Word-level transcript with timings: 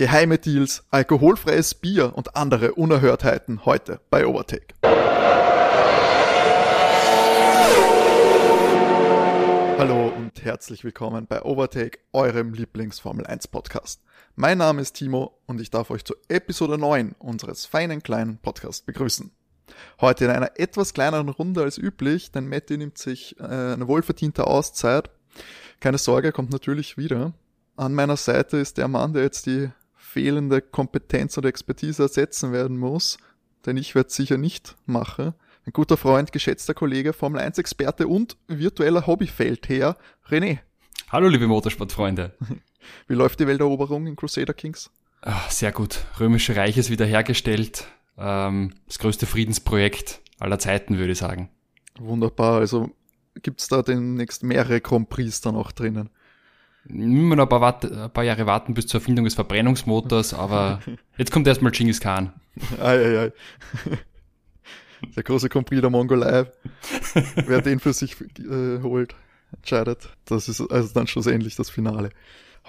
geheime 0.00 0.38
Deals, 0.38 0.82
alkoholfreies 0.90 1.74
Bier 1.74 2.16
und 2.16 2.34
andere 2.34 2.72
Unerhörtheiten 2.72 3.66
heute 3.66 4.00
bei 4.08 4.26
Overtake. 4.26 4.72
Hallo 9.76 10.08
und 10.16 10.42
herzlich 10.42 10.84
willkommen 10.84 11.26
bei 11.26 11.42
Overtake, 11.42 11.98
eurem 12.14 12.54
Lieblings-Formel 12.54 13.26
1 13.26 13.48
Podcast. 13.48 14.00
Mein 14.36 14.56
Name 14.56 14.80
ist 14.80 14.94
Timo 14.94 15.38
und 15.44 15.60
ich 15.60 15.68
darf 15.68 15.90
euch 15.90 16.02
zur 16.06 16.16
Episode 16.30 16.78
9 16.78 17.14
unseres 17.18 17.66
feinen 17.66 18.02
kleinen 18.02 18.38
Podcasts 18.38 18.80
begrüßen. 18.80 19.30
Heute 20.00 20.24
in 20.24 20.30
einer 20.30 20.58
etwas 20.58 20.94
kleineren 20.94 21.28
Runde 21.28 21.60
als 21.62 21.76
üblich, 21.76 22.32
denn 22.32 22.48
Matti 22.48 22.78
nimmt 22.78 22.96
sich 22.96 23.38
äh, 23.38 23.42
eine 23.42 23.86
wohlverdiente 23.86 24.46
Auszeit. 24.46 25.10
Keine 25.78 25.98
Sorge, 25.98 26.32
kommt 26.32 26.52
natürlich 26.52 26.96
wieder. 26.96 27.34
An 27.76 27.94
meiner 27.94 28.16
Seite 28.16 28.56
ist 28.56 28.78
der 28.78 28.88
Mann, 28.88 29.12
der 29.12 29.24
jetzt 29.24 29.44
die 29.44 29.70
fehlende 30.12 30.60
Kompetenz 30.60 31.38
oder 31.38 31.48
Expertise 31.48 32.02
ersetzen 32.02 32.52
werden 32.52 32.76
muss, 32.76 33.18
denn 33.64 33.76
ich 33.76 33.94
werde 33.94 34.10
sicher 34.10 34.38
nicht 34.38 34.76
machen. 34.84 35.34
Ein 35.66 35.72
guter 35.72 35.96
Freund, 35.96 36.32
geschätzter 36.32 36.74
Kollege, 36.74 37.12
Formel 37.12 37.40
1 37.40 37.58
Experte 37.58 38.08
und 38.08 38.36
virtueller 38.48 39.06
Hobbyfeldherr, 39.06 39.96
René. 40.28 40.58
Hallo 41.10 41.28
liebe 41.28 41.46
Motorsportfreunde. 41.46 42.34
Wie 43.08 43.14
läuft 43.14 43.38
die 43.38 43.46
Welteroberung 43.46 44.06
in 44.06 44.16
Crusader 44.16 44.54
Kings? 44.54 44.90
Ach, 45.22 45.50
sehr 45.50 45.70
gut. 45.70 46.00
Römische 46.18 46.56
Reich 46.56 46.76
ist 46.76 46.90
wiederhergestellt. 46.90 47.86
Ähm, 48.18 48.74
das 48.86 48.98
größte 48.98 49.26
Friedensprojekt 49.26 50.22
aller 50.40 50.58
Zeiten, 50.58 50.98
würde 50.98 51.12
ich 51.12 51.18
sagen. 51.18 51.50
Wunderbar. 51.98 52.58
Also 52.58 52.90
gibt's 53.42 53.68
da 53.68 53.82
demnächst 53.82 54.42
mehrere 54.42 54.80
Grand 54.80 55.08
Prix 55.08 55.40
dann 55.40 55.54
auch 55.54 55.70
drinnen? 55.70 56.10
Immer 56.88 57.36
noch 57.36 57.44
ein 57.44 57.48
paar, 57.48 57.60
Wat 57.60 57.84
ein 57.84 58.10
paar 58.10 58.24
Jahre 58.24 58.46
warten 58.46 58.74
bis 58.74 58.86
zur 58.86 59.00
Erfindung 59.00 59.24
des 59.24 59.34
Verbrennungsmotors, 59.34 60.34
aber 60.34 60.80
jetzt 61.18 61.30
kommt 61.30 61.46
erstmal 61.46 61.72
Genghis 61.72 62.00
Khan. 62.00 62.32
Ei, 62.80 62.96
ei, 62.96 63.18
ei. 63.18 63.32
Der 65.16 65.22
große 65.22 65.48
Compris 65.48 65.80
der 65.80 65.90
Mongolei. 65.90 66.46
Wer 67.46 67.62
den 67.62 67.80
für 67.80 67.92
sich 67.92 68.20
äh, 68.20 68.82
holt, 68.82 69.14
entscheidet. 69.52 70.10
Das 70.26 70.48
ist 70.48 70.60
also 70.60 70.92
dann 70.92 71.06
schlussendlich 71.06 71.56
das 71.56 71.70
Finale. 71.70 72.10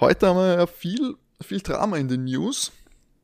Heute 0.00 0.28
haben 0.28 0.36
wir 0.36 0.54
ja 0.56 0.66
viel, 0.66 1.14
viel 1.42 1.60
Drama 1.60 1.96
in 1.96 2.08
den 2.08 2.24
News. 2.24 2.72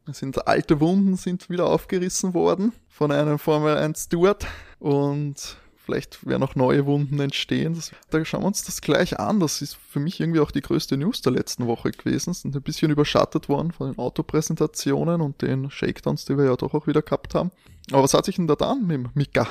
Es 0.06 0.18
sind 0.18 0.46
alte 0.46 0.80
Wunden 0.80 1.16
sind 1.16 1.50
wieder 1.50 1.66
aufgerissen 1.66 2.34
worden 2.34 2.72
von 2.88 3.12
einem 3.12 3.38
Formel 3.38 3.76
1 3.76 4.04
Steward 4.04 4.46
und 4.78 5.56
Vielleicht 5.89 6.27
werden 6.27 6.42
auch 6.42 6.55
neue 6.55 6.84
Wunden 6.84 7.19
entstehen. 7.19 7.72
Das, 7.72 7.92
da 8.11 8.22
schauen 8.22 8.42
wir 8.42 8.47
uns 8.48 8.62
das 8.62 8.83
gleich 8.83 9.19
an. 9.19 9.41
Das 9.41 9.62
ist 9.62 9.78
für 9.89 10.00
mich 10.00 10.20
irgendwie 10.20 10.41
auch 10.41 10.50
die 10.50 10.61
größte 10.61 10.98
News 10.98 11.22
der 11.22 11.33
letzten 11.33 11.67
Woche 11.67 11.92
gewesen. 11.92 12.34
Sind 12.34 12.55
ein 12.55 12.61
bisschen 12.61 12.91
überschattet 12.91 13.48
worden 13.48 13.72
von 13.72 13.91
den 13.91 13.98
Autopräsentationen 13.98 15.22
und 15.22 15.41
den 15.41 15.70
Shakedowns, 15.70 16.27
die 16.27 16.36
wir 16.36 16.44
ja 16.44 16.56
doch 16.56 16.75
auch 16.75 16.86
wieder 16.86 17.00
gehabt 17.00 17.34
haben. 17.34 17.53
Aber 17.91 18.03
was 18.03 18.12
hat 18.12 18.27
sich 18.27 18.36
denn 18.36 18.47
da 18.47 18.55
dann 18.55 18.86
mit 18.86 19.16
Mika? 19.16 19.48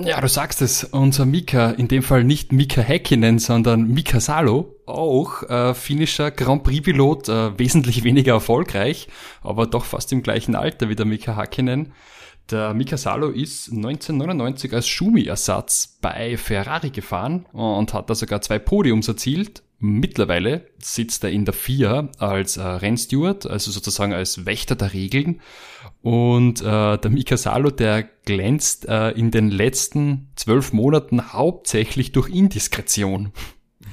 Ja, 0.00 0.20
du 0.20 0.28
sagst 0.28 0.62
es, 0.62 0.84
unser 0.84 1.26
Mika, 1.26 1.72
in 1.72 1.88
dem 1.88 2.04
Fall 2.04 2.22
nicht 2.22 2.52
Mika 2.52 2.80
Häkkinen, 2.80 3.40
sondern 3.40 3.88
Mika 3.88 4.20
Salo, 4.20 4.76
auch 4.86 5.42
äh, 5.50 5.74
finnischer 5.74 6.30
Grand 6.30 6.62
Prix-Pilot, 6.62 7.28
äh, 7.28 7.58
wesentlich 7.58 8.04
weniger 8.04 8.34
erfolgreich, 8.34 9.08
aber 9.42 9.66
doch 9.66 9.84
fast 9.84 10.12
im 10.12 10.22
gleichen 10.22 10.54
Alter 10.54 10.88
wie 10.88 10.94
der 10.94 11.06
Mika 11.06 11.36
Häkkinen. 11.36 11.92
Der 12.50 12.74
Mika 12.74 12.96
Salo 12.96 13.28
ist 13.28 13.70
1999 13.70 14.74
als 14.74 14.88
Schumi-Ersatz 14.88 15.98
bei 16.00 16.36
Ferrari 16.36 16.90
gefahren 16.90 17.46
und 17.52 17.94
hat 17.94 18.10
da 18.10 18.14
sogar 18.14 18.42
zwei 18.42 18.58
Podiums 18.58 19.08
erzielt. 19.08 19.62
Mittlerweile 19.84 20.68
sitzt 20.78 21.24
er 21.24 21.30
in 21.30 21.44
der 21.44 21.54
FIA 21.54 22.08
als 22.18 22.56
äh, 22.56 22.62
Rennsteward, 22.62 23.46
also 23.46 23.72
sozusagen 23.72 24.12
als 24.12 24.46
Wächter 24.46 24.76
der 24.76 24.92
Regeln. 24.92 25.40
Und 26.02 26.60
äh, 26.60 26.98
der 26.98 27.10
Mika 27.10 27.36
Salo, 27.36 27.70
der 27.70 28.04
glänzt 28.24 28.88
äh, 28.88 29.10
in 29.10 29.32
den 29.32 29.50
letzten 29.50 30.28
zwölf 30.36 30.72
Monaten 30.72 31.32
hauptsächlich 31.32 32.12
durch 32.12 32.28
Indiskretion. 32.28 33.32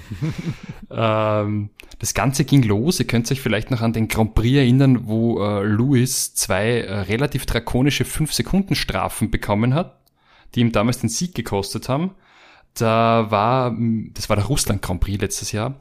ähm, 0.91 1.69
das 1.99 2.13
Ganze 2.13 2.45
ging 2.45 2.63
los. 2.63 2.99
Ihr 2.99 3.07
könnt 3.07 3.31
euch 3.31 3.41
vielleicht 3.41 3.71
noch 3.71 3.81
an 3.81 3.93
den 3.93 4.07
Grand 4.07 4.35
Prix 4.35 4.57
erinnern, 4.57 5.07
wo 5.07 5.43
äh, 5.43 5.63
Lewis 5.63 6.33
zwei 6.33 6.81
äh, 6.81 6.99
relativ 7.01 7.45
drakonische 7.45 8.03
5-Sekunden-Strafen 8.03 9.31
bekommen 9.31 9.73
hat, 9.73 9.99
die 10.55 10.61
ihm 10.61 10.71
damals 10.71 10.99
den 10.99 11.09
Sieg 11.09 11.35
gekostet 11.35 11.89
haben. 11.89 12.11
Da 12.73 13.27
war, 13.29 13.75
das 14.13 14.29
war 14.29 14.35
der 14.35 14.45
Russland 14.45 14.81
Grand 14.81 15.01
Prix 15.01 15.21
letztes 15.21 15.51
Jahr. 15.51 15.75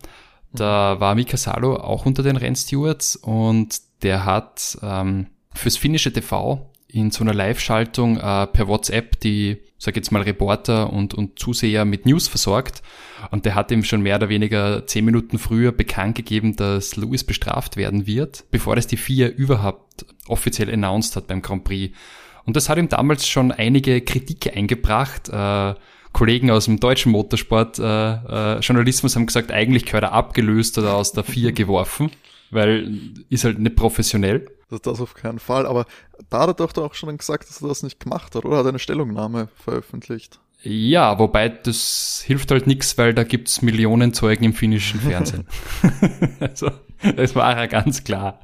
Da 0.53 0.99
war 0.99 1.15
Mika 1.15 1.37
Salo 1.37 1.77
auch 1.77 2.07
unter 2.07 2.23
den 2.23 2.37
Rennstewards 2.37 3.17
und 3.17 3.81
der 4.03 4.25
hat 4.25 4.79
ähm, 4.83 5.27
fürs 5.55 5.77
finnische 5.77 6.13
TV 6.13 6.71
in 6.87 7.11
so 7.11 7.23
einer 7.23 7.35
Live-Schaltung 7.35 8.17
äh, 8.17 8.47
per 8.47 8.67
WhatsApp 8.67 9.21
die, 9.21 9.59
sag 9.79 9.97
jetzt 9.97 10.11
mal, 10.11 10.23
Reporter 10.23 10.93
und, 10.93 11.15
und 11.15 11.39
Zuseher 11.39 11.85
mit 11.85 12.05
News 12.05 12.29
versorgt. 12.29 12.83
Und 13.31 13.47
der 13.47 13.55
hat 13.55 13.71
ihm 13.71 13.85
schon 13.85 14.03
mehr 14.03 14.17
oder 14.17 14.29
weniger 14.29 14.87
zehn 14.87 15.05
Minuten 15.05 15.39
früher 15.39 15.73
bekannt 15.73 16.17
gegeben, 16.17 16.57
dass 16.57 16.97
Lewis 16.97 17.25
bestraft 17.25 17.77
werden 17.77 18.07
wird, 18.07 18.45
bevor 18.51 18.77
das 18.77 18.89
die 18.89 18.97
vier 18.97 19.35
überhaupt 19.35 20.05
offiziell 20.27 20.73
announced 20.73 21.17
hat 21.17 21.29
beim 21.29 21.43
Grand 21.43 21.65
Prix. 21.65 21.97
Und 22.45 22.57
das 22.57 22.69
hat 22.69 22.79
ihm 22.79 22.89
damals 22.89 23.29
schon 23.29 23.53
einige 23.53 24.01
Kritik 24.01 24.57
eingebracht. 24.57 25.29
Äh, 25.29 25.75
Kollegen 26.13 26.51
aus 26.51 26.65
dem 26.65 26.81
deutschen 26.81 27.13
Motorsport, 27.13 27.79
äh, 27.79 27.83
äh, 27.85 28.59
Journalismus 28.61 29.15
haben 29.15 29.27
gesagt, 29.27 29.53
eigentlich 29.53 29.85
gehört 29.85 30.05
er 30.05 30.13
abgelöst 30.13 30.79
oder 30.79 30.95
aus 30.95 31.13
der 31.13 31.23
vier 31.23 31.53
geworfen, 31.53 32.11
weil 32.51 33.01
ist 33.29 33.45
halt 33.45 33.59
nicht 33.59 33.77
professionell. 33.77 34.47
Das, 34.71 34.83
das 34.83 35.01
auf 35.01 35.15
keinen 35.15 35.39
Fall. 35.39 35.67
Aber 35.67 35.87
da 36.29 36.41
hat 36.41 36.49
er 36.49 36.67
doch 36.67 36.77
auch 36.79 36.95
schon 36.95 37.17
gesagt, 37.17 37.49
dass 37.49 37.63
er 37.63 37.69
das 37.69 37.83
nicht 37.83 38.01
gemacht 38.01 38.35
hat, 38.35 38.45
oder? 38.45 38.59
Hat 38.59 38.67
eine 38.67 38.79
Stellungnahme 38.79 39.49
veröffentlicht? 39.57 40.41
Ja, 40.63 41.19
wobei 41.19 41.49
das 41.49 42.23
hilft 42.27 42.51
halt 42.51 42.67
nichts, 42.67 42.99
weil 42.99 43.15
da 43.15 43.23
gibt's 43.23 43.63
Millionen 43.63 44.13
Zeugen 44.13 44.45
im 44.45 44.53
finnischen 44.55 45.01
Fernsehen. 45.01 45.47
also, 46.41 46.71
das 47.17 47.37
war 47.37 47.57
ja 47.57 47.67
ganz 47.67 48.03
klar. 48.03 48.41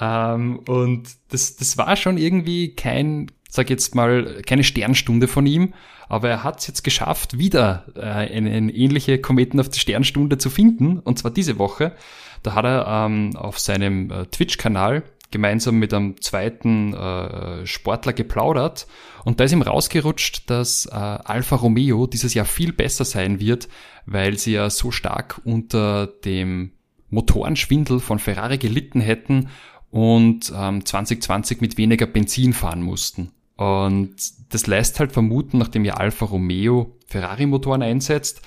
Ähm, 0.00 0.58
und 0.66 1.08
das, 1.28 1.56
das 1.56 1.78
war 1.78 1.94
schon 1.96 2.18
irgendwie 2.18 2.74
kein, 2.74 3.30
sag 3.48 3.70
jetzt 3.70 3.94
mal, 3.94 4.42
keine 4.44 4.64
Sternstunde 4.64 5.28
von 5.28 5.46
ihm, 5.46 5.72
aber 6.08 6.28
er 6.28 6.44
hat 6.44 6.60
es 6.60 6.66
jetzt 6.66 6.82
geschafft, 6.82 7.38
wieder 7.38 7.86
äh, 7.94 8.00
eine, 8.00 8.50
eine 8.50 8.72
ähnliche 8.72 9.20
Kometen 9.20 9.60
auf 9.60 9.68
die 9.68 9.80
Sternstunde 9.80 10.38
zu 10.38 10.50
finden, 10.50 10.98
und 10.98 11.18
zwar 11.18 11.30
diese 11.30 11.58
Woche. 11.58 11.92
Da 12.42 12.54
hat 12.54 12.64
er 12.64 12.86
ähm, 12.88 13.36
auf 13.36 13.58
seinem 13.58 14.10
äh, 14.10 14.26
Twitch-Kanal 14.26 15.02
gemeinsam 15.30 15.78
mit 15.78 15.92
einem 15.92 16.20
zweiten 16.20 16.94
äh, 16.94 17.66
Sportler 17.66 18.12
geplaudert 18.12 18.86
und 19.24 19.40
da 19.40 19.44
ist 19.44 19.52
ihm 19.52 19.62
rausgerutscht, 19.62 20.48
dass 20.48 20.86
äh, 20.86 20.94
Alfa 20.94 21.56
Romeo 21.56 22.06
dieses 22.06 22.34
Jahr 22.34 22.46
viel 22.46 22.72
besser 22.72 23.04
sein 23.04 23.40
wird, 23.40 23.68
weil 24.06 24.38
sie 24.38 24.52
ja 24.52 24.70
so 24.70 24.92
stark 24.92 25.40
unter 25.44 26.06
dem 26.06 26.70
Motorenschwindel 27.10 27.98
von 27.98 28.18
Ferrari 28.18 28.58
gelitten 28.58 29.00
hätten 29.00 29.48
und 29.90 30.52
ähm, 30.54 30.84
2020 30.84 31.60
mit 31.60 31.76
weniger 31.76 32.06
Benzin 32.06 32.52
fahren 32.52 32.82
mussten. 32.82 33.32
Und 33.56 34.14
das 34.50 34.66
lässt 34.66 35.00
halt 35.00 35.12
vermuten, 35.12 35.58
nachdem 35.58 35.84
ja 35.84 35.94
Alfa 35.94 36.26
Romeo 36.26 36.96
Ferrari-Motoren 37.06 37.82
einsetzt, 37.82 38.42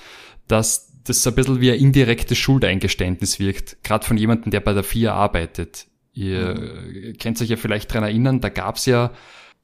dass 0.47 0.94
das 1.03 1.25
ein 1.25 1.35
bisschen 1.35 1.59
wie 1.59 1.72
ein 1.72 1.79
indirektes 1.79 2.38
Schuldeingeständnis 2.38 3.40
wirkt, 3.40 3.84
gerade 3.84 4.06
von 4.06 4.17
jemandem, 4.17 4.51
der 4.51 4.59
bei 4.59 4.73
der 4.73 4.84
FIA 4.84 5.13
arbeitet. 5.13 5.88
Ihr 6.19 6.56
mhm. 6.56 7.18
könnt 7.18 7.41
euch 7.41 7.50
ja 7.50 7.56
vielleicht 7.56 7.94
dran 7.94 8.03
erinnern, 8.03 8.41
da 8.41 8.50
gab's 8.50 8.85
ja 8.85 9.12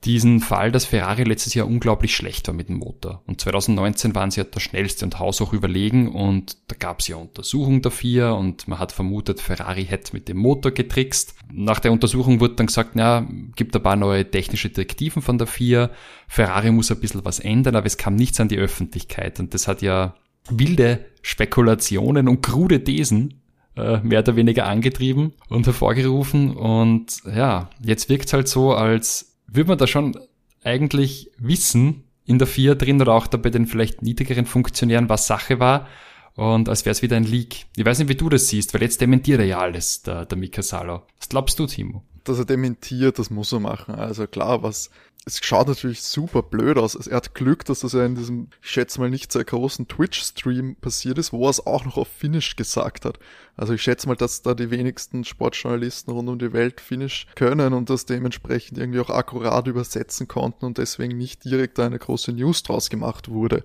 diesen 0.05 0.39
Fall, 0.39 0.71
dass 0.71 0.85
Ferrari 0.85 1.23
letztes 1.23 1.53
Jahr 1.53 1.67
unglaublich 1.67 2.15
schlecht 2.15 2.47
war 2.47 2.53
mit 2.53 2.69
dem 2.69 2.77
Motor. 2.77 3.23
Und 3.25 3.41
2019 3.41 4.13
waren 4.15 4.29
sie 4.31 4.39
ja 4.39 4.43
der 4.45 4.59
schnellste 4.59 5.03
und 5.03 5.19
haushoch 5.19 5.51
überlegen 5.51 6.09
und 6.09 6.57
da 6.67 6.75
gab's 6.77 7.07
ja 7.07 7.15
Untersuchungen 7.17 7.81
dafür 7.81 8.35
und 8.35 8.67
man 8.67 8.79
hat 8.79 8.91
vermutet, 8.91 9.41
Ferrari 9.41 9.83
hätte 9.85 10.13
mit 10.13 10.29
dem 10.29 10.37
Motor 10.37 10.71
getrickst. 10.71 11.35
Nach 11.51 11.79
der 11.79 11.91
Untersuchung 11.91 12.39
wurde 12.39 12.55
dann 12.55 12.67
gesagt, 12.67 12.95
ja, 12.95 13.27
gibt 13.55 13.75
ein 13.75 13.83
paar 13.83 13.95
neue 13.95 14.29
technische 14.29 14.69
Direktiven 14.69 15.21
von 15.21 15.37
der 15.37 15.47
FIA, 15.47 15.89
Ferrari 16.27 16.71
muss 16.71 16.91
ein 16.91 16.99
bisschen 16.99 17.25
was 17.25 17.39
ändern, 17.39 17.75
aber 17.75 17.87
es 17.87 17.97
kam 17.97 18.15
nichts 18.15 18.39
an 18.39 18.47
die 18.47 18.59
Öffentlichkeit 18.59 19.39
und 19.39 19.53
das 19.53 19.67
hat 19.67 19.81
ja 19.81 20.15
wilde 20.49 21.05
Spekulationen 21.21 22.29
und 22.29 22.41
krude 22.41 22.83
Thesen 22.83 23.41
äh, 23.75 23.99
mehr 23.99 24.19
oder 24.19 24.35
weniger 24.35 24.65
angetrieben 24.67 25.33
und 25.49 25.65
hervorgerufen. 25.65 26.55
Und 26.55 27.21
ja, 27.25 27.69
jetzt 27.83 28.09
wirkt 28.09 28.27
es 28.27 28.33
halt 28.33 28.47
so, 28.47 28.73
als 28.73 29.37
würde 29.47 29.69
man 29.69 29.77
da 29.77 29.87
schon 29.87 30.17
eigentlich 30.63 31.31
wissen, 31.37 32.03
in 32.25 32.39
der 32.39 32.47
vier 32.47 32.75
drin 32.75 33.01
oder 33.01 33.13
auch 33.13 33.27
da 33.27 33.37
bei 33.37 33.49
den 33.51 33.67
vielleicht 33.67 34.01
niedrigeren 34.01 34.45
Funktionären, 34.45 35.09
was 35.09 35.27
Sache 35.27 35.59
war. 35.59 35.87
Und 36.35 36.67
als 36.67 36.85
wäre 36.85 36.91
es 36.91 37.01
wieder 37.01 37.15
ein 37.15 37.23
Leak. 37.23 37.65
Ich 37.77 37.85
weiß 37.85 37.99
nicht, 37.99 38.09
wie 38.09 38.15
du 38.15 38.29
das 38.29 38.47
siehst, 38.47 38.73
weil 38.73 38.81
jetzt 38.81 38.99
dementiert 38.99 39.39
er 39.39 39.45
ja 39.45 39.59
alles, 39.59 40.01
der, 40.01 40.25
der 40.25 40.37
Mika 40.37 40.61
Salo. 40.61 41.03
Was 41.17 41.29
glaubst 41.29 41.59
du, 41.59 41.67
Timo? 41.67 42.03
Dass 42.25 42.39
er 42.39 42.45
dementiert, 42.45 43.19
das 43.19 43.29
muss 43.29 43.53
er 43.53 43.59
machen. 43.59 43.95
Also 43.95 44.27
klar, 44.27 44.63
was 44.63 44.89
es 45.27 45.39
schaut 45.43 45.67
natürlich 45.67 46.03
super 46.03 46.43
blöd 46.43 46.77
aus. 46.77 46.93
Er 47.07 47.17
hat 47.17 47.33
Glück, 47.33 47.65
dass 47.65 47.79
das 47.79 47.93
ja 47.93 48.05
in 48.05 48.13
diesem, 48.13 48.49
ich 48.61 48.69
schätze 48.69 48.99
mal, 48.99 49.09
nicht 49.09 49.31
sehr 49.31 49.43
großen 49.43 49.87
Twitch-Stream 49.87 50.75
passiert 50.75 51.17
ist, 51.17 51.33
wo 51.33 51.47
er 51.47 51.49
es 51.49 51.65
auch 51.65 51.83
noch 51.83 51.97
auf 51.97 52.07
Finnish 52.07 52.55
gesagt 52.55 53.05
hat. 53.05 53.17
Also 53.57 53.73
ich 53.73 53.81
schätze 53.81 54.07
mal, 54.07 54.15
dass 54.15 54.43
da 54.43 54.53
die 54.53 54.69
wenigsten 54.69 55.23
Sportjournalisten 55.23 56.13
rund 56.13 56.29
um 56.29 56.37
die 56.37 56.53
Welt 56.53 56.79
Finnish 56.79 57.25
können 57.33 57.73
und 57.73 57.89
das 57.89 58.05
dementsprechend 58.05 58.77
irgendwie 58.77 58.99
auch 58.99 59.09
akkurat 59.09 59.65
übersetzen 59.65 60.27
konnten 60.27 60.65
und 60.65 60.77
deswegen 60.77 61.17
nicht 61.17 61.43
direkt 61.43 61.79
eine 61.79 61.97
große 61.97 62.31
News 62.31 62.61
draus 62.61 62.91
gemacht 62.91 63.29
wurde. 63.29 63.63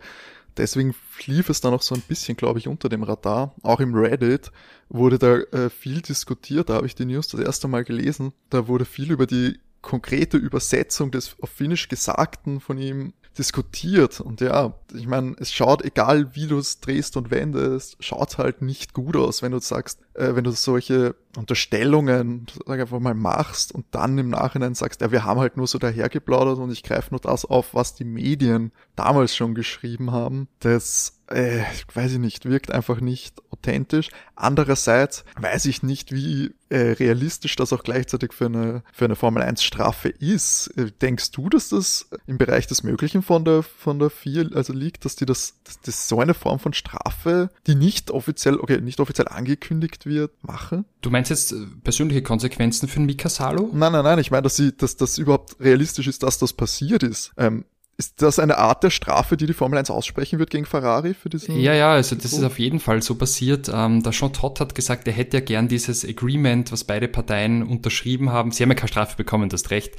Deswegen 0.57 0.95
lief 1.27 1.51
es 1.51 1.61
dann 1.61 1.75
auch 1.75 1.83
so 1.83 1.95
ein 1.95 2.03
bisschen, 2.03 2.37
glaube 2.37 2.59
ich, 2.59 2.69
unter 2.69 2.89
dem 2.89 3.03
Radar. 3.03 3.55
Auch 3.63 3.81
im 3.81 3.95
Reddit 3.95 4.51
wurde 4.89 5.19
da 5.19 5.37
äh, 5.37 5.71
viel 5.71 6.01
diskutiert. 6.01 6.71
Da 6.71 6.75
habe 6.75 6.87
ich 6.87 6.95
die 6.95 7.05
News 7.05 7.29
das 7.29 7.41
erste 7.41 7.69
Mal 7.69 7.85
gelesen. 7.85 8.33
Da 8.49 8.67
wurde 8.67 8.85
viel 8.85 9.13
über 9.13 9.27
die 9.27 9.61
konkrete 9.83 10.37
Übersetzung 10.37 11.11
des 11.11 11.37
auf 11.41 11.51
Finnisch 11.51 11.89
Gesagten 11.89 12.61
von 12.61 12.79
ihm 12.79 13.13
diskutiert. 13.39 14.21
Und 14.21 14.41
ja, 14.41 14.75
ich 14.95 15.07
meine, 15.07 15.35
es 15.39 15.53
schaut, 15.53 15.85
egal 15.85 16.35
wie 16.35 16.47
du 16.47 16.59
es 16.59 16.81
drehst 16.81 17.17
und 17.17 17.31
wendest, 17.31 17.97
schaut 18.01 18.39
halt 18.39 18.61
nicht 18.61 18.93
gut 18.93 19.17
aus, 19.17 19.43
wenn 19.43 19.53
du 19.53 19.61
sagst, 19.61 20.01
äh, 20.15 20.35
wenn 20.35 20.45
du 20.45 20.51
solche 20.51 21.15
Unterstellungen 21.37 22.47
sag 22.67 22.81
einfach 22.81 22.99
mal 22.99 23.15
machst 23.15 23.73
und 23.73 23.87
dann 23.93 24.19
im 24.19 24.31
Nachhinein 24.31 24.75
sagst, 24.75 25.01
ja, 25.01 25.13
wir 25.13 25.25
haben 25.25 25.41
halt 25.41 25.57
nur 25.57 25.69
so 25.69 25.79
dahergeplaudert 25.79 26.59
und 26.59 26.73
ich 26.73 26.83
greife 26.83 27.11
nur 27.13 27.21
das 27.21 27.45
auf, 27.45 27.73
was 27.73 27.95
die 27.95 28.05
Medien 28.05 28.73
damals 28.97 29.35
schon 29.37 29.55
geschrieben 29.55 30.11
haben. 30.11 30.49
Das, 30.59 31.20
äh, 31.31 31.63
weiß 31.95 32.13
ich 32.13 32.19
nicht, 32.19 32.45
wirkt 32.45 32.71
einfach 32.71 33.01
nicht 33.01 33.37
authentisch. 33.51 34.09
Andererseits 34.37 35.25
weiß 35.39 35.67
ich 35.67 35.83
nicht, 35.83 36.13
wie 36.13 36.53
äh, 36.71 36.93
realistisch 36.93 37.57
das 37.57 37.73
auch 37.73 37.83
gleichzeitig 37.83 38.33
für 38.33 38.47
eine, 38.47 38.83
für 38.93 39.05
eine 39.05 39.17
Formel 39.17 39.43
1 39.43 39.63
Strafe 39.63 40.09
ist. 40.09 40.69
Äh, 40.77 40.93
denkst 41.03 41.33
du, 41.33 41.49
dass 41.49 41.71
das 41.71 42.09
im 42.27 42.39
Bereich 42.39 42.67
des 42.67 42.83
Möglichen 42.83 43.23
von 43.23 43.45
der, 43.45 43.63
von 43.63 43.99
der 43.99 44.11
4, 44.11 44.51
also 44.55 44.73
liegt, 44.73 45.05
dass 45.05 45.17
die 45.17 45.27
das, 45.27 45.55
dass 45.65 45.81
das 45.81 46.09
so 46.09 46.21
eine 46.21 46.35
Form 46.35 46.59
von 46.59 46.73
Strafe, 46.73 47.51
die 47.67 47.75
nicht 47.75 48.11
offiziell, 48.11 48.57
okay, 48.57 48.81
nicht 48.81 49.01
offiziell 49.01 49.29
angekündigt 49.29 50.07
wird, 50.07 50.33
machen? 50.43 50.85
Du 51.03 51.11
meinst 51.11 51.31
jetzt 51.31 51.53
äh, 51.53 51.67
persönliche 51.83 52.23
Konsequenzen 52.23 52.89
für 52.89 53.01
Mika 53.01 53.29
Salo? 53.29 53.71
Nein, 53.73 53.93
nein, 53.93 54.05
nein, 54.05 54.19
ich 54.19 54.31
meine, 54.31 54.43
dass 54.43 54.57
sie, 54.57 54.77
dass 54.77 54.97
das 54.97 55.19
überhaupt 55.19 55.57
realistisch 55.61 56.07
ist, 56.07 56.23
dass 56.23 56.39
das 56.39 56.53
passiert 56.53 57.03
ist. 57.03 57.33
Ähm, 57.37 57.65
ist 58.01 58.23
das 58.23 58.39
eine 58.39 58.57
Art 58.57 58.83
der 58.83 58.89
Strafe, 58.89 59.37
die 59.37 59.47
die 59.47 59.53
Formel 59.53 59.79
1 59.79 59.91
aussprechen 59.91 60.39
wird 60.39 60.49
gegen 60.49 60.65
Ferrari 60.65 61.13
für 61.13 61.29
diesen? 61.29 61.61
Ja, 61.61 61.75
ja, 61.75 61.93
also 61.93 62.17
das 62.17 62.33
ist 62.33 62.43
auf 62.43 62.59
jeden 62.59 62.81
Fall 62.81 63.03
so 63.03 63.15
passiert. 63.15 63.71
Ähm, 63.73 64.03
der 64.03 64.13
Jean 64.13 64.33
Todt 64.33 64.59
hat 64.59 64.75
gesagt, 64.75 65.07
er 65.07 65.13
hätte 65.13 65.37
ja 65.37 65.45
gern 65.45 65.69
dieses 65.69 66.09
Agreement, 66.09 66.73
was 66.73 66.85
beide 66.85 67.09
Parteien 67.09 67.63
unterschrieben 67.63 68.31
haben. 68.31 68.53
Sie 68.53 68.63
haben 68.63 68.71
ja 68.71 68.75
keine 68.75 68.89
Strafe 68.89 69.17
bekommen, 69.17 69.51
das 69.51 69.71
Recht. 69.71 69.97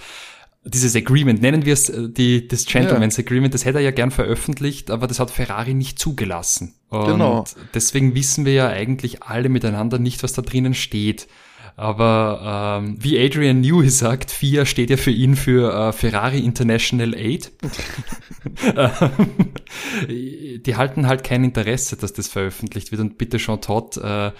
Dieses 0.64 0.96
Agreement, 0.96 1.44
nennen 1.44 1.64
wir 1.64 1.74
es 1.74 1.90
äh, 1.90 2.10
die, 2.10 2.48
das 2.48 2.66
Gentleman's 2.66 3.18
ja. 3.18 3.24
Agreement, 3.24 3.54
das 3.54 3.66
hätte 3.66 3.78
er 3.78 3.84
ja 3.84 3.92
gern 3.92 4.10
veröffentlicht, 4.10 4.90
aber 4.90 5.06
das 5.06 5.20
hat 5.20 5.30
Ferrari 5.30 5.76
nicht 5.76 6.00
zugelassen. 6.00 6.74
Und 6.90 7.06
genau. 7.06 7.44
deswegen 7.76 8.16
wissen 8.16 8.46
wir 8.46 8.54
ja 8.54 8.68
eigentlich 8.68 9.22
alle 9.22 9.50
miteinander 9.50 10.00
nicht, 10.00 10.24
was 10.24 10.34
da 10.34 10.42
drinnen 10.42 10.74
steht. 10.74 11.28
Aber 11.76 12.82
ähm, 12.84 12.98
wie 13.00 13.20
Adrian 13.20 13.62
Newey 13.62 13.90
sagt, 13.90 14.32
FIA 14.32 14.66
steht 14.66 14.90
ja 14.90 14.98
für 14.98 15.12
ihn 15.12 15.36
für 15.36 15.74
äh, 15.74 15.94
Ferrari 15.94 16.40
International 16.40 17.14
Aid. 17.14 17.52
die 20.08 20.76
halten 20.76 21.08
halt 21.08 21.24
kein 21.24 21.44
Interesse, 21.44 21.98
dass 21.98 22.14
das 22.14 22.28
veröffentlicht 22.28 22.92
wird. 22.92 23.02
Und 23.02 23.18
bitte 23.18 23.38
Jean 23.38 23.62
Todt, 23.62 23.98
äh, 23.98 24.32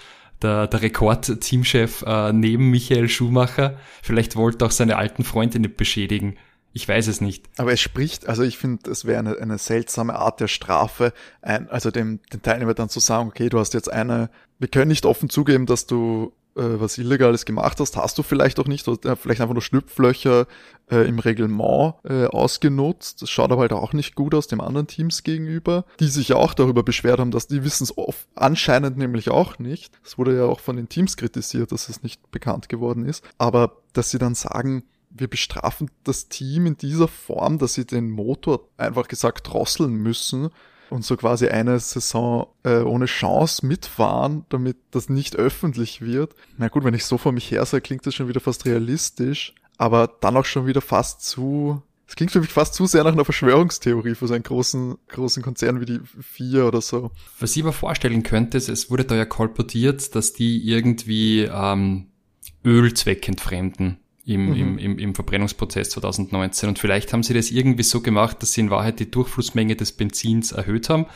der, 0.42 0.66
der 0.66 0.82
Rekord-Teamchef 0.82 2.02
äh, 2.06 2.32
neben 2.32 2.70
Michael 2.70 3.08
Schumacher, 3.08 3.78
vielleicht 4.02 4.36
wollte 4.36 4.66
auch 4.66 4.70
seine 4.70 4.96
alten 4.96 5.24
Freunde 5.24 5.58
nicht 5.60 5.76
beschädigen. 5.76 6.36
Ich 6.74 6.88
weiß 6.88 7.06
es 7.08 7.20
nicht. 7.20 7.48
Aber 7.58 7.72
es 7.72 7.80
spricht, 7.80 8.26
also 8.28 8.42
ich 8.42 8.56
finde, 8.56 8.90
es 8.90 9.04
wäre 9.04 9.18
eine, 9.18 9.36
eine 9.36 9.58
seltsame 9.58 10.14
Art 10.14 10.40
der 10.40 10.48
Strafe, 10.48 11.12
ein, 11.42 11.68
also 11.68 11.90
dem, 11.90 12.20
den 12.32 12.42
Teilnehmer 12.42 12.74
dann 12.74 12.88
zu 12.88 12.98
sagen, 12.98 13.28
okay, 13.28 13.48
du 13.50 13.58
hast 13.58 13.74
jetzt 13.74 13.92
eine, 13.92 14.30
wir 14.58 14.68
können 14.68 14.88
nicht 14.88 15.04
offen 15.04 15.28
zugeben, 15.28 15.66
dass 15.66 15.86
du 15.86 16.32
was 16.54 16.98
Illegales 16.98 17.44
gemacht 17.44 17.80
hast, 17.80 17.96
hast 17.96 18.18
du 18.18 18.22
vielleicht 18.22 18.58
auch 18.60 18.66
nicht, 18.66 18.86
oder 18.88 19.16
vielleicht 19.16 19.40
einfach 19.40 19.54
nur 19.54 19.62
Schlupflöcher 19.62 20.46
äh, 20.90 21.08
im 21.08 21.18
Reglement 21.18 21.94
äh, 22.04 22.26
ausgenutzt. 22.26 23.22
Das 23.22 23.30
schaut 23.30 23.50
aber 23.50 23.62
halt 23.62 23.72
auch 23.72 23.92
nicht 23.92 24.14
gut 24.14 24.34
aus 24.34 24.46
dem 24.46 24.60
anderen 24.60 24.86
Teams 24.86 25.22
gegenüber, 25.22 25.84
die 26.00 26.08
sich 26.08 26.32
auch 26.34 26.54
darüber 26.54 26.82
beschwert 26.82 27.20
haben, 27.20 27.30
dass 27.30 27.46
die 27.46 27.64
wissen 27.64 27.84
es 27.84 27.94
anscheinend 28.34 28.98
nämlich 28.98 29.30
auch 29.30 29.58
nicht. 29.58 29.98
Es 30.04 30.18
wurde 30.18 30.36
ja 30.36 30.44
auch 30.44 30.60
von 30.60 30.76
den 30.76 30.88
Teams 30.88 31.16
kritisiert, 31.16 31.72
dass 31.72 31.88
es 31.88 32.02
nicht 32.02 32.30
bekannt 32.30 32.68
geworden 32.68 33.06
ist. 33.06 33.24
Aber 33.38 33.78
dass 33.92 34.10
sie 34.10 34.18
dann 34.18 34.34
sagen, 34.34 34.84
wir 35.10 35.28
bestrafen 35.28 35.90
das 36.04 36.28
Team 36.28 36.66
in 36.66 36.76
dieser 36.76 37.08
Form, 37.08 37.58
dass 37.58 37.74
sie 37.74 37.86
den 37.86 38.10
Motor 38.10 38.68
einfach 38.76 39.08
gesagt 39.08 39.48
drosseln 39.50 39.94
müssen, 39.94 40.50
und 40.92 41.04
so 41.04 41.16
quasi 41.16 41.48
eine 41.48 41.78
Saison 41.80 42.46
äh, 42.62 42.80
ohne 42.80 43.06
Chance 43.06 43.66
mitfahren, 43.66 44.44
damit 44.48 44.76
das 44.90 45.08
nicht 45.08 45.36
öffentlich 45.36 46.00
wird. 46.00 46.34
Na 46.58 46.68
gut, 46.68 46.84
wenn 46.84 46.94
ich 46.94 47.04
so 47.04 47.18
vor 47.18 47.32
mich 47.32 47.50
her 47.50 47.64
sage, 47.64 47.82
klingt 47.82 48.06
das 48.06 48.14
schon 48.14 48.28
wieder 48.28 48.40
fast 48.40 48.66
realistisch, 48.66 49.54
aber 49.78 50.08
dann 50.20 50.36
auch 50.36 50.44
schon 50.44 50.66
wieder 50.66 50.80
fast 50.80 51.22
zu 51.22 51.82
es 52.12 52.16
klingt 52.16 52.30
für 52.30 52.40
mich 52.40 52.50
fast 52.50 52.74
zu 52.74 52.84
sehr 52.84 53.04
nach 53.04 53.12
einer 53.12 53.24
Verschwörungstheorie 53.24 54.14
für 54.14 54.26
so 54.26 54.34
einen 54.34 54.42
großen, 54.42 54.98
großen 55.08 55.42
Konzern 55.42 55.80
wie 55.80 55.86
die 55.86 56.00
Vier 56.20 56.66
oder 56.66 56.82
so. 56.82 57.10
Was 57.40 57.56
ich 57.56 57.64
mir 57.64 57.72
vorstellen 57.72 58.22
könnte, 58.22 58.58
ist, 58.58 58.68
es 58.68 58.90
wurde 58.90 59.06
da 59.06 59.14
ja 59.14 59.24
kolportiert, 59.24 60.14
dass 60.14 60.34
die 60.34 60.68
irgendwie 60.68 61.44
ähm, 61.50 62.08
Öl 62.66 62.92
zweckentfremden 62.92 64.01
im, 64.24 64.46
mhm. 64.46 64.54
im, 64.54 64.78
im, 64.78 64.98
im 64.98 65.14
Verbrennungsprozess 65.14 65.90
2019. 65.90 66.68
Und 66.68 66.78
vielleicht 66.78 67.12
haben 67.12 67.22
sie 67.22 67.34
das 67.34 67.50
irgendwie 67.50 67.82
so 67.82 68.00
gemacht, 68.00 68.40
dass 68.42 68.52
sie 68.52 68.60
in 68.60 68.70
Wahrheit 68.70 69.00
die 69.00 69.10
Durchflussmenge 69.10 69.74
des 69.74 69.92
Benzins 69.92 70.52
erhöht 70.52 70.88
haben, 70.88 71.06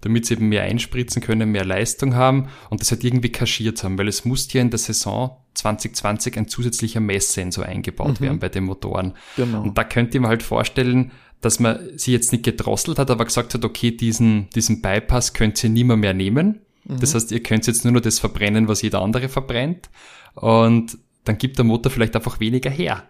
damit 0.00 0.26
sie 0.26 0.34
eben 0.34 0.48
mehr 0.48 0.62
einspritzen 0.62 1.20
können, 1.20 1.50
mehr 1.50 1.64
Leistung 1.64 2.14
haben 2.14 2.48
und 2.70 2.80
das 2.80 2.90
halt 2.90 3.04
irgendwie 3.04 3.30
kaschiert 3.30 3.84
haben, 3.84 3.98
weil 3.98 4.08
es 4.08 4.24
musste 4.24 4.58
ja 4.58 4.62
in 4.62 4.70
der 4.70 4.78
Saison 4.78 5.36
2020 5.54 6.38
ein 6.38 6.48
zusätzlicher 6.48 7.00
Messsensor 7.00 7.66
eingebaut 7.66 8.20
mhm. 8.20 8.24
werden 8.24 8.38
bei 8.38 8.48
den 8.48 8.64
Motoren. 8.64 9.14
Genau. 9.36 9.62
Und 9.62 9.76
da 9.76 9.84
könnt 9.84 10.14
ihr 10.14 10.20
mir 10.20 10.28
halt 10.28 10.42
vorstellen, 10.42 11.12
dass 11.42 11.60
man 11.60 11.78
sie 11.96 12.12
jetzt 12.12 12.32
nicht 12.32 12.44
gedrosselt 12.44 12.98
hat, 12.98 13.10
aber 13.10 13.26
gesagt 13.26 13.52
hat, 13.52 13.64
okay, 13.64 13.90
diesen, 13.90 14.48
diesen 14.50 14.80
Bypass 14.80 15.34
könnt 15.34 15.62
ihr 15.62 15.68
nimmer 15.68 15.96
mehr 15.96 16.14
nehmen. 16.14 16.60
Mhm. 16.84 17.00
Das 17.00 17.14
heißt, 17.14 17.30
ihr 17.30 17.42
könnt 17.42 17.66
jetzt 17.66 17.84
nur 17.84 17.92
noch 17.92 18.00
das 18.00 18.18
verbrennen, 18.18 18.68
was 18.68 18.80
jeder 18.80 19.02
andere 19.02 19.28
verbrennt. 19.28 19.90
Und 20.34 20.98
dann 21.24 21.38
gibt 21.38 21.58
der 21.58 21.64
Motor 21.64 21.90
vielleicht 21.90 22.14
einfach 22.16 22.40
weniger 22.40 22.70
her. 22.70 23.04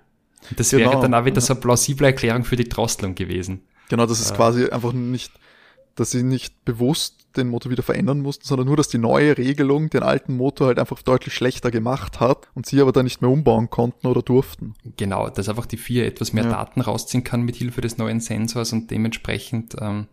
Das 0.56 0.70
genau. 0.70 0.90
wäre 0.90 1.02
dann 1.02 1.14
auch 1.14 1.24
wieder 1.24 1.40
so 1.40 1.54
eine 1.54 1.60
plausible 1.60 2.06
Erklärung 2.06 2.44
für 2.44 2.56
die 2.56 2.68
Drosselung 2.68 3.14
gewesen. 3.14 3.62
Genau, 3.88 4.06
das 4.06 4.20
ist 4.20 4.32
äh, 4.32 4.34
quasi 4.34 4.68
einfach 4.68 4.92
nicht, 4.92 5.32
dass 5.94 6.10
sie 6.10 6.22
nicht 6.22 6.64
bewusst 6.64 7.24
den 7.36 7.48
Motor 7.48 7.72
wieder 7.72 7.82
verändern 7.82 8.20
mussten, 8.20 8.44
sondern 8.44 8.66
nur, 8.66 8.76
dass 8.76 8.88
die 8.88 8.98
neue 8.98 9.36
Regelung 9.36 9.90
den 9.90 10.02
alten 10.02 10.36
Motor 10.36 10.68
halt 10.68 10.78
einfach 10.78 11.02
deutlich 11.02 11.34
schlechter 11.34 11.70
gemacht 11.70 12.20
hat 12.20 12.48
und 12.54 12.66
sie 12.66 12.80
aber 12.80 12.92
dann 12.92 13.04
nicht 13.04 13.22
mehr 13.22 13.30
umbauen 13.30 13.70
konnten 13.70 14.06
oder 14.06 14.22
durften. 14.22 14.74
Genau, 14.96 15.28
dass 15.28 15.48
einfach 15.48 15.66
die 15.66 15.76
vier 15.76 16.06
etwas 16.06 16.32
mehr 16.32 16.44
ja. 16.44 16.50
Daten 16.50 16.80
rausziehen 16.80 17.24
kann 17.24 17.42
mit 17.42 17.56
Hilfe 17.56 17.80
des 17.80 17.98
neuen 17.98 18.20
Sensors 18.20 18.72
und 18.72 18.90
dementsprechend 18.90 19.76
ähm, 19.80 20.06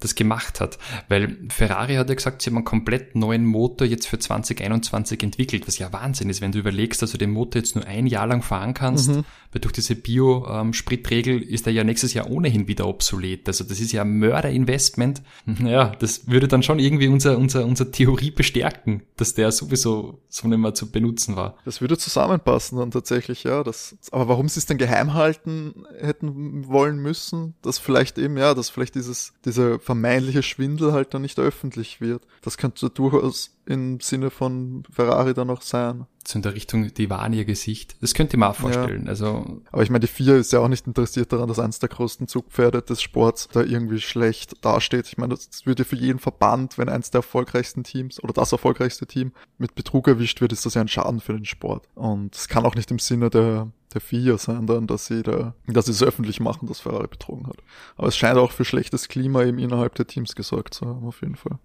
das 0.00 0.14
gemacht 0.14 0.60
hat. 0.60 0.78
Weil 1.08 1.36
Ferrari 1.48 1.94
hat 1.94 2.08
ja 2.08 2.14
gesagt, 2.14 2.42
sie 2.42 2.50
haben 2.50 2.56
einen 2.56 2.64
komplett 2.64 3.14
neuen 3.14 3.44
Motor 3.44 3.86
jetzt 3.86 4.06
für 4.06 4.18
2021 4.18 5.22
entwickelt, 5.22 5.66
was 5.66 5.78
ja 5.78 5.92
Wahnsinn 5.92 6.30
ist, 6.30 6.40
wenn 6.40 6.52
du 6.52 6.58
überlegst, 6.58 7.02
dass 7.02 7.12
du 7.12 7.18
den 7.18 7.30
Motor 7.30 7.62
jetzt 7.62 7.76
nur 7.76 7.86
ein 7.86 8.06
Jahr 8.06 8.26
lang 8.26 8.42
fahren 8.42 8.74
kannst, 8.74 9.10
mhm. 9.10 9.24
weil 9.52 9.60
durch 9.60 9.72
diese 9.72 9.94
Bio-Spritregel 9.94 11.42
ist 11.42 11.66
er 11.66 11.72
ja 11.72 11.84
nächstes 11.84 12.14
Jahr 12.14 12.30
ohnehin 12.30 12.68
wieder 12.68 12.86
obsolet. 12.86 13.46
Also 13.48 13.64
das 13.64 13.80
ist 13.80 13.92
ja 13.92 14.02
ein 14.02 14.18
Mörderinvestment. 14.18 15.22
Ja, 15.66 15.92
das 15.98 16.28
würde 16.28 16.48
dann 16.48 16.62
schon 16.62 16.78
irgendwie 16.78 17.08
unser, 17.08 17.38
unser, 17.38 17.64
unser 17.64 17.90
Theorie 17.90 18.30
bestärken, 18.30 19.02
dass 19.16 19.34
der 19.34 19.50
sowieso 19.50 20.20
so 20.28 20.48
nicht 20.48 20.58
mehr 20.58 20.74
zu 20.74 20.90
benutzen 20.90 21.34
war. 21.34 21.56
Das 21.64 21.80
würde 21.80 21.96
zusammenpassen 21.96 22.78
dann 22.78 22.90
tatsächlich, 22.90 23.44
ja. 23.44 23.64
Das, 23.64 23.96
aber 24.12 24.28
warum 24.28 24.48
sie 24.48 24.58
es 24.58 24.66
denn 24.66 24.78
geheim 24.78 25.14
halten 25.14 25.86
hätten 25.98 26.66
wollen 26.68 26.98
müssen, 26.98 27.54
dass 27.62 27.78
vielleicht 27.78 28.18
eben, 28.18 28.36
ja, 28.36 28.54
dass 28.54 28.70
vielleicht 28.70 28.94
dieses, 28.94 29.32
diese 29.44 29.78
vermeintliche 29.86 30.42
Schwindel 30.42 30.92
halt 30.92 31.14
dann 31.14 31.22
nicht 31.22 31.38
öffentlich 31.38 32.00
wird. 32.00 32.26
Das 32.42 32.58
könnte 32.58 32.90
durchaus 32.90 33.56
im 33.66 34.00
Sinne 34.00 34.30
von 34.30 34.82
Ferrari 34.90 35.32
dann 35.32 35.48
auch 35.48 35.62
sein. 35.62 36.06
So 36.26 36.38
in 36.38 36.42
der 36.42 36.54
Richtung, 36.54 36.92
die 36.92 37.08
waren 37.08 37.32
ihr 37.32 37.44
Gesicht. 37.44 37.96
Das 38.00 38.12
könnte 38.12 38.36
man 38.36 38.50
auch 38.50 38.56
vorstellen. 38.56 39.04
Ja. 39.04 39.10
Also 39.10 39.62
Aber 39.70 39.84
ich 39.84 39.90
meine, 39.90 40.00
die 40.00 40.08
vier 40.08 40.34
ist 40.36 40.52
ja 40.52 40.58
auch 40.58 40.66
nicht 40.66 40.88
interessiert 40.88 41.32
daran, 41.32 41.46
dass 41.46 41.60
eines 41.60 41.78
der 41.78 41.88
größten 41.88 42.26
Zugpferde 42.26 42.82
des 42.82 43.00
Sports 43.00 43.48
da 43.52 43.62
irgendwie 43.62 44.00
schlecht 44.00 44.64
dasteht. 44.64 45.06
Ich 45.06 45.18
meine, 45.18 45.36
das, 45.36 45.64
würde 45.66 45.84
für 45.84 45.96
jeden 45.96 46.18
Verband, 46.18 46.78
wenn 46.78 46.88
eins 46.88 47.12
der 47.12 47.20
erfolgreichsten 47.20 47.84
Teams 47.84 48.20
oder 48.22 48.32
das 48.32 48.50
erfolgreichste 48.50 49.06
Team 49.06 49.30
mit 49.56 49.76
Betrug 49.76 50.08
erwischt 50.08 50.40
wird, 50.40 50.52
ist 50.52 50.66
das 50.66 50.74
ja 50.74 50.80
ein 50.80 50.88
Schaden 50.88 51.20
für 51.20 51.34
den 51.34 51.44
Sport. 51.44 51.88
Und 51.94 52.34
es 52.34 52.48
kann 52.48 52.66
auch 52.66 52.74
nicht 52.74 52.90
im 52.90 52.98
Sinne 52.98 53.30
der 53.30 53.70
der 53.94 54.00
FIA 54.00 54.38
sein 54.38 54.66
dann, 54.66 54.86
dass 54.86 55.06
sie 55.06 55.22
da, 55.22 55.54
dass 55.66 55.86
sie 55.86 55.92
es 55.92 56.02
öffentlich 56.02 56.40
machen, 56.40 56.66
dass 56.66 56.80
Ferrari 56.80 57.08
betrogen 57.08 57.46
hat. 57.46 57.56
Aber 57.96 58.08
es 58.08 58.16
scheint 58.16 58.38
auch 58.38 58.52
für 58.52 58.64
schlechtes 58.64 59.08
Klima 59.08 59.42
eben 59.44 59.58
innerhalb 59.58 59.94
der 59.94 60.06
Teams 60.06 60.34
gesorgt 60.34 60.74
zu 60.74 60.86
haben, 60.86 61.06
auf 61.06 61.20
jeden 61.22 61.36
Fall. 61.36 61.58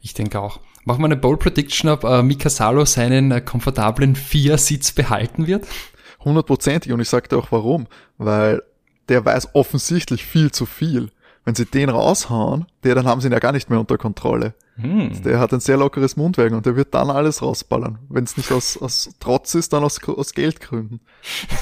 Ich 0.00 0.14
denke 0.14 0.40
auch. 0.40 0.60
Machen 0.84 1.00
wir 1.00 1.06
eine 1.06 1.16
Bold 1.16 1.40
Prediction, 1.40 1.90
ob 1.90 2.04
äh, 2.04 2.22
Mika 2.22 2.50
Salo 2.50 2.84
seinen 2.84 3.30
äh, 3.30 3.40
komfortablen 3.40 4.16
Vier-Sitz 4.16 4.92
behalten 4.92 5.46
wird? 5.46 5.66
Hundertprozentig 6.24 6.92
und 6.92 7.00
ich 7.00 7.08
sagte 7.08 7.36
auch 7.36 7.52
warum, 7.52 7.86
weil 8.16 8.62
der 9.08 9.24
weiß 9.24 9.54
offensichtlich 9.54 10.24
viel 10.24 10.50
zu 10.50 10.66
viel. 10.66 11.10
Wenn 11.44 11.54
sie 11.54 11.64
den 11.64 11.88
raushauen, 11.88 12.66
der, 12.84 12.94
dann 12.94 13.06
haben 13.06 13.20
sie 13.20 13.28
ihn 13.28 13.32
ja 13.32 13.38
gar 13.38 13.52
nicht 13.52 13.70
mehr 13.70 13.80
unter 13.80 13.96
Kontrolle. 13.96 14.54
Hm. 14.80 15.22
Der 15.24 15.40
hat 15.40 15.52
ein 15.52 15.60
sehr 15.60 15.76
lockeres 15.76 16.16
Mundwerk 16.16 16.52
und 16.52 16.64
der 16.64 16.76
wird 16.76 16.94
dann 16.94 17.10
alles 17.10 17.42
rausballern. 17.42 17.98
Wenn 18.08 18.24
es 18.24 18.36
nicht 18.36 18.52
aus, 18.52 18.76
aus 18.76 19.10
Trotz 19.18 19.54
ist, 19.56 19.72
dann 19.72 19.82
aus, 19.82 20.00
aus 20.04 20.34
Geldgründen. 20.34 21.00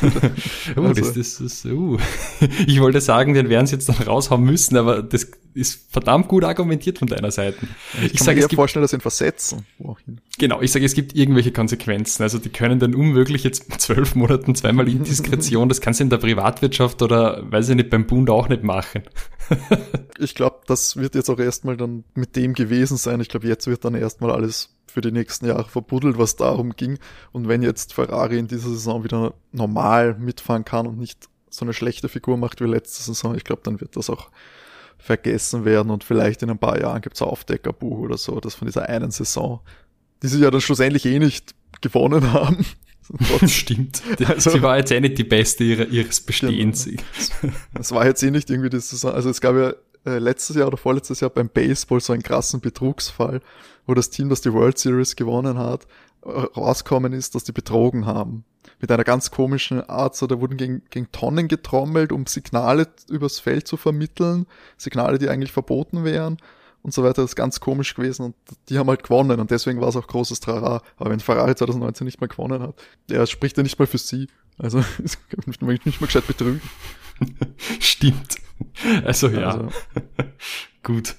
oh, 0.77 0.83
also. 0.83 1.01
das, 1.01 1.15
das, 1.15 1.39
das, 1.39 1.65
uh. 1.65 1.97
Ich 2.67 2.81
wollte 2.81 3.01
sagen, 3.01 3.33
den 3.33 3.49
werden 3.49 3.67
sie 3.67 3.77
jetzt 3.77 3.89
dann 3.89 3.97
raushauen 3.97 4.45
müssen, 4.45 4.77
aber 4.77 5.03
das 5.03 5.29
ist 5.55 5.91
verdammt 5.91 6.29
gut 6.29 6.45
argumentiert 6.45 6.99
von 6.99 7.09
deiner 7.09 7.31
Seite. 7.31 7.67
Ich, 8.03 8.15
ich 8.15 8.21
sage, 8.21 8.37
mir 8.37 8.43
gibt, 8.43 8.57
vorstellen, 8.57 8.83
dass 8.83 8.91
sie 8.91 8.99
ihn 8.99 9.01
versetzen. 9.01 9.65
Wohin? 9.79 10.21
Genau, 10.39 10.61
ich 10.61 10.71
sage, 10.71 10.85
es 10.85 10.93
gibt 10.93 11.17
irgendwelche 11.17 11.53
Konsequenzen. 11.53 12.23
Also 12.23 12.39
die 12.39 12.51
können 12.51 12.79
dann 12.79 12.95
unmöglich 12.95 13.45
jetzt 13.45 13.65
zwölf 13.81 14.15
Monaten 14.15 14.55
zweimal 14.55 14.89
Indiskretion, 14.89 15.71
das 15.71 15.81
kannst 15.81 16.01
du 16.01 16.05
in 16.05 16.11
der 16.11 16.19
Privatwirtschaft 16.19 17.01
oder 17.01 17.51
weiß 17.51 17.71
ich 17.71 17.77
nicht, 17.77 17.89
beim 17.89 18.07
Bund 18.07 18.29
auch 18.29 18.51
nicht 18.51 18.63
machen. 18.63 19.03
ich 20.19 20.35
glaube, 20.35 20.61
das 20.67 20.97
wird 20.97 21.15
jetzt 21.15 21.31
auch 21.31 21.39
erstmal 21.39 21.77
dann 21.77 22.05
mit 22.15 22.37
dem 22.37 22.55
gewesen 22.55 22.97
sein. 22.97 23.21
Ich 23.21 23.29
glaube, 23.29 23.47
jetzt 23.47 23.67
wird 23.67 23.85
dann 23.85 23.95
erstmal 23.95 24.31
alles 24.31 24.77
für 24.87 25.01
die 25.01 25.13
nächsten 25.13 25.47
Jahre 25.47 25.69
verbuddelt, 25.69 26.19
was 26.19 26.37
darum 26.37 26.75
ging. 26.75 26.99
Und 27.33 27.49
wenn 27.49 27.63
jetzt 27.63 27.93
Ferrari 27.93 28.39
in 28.39 28.49
dieser 28.49 28.71
Saison 28.71 29.05
wieder 29.05 29.35
normal 29.53 30.15
mitfahren 30.19 30.65
kann 30.65 30.87
und 30.87 30.99
nicht 30.99 31.29
so 31.51 31.65
eine 31.65 31.73
schlechte 31.73 32.09
Figur 32.09 32.37
macht 32.37 32.61
wie 32.61 32.67
letzte 32.67 33.03
Saison, 33.03 33.35
ich 33.35 33.45
glaube, 33.45 33.63
dann 33.65 33.81
wird 33.81 33.97
das 33.97 34.11
auch 34.11 34.31
vergessen 34.99 35.65
werden 35.65 35.91
und 35.91 36.05
vielleicht 36.05 36.43
in 36.43 36.51
ein 36.51 36.59
paar 36.59 36.81
Jahren 36.81 37.03
gibt 37.03 37.17
es 37.17 37.23
Aufdeckerbuch 37.23 37.99
oder 37.99 38.17
so, 38.17 38.41
das 38.41 38.55
von 38.55 38.67
dieser 38.67 38.89
einen 38.89 39.11
Saison, 39.11 39.61
die 40.23 40.29
sie 40.29 40.41
ja 40.41 40.51
dann 40.51 40.61
schlussendlich 40.61 41.05
eh 41.05 41.19
nicht 41.19 41.55
gewonnen 41.81 42.33
haben. 42.33 42.65
Stimmt. 43.47 44.03
Also, 44.27 44.51
sie 44.51 44.63
war 44.63 44.77
jetzt 44.79 44.91
eh 44.91 45.01
nicht 45.01 45.19
die 45.19 45.25
beste 45.25 45.65
ihres 45.65 46.21
Bestehens. 46.21 46.85
Genau. 46.85 47.53
Es 47.79 47.93
war 47.93 48.07
jetzt 48.07 48.23
eh 48.23 48.31
nicht 48.31 48.51
irgendwie 48.51 48.71
das 48.71 48.91
Saison, 48.91 49.13
also 49.13 49.31
es 49.31 49.41
gab 49.41 49.55
ja 49.57 49.75
äh, 50.05 50.19
letztes 50.19 50.57
Jahr 50.57 50.69
oder 50.69 50.77
vorletztes 50.77 51.21
Jahr 51.21 51.31
beim 51.31 51.49
Baseball 51.49 52.01
so 52.01 52.13
einen 52.13 52.23
krassen 52.23 52.61
Betrugsfall, 52.61 53.41
wo 53.87 53.95
das 53.95 54.11
Team, 54.11 54.29
das 54.29 54.41
die 54.41 54.53
World 54.53 54.79
Series 54.79 55.17
gewonnen 55.17 55.59
hat, 55.59 55.87
äh, 56.25 56.29
rauskommen 56.29 57.13
ist, 57.13 57.35
dass 57.35 57.45
die 57.45 57.53
betrogen 57.53 58.07
haben. 58.07 58.45
Mit 58.81 58.91
einer 58.91 59.05
ganz 59.05 59.31
komischen 59.31 59.89
Art, 59.89 60.17
so 60.17 60.27
da 60.27 60.41
wurden 60.41 60.57
gegen, 60.57 60.83
gegen 60.91 61.11
Tonnen 61.13 61.49
getrommelt, 61.49 62.13
um 62.13 62.27
Signale 62.27 62.89
übers 63.09 63.39
Feld 63.39 63.67
zu 63.67 63.77
vermitteln, 63.77 64.47
Signale, 64.77 65.19
die 65.19 65.29
eigentlich 65.29 65.53
verboten 65.53 66.05
wären 66.05 66.39
und 66.87 66.95
so 66.95 67.03
weiter, 67.03 67.23
das 67.23 67.33
ist 67.33 67.37
ganz 67.37 67.59
komisch 67.59 67.97
gewesen 67.97 68.27
und 68.27 68.37
die 68.69 68.79
haben 68.79 68.89
halt 68.89 69.03
gewonnen 69.03 69.41
und 69.41 69.51
deswegen 69.51 69.81
war 69.81 69.89
es 69.89 69.97
auch 69.97 70.07
großes 70.07 70.39
Trara. 70.39 70.83
Aber 70.99 71.11
wenn 71.11 71.19
Ferrari 71.19 71.57
2019 71.57 72.05
nicht 72.05 72.21
mehr 72.21 72.29
gewonnen 72.29 72.63
hat, 72.63 72.77
der 73.11 73.27
spricht 73.27 73.57
ja 73.57 73.65
nicht 73.65 73.77
mal 73.77 73.87
für 73.87 73.99
sie. 73.99 74.29
Also, 74.57 74.79
ich 75.05 75.17
kann 75.29 75.69
mich 75.69 75.85
nicht 75.85 76.01
mal 76.01 76.07
gescheit 76.07 76.29
betrügen. 76.29 76.63
Stimmt. 77.81 78.37
Also 79.05 79.29
ja. 79.29 79.51
Also. 79.51 79.69
Gut. 80.87 81.17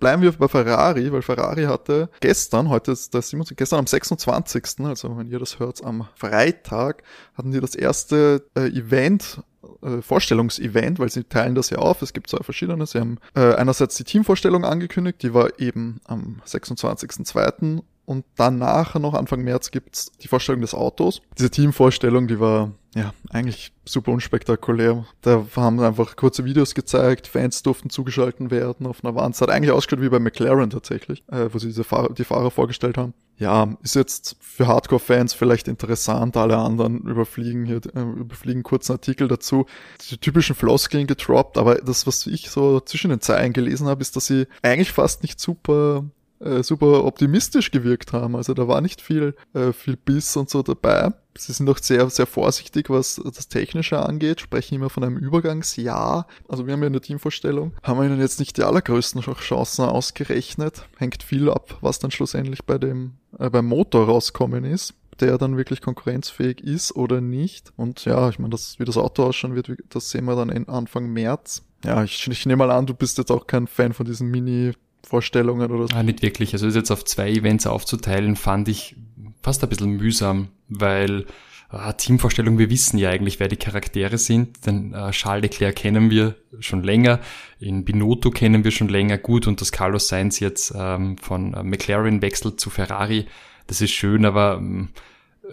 Bleiben 0.00 0.20
wir 0.20 0.32
bei 0.32 0.48
Ferrari, 0.48 1.10
weil 1.10 1.22
Ferrari 1.22 1.64
hatte 1.64 2.10
gestern, 2.20 2.68
heute 2.68 2.92
ist 2.92 3.14
der 3.14 3.22
27, 3.22 3.56
gestern 3.56 3.78
am 3.78 3.86
26., 3.86 4.80
also 4.80 5.16
wenn 5.16 5.28
ihr 5.28 5.38
das 5.38 5.58
hört, 5.58 5.82
am 5.82 6.06
Freitag, 6.14 7.02
hatten 7.32 7.50
die 7.50 7.60
das 7.60 7.74
erste 7.74 8.44
äh, 8.54 8.66
Event 8.66 9.40
äh, 9.80 10.02
Vorstellungsevent, 10.02 10.98
weil 10.98 11.08
sie 11.08 11.24
teilen 11.24 11.54
das 11.54 11.70
ja 11.70 11.78
auf. 11.78 12.02
Es 12.02 12.12
gibt 12.12 12.28
zwei 12.28 12.42
verschiedene. 12.42 12.84
Sie 12.84 13.00
haben 13.00 13.16
äh, 13.34 13.54
einerseits 13.54 13.94
die 13.94 14.04
Teamvorstellung 14.04 14.66
angekündigt, 14.66 15.22
die 15.22 15.32
war 15.32 15.58
eben 15.58 16.02
am 16.04 16.42
26.02. 16.46 17.80
Und 18.08 18.24
danach, 18.36 18.94
noch 18.94 19.12
Anfang 19.12 19.42
März, 19.42 19.70
gibt's 19.70 20.12
die 20.22 20.28
Vorstellung 20.28 20.62
des 20.62 20.72
Autos. 20.72 21.20
Diese 21.36 21.50
Teamvorstellung, 21.50 22.26
die 22.26 22.40
war 22.40 22.72
ja 22.94 23.12
eigentlich 23.28 23.70
super 23.84 24.12
unspektakulär. 24.12 25.04
Da 25.20 25.44
haben 25.54 25.78
einfach 25.78 26.16
kurze 26.16 26.46
Videos 26.46 26.74
gezeigt, 26.74 27.26
Fans 27.26 27.62
durften 27.62 27.90
zugeschalten 27.90 28.50
werden 28.50 28.86
auf 28.86 29.04
einer 29.04 29.14
Wand. 29.14 29.34
Es 29.34 29.42
hat 29.42 29.50
eigentlich 29.50 29.72
ausgeschaut 29.72 30.02
wie 30.02 30.08
bei 30.08 30.20
McLaren 30.20 30.70
tatsächlich, 30.70 31.22
äh, 31.30 31.52
wo 31.52 31.58
sie 31.58 31.66
diese 31.66 31.84
Fahrer, 31.84 32.14
die 32.14 32.24
Fahrer 32.24 32.50
vorgestellt 32.50 32.96
haben. 32.96 33.12
Ja, 33.36 33.76
ist 33.82 33.94
jetzt 33.94 34.36
für 34.40 34.66
Hardcore-Fans 34.66 35.34
vielleicht 35.34 35.68
interessant. 35.68 36.34
Alle 36.38 36.56
anderen 36.56 37.02
überfliegen 37.02 37.66
hier, 37.66 37.82
äh, 37.94 38.00
überfliegen 38.00 38.62
kurzen 38.62 38.92
Artikel 38.92 39.28
dazu. 39.28 39.66
Die 40.10 40.16
typischen 40.16 40.56
Floskeln 40.56 41.06
getroppt, 41.06 41.58
aber 41.58 41.74
das, 41.74 42.06
was 42.06 42.26
ich 42.26 42.48
so 42.48 42.80
zwischen 42.80 43.10
den 43.10 43.20
Zeilen 43.20 43.52
gelesen 43.52 43.86
habe, 43.86 44.00
ist, 44.00 44.16
dass 44.16 44.24
sie 44.24 44.46
eigentlich 44.62 44.92
fast 44.92 45.22
nicht 45.22 45.38
super 45.38 46.04
äh, 46.40 46.62
super 46.62 47.04
optimistisch 47.04 47.70
gewirkt 47.70 48.12
haben. 48.12 48.36
Also 48.36 48.54
da 48.54 48.68
war 48.68 48.80
nicht 48.80 49.00
viel, 49.00 49.34
äh, 49.54 49.72
viel 49.72 49.96
Biss 49.96 50.36
und 50.36 50.50
so 50.50 50.62
dabei. 50.62 51.12
Sie 51.36 51.52
sind 51.52 51.70
auch 51.70 51.78
sehr, 51.78 52.10
sehr 52.10 52.26
vorsichtig, 52.26 52.90
was 52.90 53.20
das 53.24 53.48
Technische 53.48 54.00
angeht, 54.00 54.40
sprechen 54.40 54.74
immer 54.74 54.90
von 54.90 55.04
einem 55.04 55.16
Übergangsjahr. 55.16 56.26
Also 56.48 56.66
wir 56.66 56.72
haben 56.72 56.82
ja 56.82 56.88
eine 56.88 57.00
Teamvorstellung, 57.00 57.74
haben 57.82 58.00
wir 58.00 58.06
ihnen 58.06 58.20
jetzt 58.20 58.40
nicht 58.40 58.56
die 58.56 58.64
allergrößten 58.64 59.20
Chancen 59.20 59.84
ausgerechnet. 59.84 60.88
Hängt 60.96 61.22
viel 61.22 61.48
ab, 61.48 61.78
was 61.80 62.00
dann 62.00 62.10
schlussendlich 62.10 62.64
bei 62.64 62.78
dem, 62.78 63.12
äh, 63.38 63.50
beim 63.50 63.66
Motor 63.66 64.06
rauskommen 64.06 64.64
ist 64.64 64.94
der 65.20 65.36
dann 65.36 65.56
wirklich 65.56 65.80
konkurrenzfähig 65.80 66.60
ist 66.60 66.94
oder 66.94 67.20
nicht. 67.20 67.72
Und 67.76 68.04
ja, 68.04 68.28
ich 68.28 68.38
meine, 68.38 68.50
das, 68.50 68.78
wie 68.78 68.84
das 68.84 68.96
Auto 68.96 69.24
ausschauen 69.24 69.56
wird, 69.56 69.70
das 69.88 70.10
sehen 70.10 70.26
wir 70.26 70.36
dann 70.36 70.68
Anfang 70.68 71.12
März. 71.12 71.64
Ja, 71.84 72.02
ich, 72.04 72.26
ich 72.28 72.46
nehme 72.46 72.64
mal 72.64 72.70
an, 72.70 72.86
du 72.86 72.94
bist 72.94 73.18
jetzt 73.18 73.30
auch 73.30 73.46
kein 73.46 73.66
Fan 73.66 73.92
von 73.92 74.06
diesen 74.06 74.30
Mini 74.30 74.72
Vorstellungen 75.06 75.70
oder 75.70 75.88
so? 75.88 75.94
Ah, 75.94 76.02
nicht 76.02 76.22
wirklich. 76.22 76.52
Also 76.52 76.66
das 76.66 76.74
jetzt 76.74 76.90
auf 76.90 77.04
zwei 77.04 77.30
Events 77.30 77.66
aufzuteilen, 77.66 78.36
fand 78.36 78.68
ich 78.68 78.96
fast 79.42 79.62
ein 79.62 79.68
bisschen 79.68 79.92
mühsam, 79.92 80.48
weil 80.68 81.26
äh, 81.72 81.92
Teamvorstellung, 81.94 82.58
wir 82.58 82.70
wissen 82.70 82.98
ja 82.98 83.10
eigentlich, 83.10 83.40
wer 83.40 83.48
die 83.48 83.56
Charaktere 83.56 84.18
sind, 84.18 84.66
denn 84.66 84.94
äh, 84.94 85.10
Charles 85.10 85.42
Leclerc 85.42 85.76
kennen 85.76 86.10
wir 86.10 86.34
schon 86.60 86.82
länger, 86.82 87.20
in 87.60 87.84
Binotto 87.84 88.30
kennen 88.30 88.64
wir 88.64 88.70
schon 88.70 88.88
länger 88.88 89.18
gut 89.18 89.46
und 89.46 89.60
dass 89.60 89.72
Carlos 89.72 90.08
Sainz 90.08 90.40
jetzt 90.40 90.72
ähm, 90.76 91.18
von 91.18 91.54
äh, 91.54 91.62
McLaren 91.62 92.22
wechselt 92.22 92.60
zu 92.60 92.70
Ferrari, 92.70 93.26
das 93.66 93.80
ist 93.80 93.92
schön, 93.92 94.24
aber 94.24 94.56
ähm, 94.58 94.88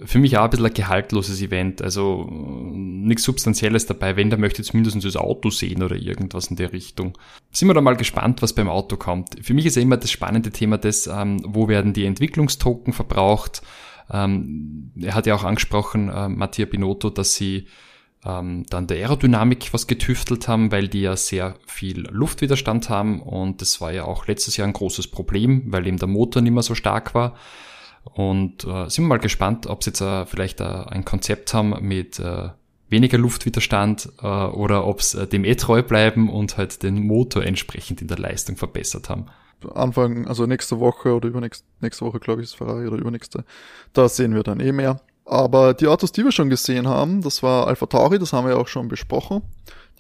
für 0.03 0.19
mich 0.19 0.37
auch 0.37 0.43
ein 0.43 0.49
bisschen 0.49 0.65
ein 0.65 0.73
gehaltloses 0.73 1.41
Event. 1.41 1.81
Also 1.81 2.27
nichts 2.31 3.23
Substanzielles 3.23 3.85
dabei. 3.85 4.15
Wenn, 4.15 4.29
der 4.29 4.39
möchte 4.39 4.63
zumindest 4.63 5.03
das 5.03 5.15
Auto 5.15 5.49
sehen 5.49 5.83
oder 5.83 5.95
irgendwas 5.95 6.47
in 6.47 6.55
der 6.55 6.73
Richtung. 6.73 7.17
Sind 7.51 7.69
wir 7.69 7.73
da 7.73 7.81
mal 7.81 7.95
gespannt, 7.95 8.41
was 8.41 8.53
beim 8.53 8.69
Auto 8.69 8.97
kommt. 8.97 9.35
Für 9.41 9.53
mich 9.53 9.65
ist 9.65 9.75
ja 9.75 9.81
immer 9.81 9.97
das 9.97 10.11
spannende 10.11 10.51
Thema 10.51 10.77
das, 10.77 11.07
ähm, 11.07 11.41
wo 11.45 11.67
werden 11.67 11.93
die 11.93 12.05
Entwicklungstoken 12.05 12.93
verbraucht. 12.93 13.61
Ähm, 14.11 14.91
er 14.99 15.15
hat 15.15 15.25
ja 15.25 15.35
auch 15.35 15.43
angesprochen, 15.43 16.09
äh, 16.09 16.27
Mattia 16.29 16.65
Binotto, 16.65 17.09
dass 17.09 17.35
sie 17.35 17.67
ähm, 18.25 18.65
dann 18.69 18.87
der 18.87 18.97
Aerodynamik 18.97 19.73
was 19.73 19.87
getüftelt 19.87 20.47
haben, 20.47 20.71
weil 20.71 20.87
die 20.87 21.01
ja 21.01 21.15
sehr 21.15 21.55
viel 21.67 22.07
Luftwiderstand 22.09 22.89
haben 22.89 23.21
und 23.21 23.61
das 23.61 23.81
war 23.81 23.93
ja 23.93 24.05
auch 24.05 24.27
letztes 24.27 24.57
Jahr 24.57 24.67
ein 24.67 24.73
großes 24.73 25.07
Problem, 25.07 25.63
weil 25.67 25.85
eben 25.87 25.97
der 25.97 26.07
Motor 26.07 26.41
nicht 26.41 26.53
mehr 26.53 26.63
so 26.63 26.75
stark 26.75 27.13
war. 27.13 27.35
Und 28.13 28.63
äh, 28.63 28.89
sind 28.89 29.03
wir 29.05 29.09
mal 29.09 29.19
gespannt, 29.19 29.67
ob 29.67 29.83
sie 29.83 29.89
jetzt 29.89 30.01
äh, 30.01 30.25
vielleicht 30.25 30.62
äh, 30.62 30.63
ein 30.63 31.05
Konzept 31.05 31.53
haben 31.53 31.75
mit 31.81 32.19
äh, 32.19 32.50
weniger 32.89 33.17
Luftwiderstand 33.17 34.09
äh, 34.21 34.27
oder 34.27 34.88
ob 34.88 35.01
sie 35.01 35.24
äh, 35.24 35.27
dem 35.27 35.43
eh 35.43 35.55
treu 35.55 35.81
bleiben 35.83 36.29
und 36.29 36.57
halt 36.57 36.83
den 36.83 37.05
Motor 37.05 37.43
entsprechend 37.43 38.01
in 38.01 38.07
der 38.07 38.17
Leistung 38.17 38.55
verbessert 38.55 39.09
haben. 39.09 39.25
Anfang, 39.74 40.27
also 40.27 40.45
nächste 40.45 40.79
Woche 40.79 41.15
oder 41.15 41.27
übernächste 41.27 41.65
nächste 41.81 42.05
Woche, 42.05 42.19
glaube 42.19 42.41
ich, 42.41 42.50
ist 42.50 42.55
Ferrari 42.55 42.88
oder 42.88 42.97
übernächste, 42.97 43.45
da 43.93 44.07
sehen 44.07 44.35
wir 44.35 44.43
dann 44.43 44.59
eh 44.59 44.71
mehr. 44.71 45.01
Aber 45.25 45.74
die 45.74 45.88
Autos, 45.88 46.12
die 46.12 46.24
wir 46.24 46.31
schon 46.31 46.50
gesehen 46.50 46.88
haben, 46.88 47.21
das 47.21 47.41
war 47.41 47.67
Alpha 47.67 47.88
Tauri, 47.88 48.19
das 48.19 48.31
haben 48.31 48.45
wir 48.45 48.53
ja 48.53 48.59
auch 48.59 48.67
schon 48.67 48.88
besprochen. 48.88 49.41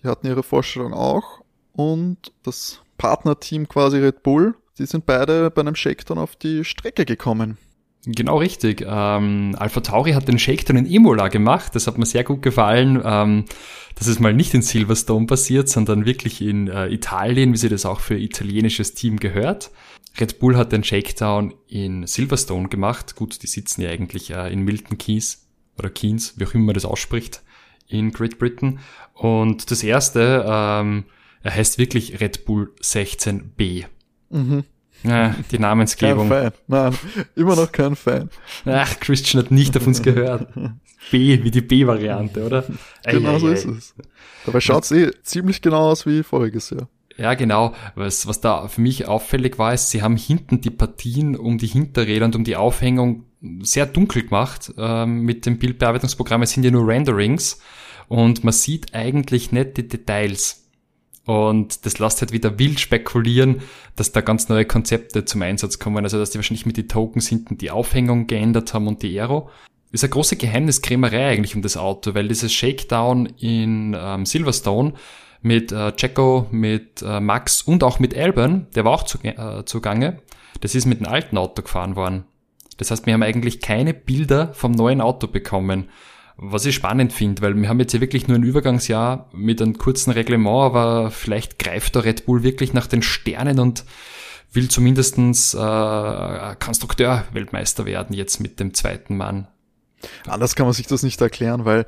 Die 0.03 0.07
hatten 0.07 0.27
ihre 0.27 0.43
Vorstellung 0.43 0.93
auch. 0.93 1.41
Und 1.73 2.31
das 2.43 2.79
Partnerteam 2.97 3.67
quasi 3.67 3.97
Red 3.97 4.21
Bull, 4.21 4.55
die 4.77 4.85
sind 4.85 5.07
beide 5.07 5.49
bei 5.49 5.61
einem 5.61 5.75
Shakedown 5.75 6.19
auf 6.19 6.35
die 6.35 6.63
Strecke 6.63 7.05
gekommen. 7.05 7.57
Genau 8.05 8.37
richtig. 8.37 8.85
Ähm, 8.87 9.55
Alpha 9.57 9.81
Tauri 9.81 10.11
hat 10.11 10.27
den 10.27 10.37
Shakedown 10.37 10.77
in 10.77 10.85
Imola 10.85 11.27
gemacht. 11.27 11.73
Das 11.73 11.87
hat 11.87 11.97
mir 11.97 12.05
sehr 12.05 12.23
gut 12.23 12.41
gefallen, 12.43 13.01
ähm, 13.03 13.45
dass 13.95 14.07
es 14.07 14.19
mal 14.19 14.33
nicht 14.33 14.53
in 14.53 14.61
Silverstone 14.61 15.25
passiert, 15.25 15.69
sondern 15.69 16.05
wirklich 16.05 16.41
in 16.41 16.67
äh, 16.67 16.87
Italien, 16.87 17.53
wie 17.53 17.57
sie 17.57 17.69
das 17.69 17.85
auch 17.85 17.99
für 17.99 18.17
italienisches 18.17 18.93
Team 18.93 19.17
gehört. 19.19 19.71
Red 20.19 20.39
Bull 20.39 20.55
hat 20.55 20.71
den 20.71 20.83
Shakedown 20.83 21.55
in 21.67 22.05
Silverstone 22.05 22.69
gemacht. 22.69 23.15
Gut, 23.15 23.41
die 23.41 23.47
sitzen 23.47 23.81
ja 23.81 23.89
eigentlich 23.89 24.29
äh, 24.29 24.53
in 24.53 24.61
Milton 24.61 24.97
Keys 24.97 25.47
oder 25.77 25.89
Keynes, 25.89 26.35
wie 26.37 26.45
auch 26.45 26.53
immer 26.53 26.65
man 26.65 26.75
das 26.75 26.85
ausspricht, 26.85 27.41
in 27.87 28.11
Great 28.11 28.37
Britain. 28.37 28.79
Und 29.13 29.71
das 29.71 29.83
erste, 29.83 30.45
ähm, 30.47 31.05
er 31.41 31.55
heißt 31.55 31.79
wirklich 31.79 32.21
Red 32.21 32.45
Bull 32.45 32.71
16b. 32.81 33.85
Mhm. 34.29 34.63
Ja, 35.05 35.35
die 35.51 35.59
Namensgebung. 35.59 36.29
Kein 36.29 36.51
Fan. 36.51 36.53
Nein, 36.67 36.97
immer 37.35 37.55
noch 37.55 37.71
kein 37.71 37.95
Fan. 37.95 38.29
Ach, 38.65 38.99
Christian 38.99 39.43
hat 39.43 39.51
nicht 39.51 39.77
auf 39.77 39.85
uns 39.85 40.01
gehört. 40.01 40.47
B, 41.11 41.43
wie 41.43 41.51
die 41.51 41.61
B-Variante, 41.61 42.45
oder? 42.45 42.65
Genau 43.05 43.37
so 43.37 43.49
ist 43.49 43.65
es. 43.65 43.95
Dabei 44.45 44.59
schaut's 44.59 44.91
eh 44.91 45.11
ziemlich 45.23 45.61
genau 45.61 45.91
aus 45.91 46.05
wie 46.05 46.23
voriges 46.23 46.71
Jahr. 46.71 46.87
Ja, 47.17 47.33
genau. 47.33 47.73
Was, 47.95 48.27
was 48.27 48.41
da 48.41 48.67
für 48.67 48.81
mich 48.81 49.07
auffällig 49.07 49.57
war, 49.57 49.73
ist, 49.73 49.89
sie 49.89 50.01
haben 50.01 50.17
hinten 50.17 50.61
die 50.61 50.69
Partien 50.69 51.35
um 51.35 51.57
die 51.57 51.67
Hinterräder 51.67 52.25
und 52.25 52.35
um 52.35 52.43
die 52.43 52.55
Aufhängung 52.57 53.25
sehr 53.61 53.85
dunkel 53.85 54.23
gemacht 54.23 54.73
ähm, 54.77 55.21
mit 55.21 55.45
dem 55.45 55.57
Bildbearbeitungsprogramm. 55.57 56.41
Es 56.41 56.51
sind 56.51 56.63
ja 56.63 56.71
nur 56.71 56.87
Renderings 56.87 57.59
und 58.07 58.43
man 58.43 58.53
sieht 58.53 58.93
eigentlich 58.93 59.51
nicht 59.51 59.77
die 59.77 59.87
Details. 59.87 60.64
Und 61.25 61.85
das 61.85 61.97
lässt 61.97 62.21
halt 62.21 62.31
wieder 62.31 62.59
wild 62.59 62.79
spekulieren, 62.79 63.61
dass 63.95 64.11
da 64.11 64.21
ganz 64.21 64.47
neue 64.47 64.65
Konzepte 64.65 65.25
zum 65.25 65.41
Einsatz 65.41 65.79
kommen. 65.79 66.03
Also, 66.03 66.19
dass 66.19 66.29
die 66.29 66.37
wahrscheinlich 66.37 66.65
mit 66.65 66.77
den 66.77 66.87
Tokens 66.87 67.27
hinten 67.27 67.57
die 67.57 67.71
Aufhängung 67.71 68.27
geändert 68.27 68.73
haben 68.73 68.87
und 68.87 69.01
die 69.01 69.19
Aero. 69.19 69.49
Ist 69.91 70.03
eine 70.03 70.11
große 70.11 70.35
Geheimniskrämerei 70.35 71.29
eigentlich 71.29 71.55
um 71.55 71.61
das 71.61 71.77
Auto, 71.77 72.13
weil 72.15 72.27
dieses 72.27 72.51
Shakedown 72.53 73.27
in 73.39 73.95
ähm, 73.97 74.25
Silverstone 74.25 74.93
mit 75.41 75.71
äh, 75.71 75.93
Jacko, 75.97 76.47
mit 76.51 77.01
äh, 77.01 77.19
Max 77.19 77.61
und 77.61 77.83
auch 77.83 77.99
mit 77.99 78.15
Alban, 78.17 78.67
der 78.75 78.83
war 78.83 78.93
auch 78.93 79.03
zu, 79.03 79.19
äh, 79.23 79.63
zugange, 79.65 80.21
das 80.61 80.75
ist 80.75 80.85
mit 80.85 80.99
einem 80.99 81.13
alten 81.13 81.37
Auto 81.37 81.61
gefahren 81.61 81.95
worden. 81.95 82.25
Das 82.77 82.91
heißt, 82.91 83.05
wir 83.05 83.13
haben 83.13 83.23
eigentlich 83.23 83.61
keine 83.61 83.93
Bilder 83.93 84.53
vom 84.53 84.73
neuen 84.73 85.01
Auto 85.01 85.27
bekommen. 85.27 85.89
Was 86.37 86.65
ich 86.65 86.75
spannend 86.75 87.13
finde, 87.13 87.41
weil 87.41 87.55
wir 87.55 87.69
haben 87.69 87.79
jetzt 87.79 87.93
ja 87.93 88.01
wirklich 88.01 88.27
nur 88.27 88.37
ein 88.37 88.43
Übergangsjahr 88.43 89.29
mit 89.31 89.61
einem 89.61 89.77
kurzen 89.77 90.11
Reglement, 90.11 90.65
aber 90.65 91.11
vielleicht 91.11 91.59
greift 91.59 91.95
der 91.95 92.03
Red 92.03 92.25
Bull 92.25 92.43
wirklich 92.43 92.73
nach 92.73 92.87
den 92.87 93.01
Sternen 93.01 93.59
und 93.59 93.85
will 94.51 94.69
zumindestens 94.69 95.53
äh, 95.53 95.57
Konstrukteur-Weltmeister 95.57 97.85
werden 97.85 98.13
jetzt 98.15 98.41
mit 98.41 98.59
dem 98.59 98.73
zweiten 98.73 99.15
Mann. 99.15 99.47
Anders 100.27 100.55
kann 100.55 100.65
man 100.65 100.73
sich 100.73 100.87
das 100.87 101.03
nicht 101.03 101.21
erklären, 101.21 101.65
weil 101.65 101.85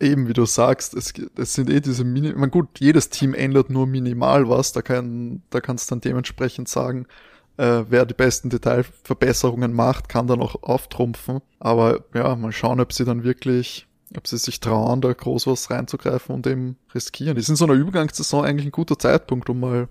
eben 0.00 0.28
wie 0.28 0.32
du 0.32 0.44
sagst, 0.44 0.94
es, 0.94 1.12
es 1.36 1.54
sind 1.54 1.70
eh 1.70 1.80
diese 1.80 2.04
Mini, 2.04 2.32
man 2.32 2.50
gut, 2.50 2.80
jedes 2.80 3.10
Team 3.10 3.32
ändert 3.32 3.70
nur 3.70 3.86
minimal 3.86 4.48
was, 4.48 4.72
da 4.72 4.82
kann, 4.82 5.42
da 5.50 5.60
kannst 5.60 5.90
du 5.90 5.94
dann 5.94 6.00
dementsprechend 6.00 6.68
sagen, 6.68 7.06
äh, 7.56 7.84
wer 7.88 8.06
die 8.06 8.14
besten 8.14 8.50
Detailverbesserungen 8.50 9.72
macht, 9.72 10.08
kann 10.08 10.26
dann 10.26 10.40
auch 10.40 10.62
auftrumpfen. 10.62 11.40
Aber 11.60 12.04
ja, 12.14 12.34
mal 12.36 12.52
schauen, 12.52 12.80
ob 12.80 12.92
sie 12.92 13.04
dann 13.04 13.24
wirklich, 13.24 13.86
ob 14.16 14.26
sie 14.26 14.38
sich 14.38 14.60
trauen, 14.60 15.00
da 15.00 15.12
groß 15.12 15.46
was 15.46 15.70
reinzugreifen 15.70 16.34
und 16.34 16.46
eben 16.46 16.76
riskieren. 16.94 17.36
Ist 17.36 17.48
in 17.48 17.56
so 17.56 17.64
einer 17.64 17.74
Übergangssaison 17.74 18.44
eigentlich 18.44 18.66
ein 18.66 18.72
guter 18.72 18.98
Zeitpunkt, 18.98 19.48
um 19.48 19.60
mal 19.60 19.88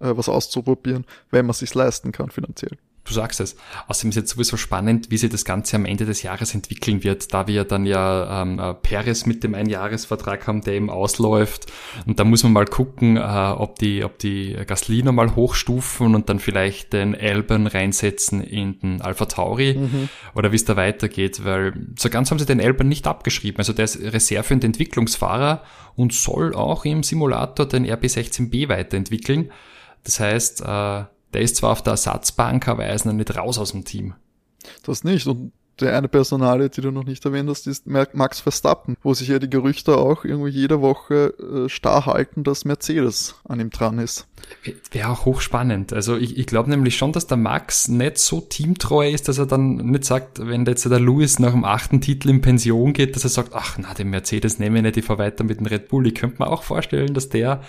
äh, 0.00 0.16
was 0.16 0.28
auszuprobieren, 0.28 1.04
wenn 1.30 1.46
man 1.46 1.54
sich's 1.54 1.74
leisten 1.74 2.12
kann 2.12 2.30
finanziell. 2.30 2.78
Du 3.06 3.12
sagst 3.12 3.38
es. 3.40 3.54
Außerdem 3.86 4.10
ist 4.10 4.16
jetzt 4.16 4.30
sowieso 4.30 4.56
spannend, 4.56 5.10
wie 5.10 5.18
sich 5.18 5.28
das 5.28 5.44
Ganze 5.44 5.76
am 5.76 5.84
Ende 5.84 6.06
des 6.06 6.22
Jahres 6.22 6.54
entwickeln 6.54 7.04
wird, 7.04 7.34
da 7.34 7.46
wir 7.46 7.64
dann 7.64 7.84
ja 7.84 8.42
ähm, 8.42 8.58
äh, 8.58 8.72
Perez 8.72 9.26
mit 9.26 9.44
dem 9.44 9.54
Einjahresvertrag 9.54 10.46
haben, 10.46 10.62
der 10.62 10.72
eben 10.72 10.88
ausläuft. 10.88 11.70
Und 12.06 12.18
da 12.18 12.24
muss 12.24 12.42
man 12.44 12.54
mal 12.54 12.64
gucken, 12.64 13.18
äh, 13.18 13.20
ob 13.20 13.78
die, 13.78 14.04
ob 14.04 14.18
die 14.18 14.56
Gasly 14.66 15.02
nochmal 15.02 15.36
hochstufen 15.36 16.14
und 16.14 16.30
dann 16.30 16.38
vielleicht 16.38 16.94
den 16.94 17.14
Alban 17.14 17.66
reinsetzen 17.66 18.42
in 18.42 18.80
den 18.80 19.02
Alpha 19.02 19.26
Tauri 19.26 19.74
mhm. 19.74 20.08
oder 20.34 20.50
wie 20.52 20.56
es 20.56 20.64
da 20.64 20.76
weitergeht, 20.76 21.44
weil 21.44 21.74
so 21.98 22.08
ganz 22.08 22.30
haben 22.30 22.38
sie 22.38 22.46
den 22.46 22.60
Alban 22.60 22.88
nicht 22.88 23.06
abgeschrieben. 23.06 23.58
Also 23.58 23.74
der 23.74 23.84
ist 23.84 24.00
Reserve 24.00 24.54
und 24.54 24.64
Entwicklungsfahrer 24.64 25.62
und 25.94 26.14
soll 26.14 26.54
auch 26.54 26.86
im 26.86 27.02
Simulator 27.02 27.66
den 27.66 27.84
RB16B 27.86 28.70
weiterentwickeln. 28.70 29.52
Das 30.04 30.20
heißt, 30.20 30.62
äh, 30.62 31.04
der 31.34 31.42
ist 31.42 31.56
zwar 31.56 31.72
auf 31.72 31.82
der 31.82 31.92
Ersatzbank, 31.92 32.68
aber 32.68 32.84
er 32.84 32.94
ist 32.94 33.04
noch 33.04 33.12
nicht 33.12 33.36
raus 33.36 33.58
aus 33.58 33.72
dem 33.72 33.84
Team. 33.84 34.14
Das 34.84 35.04
nicht. 35.04 35.26
Und 35.26 35.52
der 35.80 35.96
eine 35.96 36.08
Personale, 36.08 36.70
die 36.70 36.80
du 36.80 36.90
noch 36.92 37.04
nicht 37.04 37.24
erwähnt 37.24 37.50
hast, 37.50 37.66
ist 37.66 37.86
Max 37.86 38.40
Verstappen, 38.40 38.96
wo 39.02 39.12
sich 39.12 39.28
ja 39.28 39.38
die 39.38 39.50
Gerüchte 39.50 39.96
auch 39.96 40.24
irgendwie 40.24 40.50
jede 40.50 40.80
Woche 40.80 41.34
äh, 41.38 41.68
starr 41.68 42.06
halten, 42.06 42.44
dass 42.44 42.64
Mercedes 42.64 43.34
an 43.44 43.58
ihm 43.58 43.70
dran 43.70 43.98
ist. 43.98 44.28
Wäre 44.92 45.08
auch 45.08 45.24
hochspannend. 45.24 45.92
Also 45.92 46.16
ich, 46.16 46.38
ich 46.38 46.46
glaube 46.46 46.70
nämlich 46.70 46.96
schon, 46.96 47.12
dass 47.12 47.26
der 47.26 47.38
Max 47.38 47.88
nicht 47.88 48.18
so 48.18 48.40
teamtreu 48.40 49.10
ist, 49.10 49.26
dass 49.26 49.38
er 49.38 49.46
dann 49.46 49.76
nicht 49.76 50.04
sagt, 50.04 50.46
wenn 50.46 50.64
jetzt 50.64 50.84
der 50.84 51.00
Lewis 51.00 51.38
nach 51.38 51.52
dem 51.52 51.64
achten 51.64 52.00
Titel 52.00 52.30
in 52.30 52.40
Pension 52.40 52.92
geht, 52.92 53.16
dass 53.16 53.24
er 53.24 53.30
sagt, 53.30 53.50
ach 53.54 53.78
na, 53.78 53.94
den 53.94 54.10
Mercedes 54.10 54.58
nehme 54.58 54.78
ich 54.78 54.82
nicht, 54.84 54.96
ich 54.98 55.04
fahr 55.04 55.18
weiter 55.18 55.42
mit 55.44 55.58
dem 55.58 55.66
Red 55.66 55.88
Bull. 55.88 56.06
Ich 56.06 56.14
könnte 56.14 56.40
mir 56.40 56.48
auch 56.48 56.62
vorstellen, 56.62 57.14
dass 57.14 57.30
der 57.30 57.62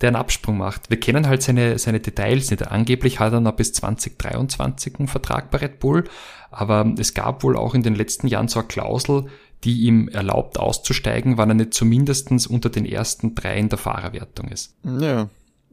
der 0.00 0.08
einen 0.08 0.16
Absprung 0.16 0.58
macht. 0.58 0.90
Wir 0.90 0.98
kennen 0.98 1.28
halt 1.28 1.42
seine, 1.42 1.78
seine 1.78 2.00
Details 2.00 2.50
nicht. 2.50 2.66
Angeblich 2.66 3.20
hat 3.20 3.32
er 3.32 3.40
noch 3.40 3.52
bis 3.52 3.72
2023 3.72 4.98
einen 4.98 5.08
Vertrag 5.08 5.50
bei 5.50 5.58
Red 5.58 5.78
Bull, 5.78 6.04
aber 6.50 6.94
es 6.98 7.14
gab 7.14 7.42
wohl 7.42 7.56
auch 7.56 7.74
in 7.74 7.82
den 7.82 7.94
letzten 7.94 8.26
Jahren 8.26 8.48
so 8.48 8.60
eine 8.60 8.68
Klausel, 8.68 9.26
die 9.64 9.82
ihm 9.82 10.08
erlaubt 10.08 10.58
auszusteigen, 10.58 11.36
wann 11.36 11.50
er 11.50 11.54
nicht 11.54 11.74
zumindestens 11.74 12.46
unter 12.46 12.70
den 12.70 12.86
ersten 12.86 13.34
drei 13.34 13.58
in 13.58 13.68
der 13.68 13.78
Fahrerwertung 13.78 14.48
ist. 14.48 14.74
Ja. 14.84 15.28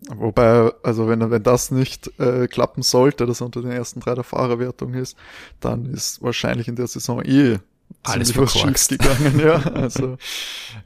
Wobei, 0.10 0.72
also 0.84 1.08
wenn, 1.08 1.32
wenn 1.32 1.44
das 1.44 1.72
nicht 1.72 2.12
äh, 2.20 2.48
klappen 2.48 2.84
sollte, 2.84 3.26
dass 3.26 3.42
er 3.42 3.46
unter 3.46 3.62
den 3.62 3.72
ersten 3.72 4.00
drei 4.00 4.14
der 4.14 4.24
Fahrerwertung 4.24 4.94
ist, 4.94 5.18
dann 5.60 5.86
ist 5.86 6.22
wahrscheinlich 6.22 6.68
in 6.68 6.76
der 6.76 6.88
Saison 6.88 7.24
eh 7.24 7.58
alles 8.04 8.32
verkorkst. 8.32 8.90
gegangen, 8.90 9.40
ja. 9.40 9.58
Also 9.74 10.18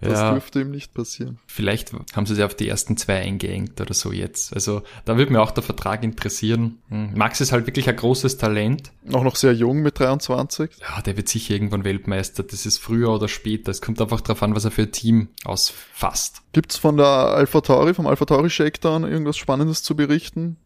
das 0.01 0.19
ja. 0.19 0.31
dürfte 0.33 0.61
ihm 0.61 0.71
nicht 0.71 0.93
passieren. 0.93 1.39
Vielleicht 1.47 1.91
haben 2.15 2.25
sie 2.25 2.35
sich 2.35 2.43
auf 2.43 2.55
die 2.55 2.67
ersten 2.67 2.97
zwei 2.97 3.21
eingeengt 3.21 3.79
oder 3.79 3.93
so 3.93 4.11
jetzt. 4.11 4.53
Also 4.53 4.81
da 5.05 5.17
würde 5.17 5.31
mir 5.31 5.41
auch 5.41 5.51
der 5.51 5.63
Vertrag 5.63 6.03
interessieren. 6.03 6.79
Hm, 6.89 7.13
Max 7.15 7.41
ist 7.41 7.51
halt 7.51 7.67
wirklich 7.67 7.87
ein 7.87 7.95
großes 7.95 8.37
Talent. 8.37 8.91
Auch 9.11 9.23
noch 9.23 9.35
sehr 9.35 9.53
jung 9.53 9.81
mit 9.81 9.99
23. 9.99 10.71
Ja, 10.81 11.01
der 11.01 11.17
wird 11.17 11.29
sicher 11.29 11.53
irgendwann 11.53 11.83
Weltmeister. 11.83 12.43
Das 12.43 12.65
ist 12.65 12.79
früher 12.79 13.09
oder 13.09 13.27
später. 13.27 13.71
Es 13.71 13.81
kommt 13.81 14.01
einfach 14.01 14.21
darauf 14.21 14.41
an, 14.43 14.55
was 14.55 14.65
er 14.65 14.71
für 14.71 14.83
ein 14.83 14.91
Team 14.91 15.29
ausfasst. 15.43 16.41
Gibt's 16.53 16.77
von 16.77 16.97
der 16.97 17.05
Alpha 17.05 17.61
Tauri, 17.61 17.93
vom 17.93 18.07
Alpha 18.07 18.25
Tauri 18.25 18.49
Shakedown 18.49 19.03
irgendwas 19.03 19.37
Spannendes 19.37 19.83
zu 19.83 19.95
berichten? 19.95 20.57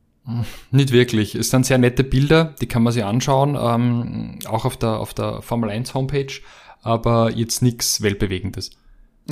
Nicht 0.71 0.91
wirklich. 0.91 1.35
Es 1.35 1.49
sind 1.49 1.65
sehr 1.65 1.77
nette 1.77 2.03
Bilder, 2.03 2.55
die 2.59 2.67
kann 2.67 2.83
man 2.83 2.93
sich 2.93 3.03
anschauen, 3.03 3.57
ähm, 3.59 4.39
auch 4.47 4.65
auf 4.65 4.77
der, 4.77 4.99
auf 4.99 5.13
der 5.13 5.41
Formel 5.41 5.69
1 5.69 5.93
Homepage, 5.93 6.41
aber 6.81 7.31
jetzt 7.31 7.61
nichts 7.61 8.01
Weltbewegendes. 8.01 8.71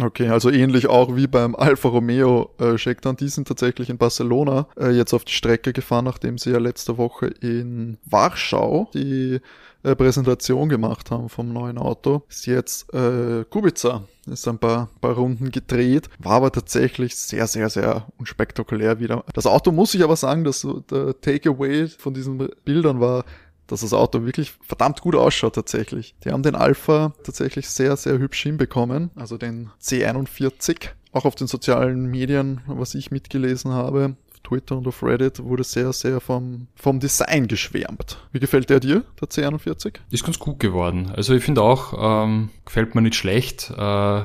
Okay, 0.02 0.30
also 0.30 0.50
ähnlich 0.50 0.88
auch 0.88 1.16
wie 1.16 1.28
beim 1.28 1.56
Alfa 1.58 1.90
Romeo 1.90 2.50
äh, 2.60 2.78
Shakedown. 2.78 3.16
Die 3.16 3.28
sind 3.28 3.48
tatsächlich 3.48 3.90
in 3.90 3.98
Barcelona 3.98 4.68
äh, 4.80 4.90
jetzt 4.90 5.14
auf 5.14 5.24
die 5.24 5.34
Strecke 5.34 5.72
gefahren, 5.72 6.06
nachdem 6.06 6.38
sie 6.38 6.52
ja 6.52 6.58
letzte 6.58 6.98
Woche 6.98 7.28
in 7.28 7.98
Warschau 8.06 8.90
die 8.94 9.40
äh, 9.84 9.96
Präsentation 9.96 10.70
gemacht 10.70 11.12
haben 11.12 11.30
vom 11.30 11.54
neuen 11.54 11.78
Auto. 11.78 12.24
Ist 12.30 12.48
jetzt 12.48 12.92
äh, 12.94 13.44
Kubica. 13.50 14.04
Ist 14.26 14.48
ein 14.48 14.58
paar, 14.58 14.88
paar 15.02 15.16
Runden 15.16 15.52
gedreht, 15.52 16.10
war 16.18 16.34
aber 16.38 16.52
tatsächlich 16.54 17.18
sehr, 17.18 17.46
sehr, 17.46 17.70
sehr 17.70 18.08
unspektakulär 18.18 19.02
wieder. 19.02 19.26
Das 19.34 19.46
Auto 19.46 19.74
muss 19.74 19.94
ich 19.96 20.02
aber 20.02 20.16
sagen, 20.16 20.46
dass 20.46 20.66
der 20.90 21.20
Takeaway 21.20 21.88
von 21.90 22.14
diesen 22.14 22.38
Bildern 22.64 23.02
war, 23.02 23.26
dass 23.67 23.82
das 23.82 23.93
Auto 23.93 24.26
wirklich 24.26 24.54
verdammt 24.62 25.02
gut 25.02 25.15
ausschaut 25.15 25.56
tatsächlich. 25.56 26.15
Die 26.23 26.32
haben 26.32 26.43
den 26.43 26.56
Alpha 26.56 27.13
tatsächlich 27.23 27.69
sehr, 27.69 27.95
sehr 27.97 28.19
hübsch 28.19 28.43
hinbekommen, 28.43 29.12
also 29.15 29.38
den 29.38 29.71
C41. 29.82 30.89
Auch 31.12 31.26
auf 31.26 31.36
den 31.36 31.47
sozialen 31.47 32.08
Medien, 32.08 32.62
was 32.65 32.95
ich 32.95 33.12
mitgelesen 33.12 33.71
habe, 33.71 34.15
auf 34.32 34.39
Twitter 34.41 34.78
und 34.78 34.88
auf 34.88 35.04
Reddit 35.04 35.43
wurde 35.43 35.63
sehr, 35.63 35.93
sehr 35.93 36.19
vom, 36.19 36.67
vom 36.76 36.99
Design 36.99 37.47
geschwärmt. 37.47 38.17
Wie 38.32 38.39
gefällt 38.39 38.69
der 38.69 38.80
dir, 38.80 39.04
der 39.21 39.30
C41? 39.30 39.99
Ist 40.10 40.23
ganz 40.23 40.39
gut 40.39 40.60
geworden. 40.60 41.12
Also 41.15 41.34
ich 41.34 41.43
finde 41.43 41.62
auch, 41.62 42.26
ähm, 42.26 42.49
gefällt 42.65 42.95
mir 42.95 43.02
nicht 43.02 43.15
schlecht. 43.15 43.71
Äh, 43.78 44.21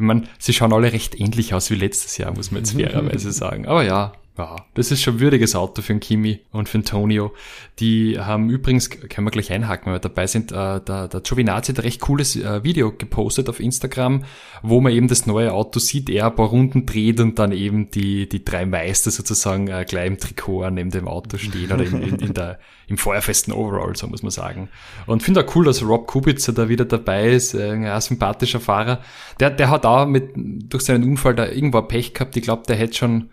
ich 0.00 0.06
meine, 0.06 0.24
sie 0.38 0.52
schauen 0.52 0.72
alle 0.72 0.92
recht 0.92 1.18
ähnlich 1.18 1.52
aus 1.52 1.70
wie 1.70 1.74
letztes 1.74 2.16
Jahr, 2.18 2.32
muss 2.32 2.50
man 2.50 2.60
jetzt 2.62 2.72
fairerweise 2.76 3.32
sagen. 3.32 3.66
Aber 3.66 3.82
ja, 3.82 4.12
ja, 4.38 4.56
das 4.74 4.90
ist 4.90 5.02
schon 5.02 5.16
ein 5.16 5.20
würdiges 5.20 5.54
Auto 5.54 5.82
für 5.82 5.92
einen 5.92 6.00
Kimi 6.00 6.40
und 6.52 6.68
für 6.68 6.78
einen 6.78 6.84
Tonio. 6.84 7.34
Die 7.78 8.18
haben 8.18 8.48
übrigens, 8.48 8.88
können 8.88 9.26
wir 9.26 9.30
gleich 9.30 9.52
einhaken, 9.52 9.86
wenn 9.86 9.94
wir 9.94 9.98
dabei 9.98 10.26
sind, 10.26 10.52
äh, 10.52 10.80
der, 10.80 11.08
der 11.08 11.20
Giovinazzi 11.20 11.72
hat 11.72 11.80
ein 11.80 11.82
recht 11.82 12.00
cooles 12.00 12.36
äh, 12.36 12.62
Video 12.62 12.92
gepostet 12.92 13.48
auf 13.48 13.60
Instagram, 13.60 14.24
wo 14.62 14.80
man 14.80 14.92
eben 14.92 15.08
das 15.08 15.26
neue 15.26 15.52
Auto 15.52 15.78
sieht, 15.78 16.08
er 16.08 16.28
ein 16.28 16.36
paar 16.36 16.48
Runden 16.48 16.86
dreht 16.86 17.20
und 17.20 17.38
dann 17.38 17.52
eben 17.52 17.90
die, 17.90 18.28
die 18.28 18.44
drei 18.44 18.64
Meister 18.66 19.10
sozusagen 19.10 19.68
äh, 19.68 19.84
gleich 19.86 20.06
im 20.06 20.18
Trikot 20.18 20.70
neben 20.70 20.90
dem 20.90 21.08
Auto 21.08 21.36
stehen 21.36 21.72
oder 21.72 21.84
in, 21.84 22.02
in, 22.02 22.14
in 22.16 22.34
der, 22.34 22.60
im 22.86 22.98
feuerfesten 22.98 23.52
Overall, 23.52 23.94
so 23.96 24.06
muss 24.06 24.22
man 24.22 24.30
sagen. 24.30 24.68
Und 25.06 25.22
finde 25.22 25.44
auch 25.44 25.56
cool, 25.56 25.64
dass 25.64 25.82
Rob 25.82 26.06
Kubica 26.06 26.52
da 26.52 26.68
wieder 26.68 26.84
dabei 26.84 27.30
ist, 27.30 27.54
äh, 27.54 27.72
ein 27.72 28.00
sympathischer 28.00 28.60
Fahrer. 28.60 29.00
Der, 29.38 29.50
der 29.50 29.70
hat 29.70 29.84
auch 29.84 30.06
mit, 30.06 30.30
durch 30.34 30.84
seinen 30.84 31.04
Unfall 31.04 31.34
da 31.34 31.46
irgendwo 31.46 31.82
Pech 31.82 32.14
gehabt. 32.14 32.36
Ich 32.36 32.42
glaube, 32.42 32.62
der 32.66 32.76
hätte 32.76 32.96
schon 32.96 33.30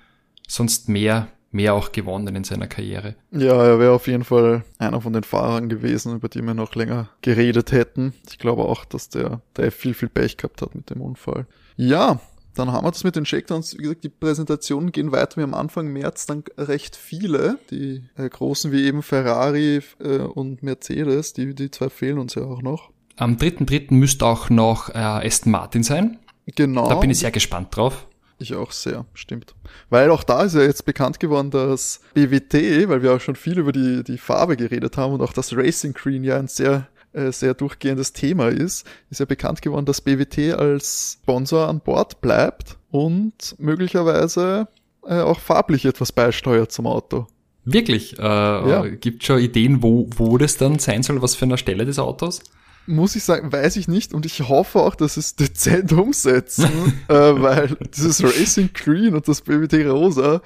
sonst 0.48 0.90
mehr, 0.90 1.28
mehr 1.52 1.74
auch 1.74 1.92
gewonnen 1.92 2.36
in 2.36 2.44
seiner 2.44 2.68
Karriere. 2.68 3.16
Ja, 3.32 3.64
er 3.64 3.80
wäre 3.80 3.92
auf 3.92 4.08
jeden 4.08 4.24
Fall 4.24 4.64
einer 4.80 5.02
von 5.02 5.14
den 5.14 5.24
Fahrern 5.24 5.70
gewesen, 5.70 6.16
über 6.16 6.30
die 6.30 6.42
wir 6.42 6.54
noch 6.54 6.76
länger 6.76 7.10
geredet 7.22 7.72
hätten. 7.72 8.14
Ich 8.30 8.40
glaube 8.40 8.64
auch, 8.66 8.86
dass 8.86 9.10
der, 9.10 9.42
der 9.56 9.72
viel, 9.72 9.94
viel 9.94 10.10
Pech 10.10 10.38
gehabt 10.38 10.62
hat 10.62 10.74
mit 10.76 10.90
dem 10.90 11.02
Unfall. 11.02 11.46
Ja, 11.76 12.20
dann 12.58 12.72
haben 12.72 12.86
wir 12.86 12.92
das 12.92 13.04
mit 13.04 13.16
den 13.16 13.26
Shakedowns. 13.26 13.78
Wie 13.78 13.84
gesagt, 13.84 14.04
die 14.04 14.10
Präsentationen 14.10 14.92
gehen 14.92 15.12
weiter. 15.12 15.38
Wir 15.38 15.44
haben 15.44 15.54
Anfang 15.54 15.88
März 15.88 16.26
dann 16.26 16.44
recht 16.58 16.96
viele. 16.96 17.60
Die 17.70 18.04
äh, 18.16 18.28
großen 18.28 18.72
wie 18.72 18.86
eben 18.86 19.04
Ferrari 19.04 19.82
äh, 20.00 20.20
und 20.20 20.64
Mercedes, 20.64 21.34
die, 21.34 21.54
die 21.54 21.70
zwei 21.70 21.90
fehlen 21.90 22.18
uns 22.18 22.36
ja 22.36 22.44
auch 22.44 22.62
noch. 22.62 22.90
Am 23.16 23.36
3.3. 23.36 23.94
müsste 23.94 24.26
auch 24.26 24.50
noch 24.50 24.90
äh, 24.90 24.98
Aston 24.98 25.52
Martin 25.52 25.84
sein. 25.84 26.18
Genau. 26.56 26.88
Da 26.88 26.96
bin 26.96 27.10
ich 27.10 27.20
sehr 27.20 27.32
gespannt 27.32 27.76
drauf. 27.76 28.08
Ich 28.40 28.54
auch 28.54 28.72
sehr, 28.72 29.06
stimmt. 29.14 29.56
Weil 29.90 30.12
auch 30.12 30.24
da 30.24 30.44
ist 30.44 30.54
ja 30.54 30.62
jetzt 30.62 30.86
bekannt 30.86 31.20
geworden, 31.20 31.50
dass 31.50 32.02
BWT, 32.14 32.88
weil 32.88 33.02
wir 33.02 33.16
auch 33.16 33.22
schon 33.22 33.36
viel 33.36 33.58
über 33.58 33.72
die, 33.72 34.04
die 34.04 34.18
Farbe 34.18 34.58
geredet 34.58 34.98
haben 34.98 35.14
und 35.14 35.22
auch 35.22 35.34
das 35.34 35.56
Racing 35.56 35.94
Green 35.94 36.24
ja 36.24 36.38
ein 36.38 36.48
sehr 36.48 36.88
äh, 37.14 37.32
sehr 37.32 37.54
durchgehendes 37.54 38.14
Thema 38.14 38.50
ist, 38.50 38.86
ist 39.10 39.20
ja 39.20 39.26
bekannt 39.26 39.62
geworden, 39.62 39.86
dass 39.86 40.02
BWT 40.02 40.54
als 40.54 41.18
Sponsor 41.24 41.68
an 41.68 41.80
Bord 41.80 42.22
bleibt 42.22 42.78
und 42.92 43.56
möglicherweise 43.58 44.68
äh, 45.04 45.22
auch 45.22 45.40
farblich 45.40 45.86
etwas 45.86 46.12
beisteuert 46.12 46.72
zum 46.72 46.86
Auto. 46.86 47.26
Wirklich? 47.66 48.20
Äh, 48.20 48.22
ja. 48.22 48.86
Gibt 48.88 49.24
schon 49.24 49.40
Ideen, 49.40 49.82
wo, 49.82 50.08
wo 50.16 50.38
das 50.38 50.58
dann 50.58 50.80
sein 50.80 51.02
soll, 51.02 51.22
was 51.22 51.36
für 51.36 51.46
eine 51.46 51.58
Stelle 51.58 51.86
des 51.86 51.98
Autos? 51.98 52.42
Muss 52.88 53.16
ich 53.16 53.24
sagen, 53.24 53.52
weiß 53.52 53.76
ich 53.76 53.88
nicht 53.88 54.14
und 54.14 54.26
ich 54.26 54.48
hoffe 54.48 54.80
auch, 54.80 54.96
dass 54.96 55.18
es 55.18 55.36
dezent 55.36 55.92
umsetzen, 55.94 57.02
äh, 57.08 57.14
weil 57.14 57.78
dieses 57.96 58.24
Racing 58.24 58.70
Green 58.74 59.16
und 59.16 59.28
das 59.28 59.42
BWT 59.42 59.86
Rosa 59.86 60.42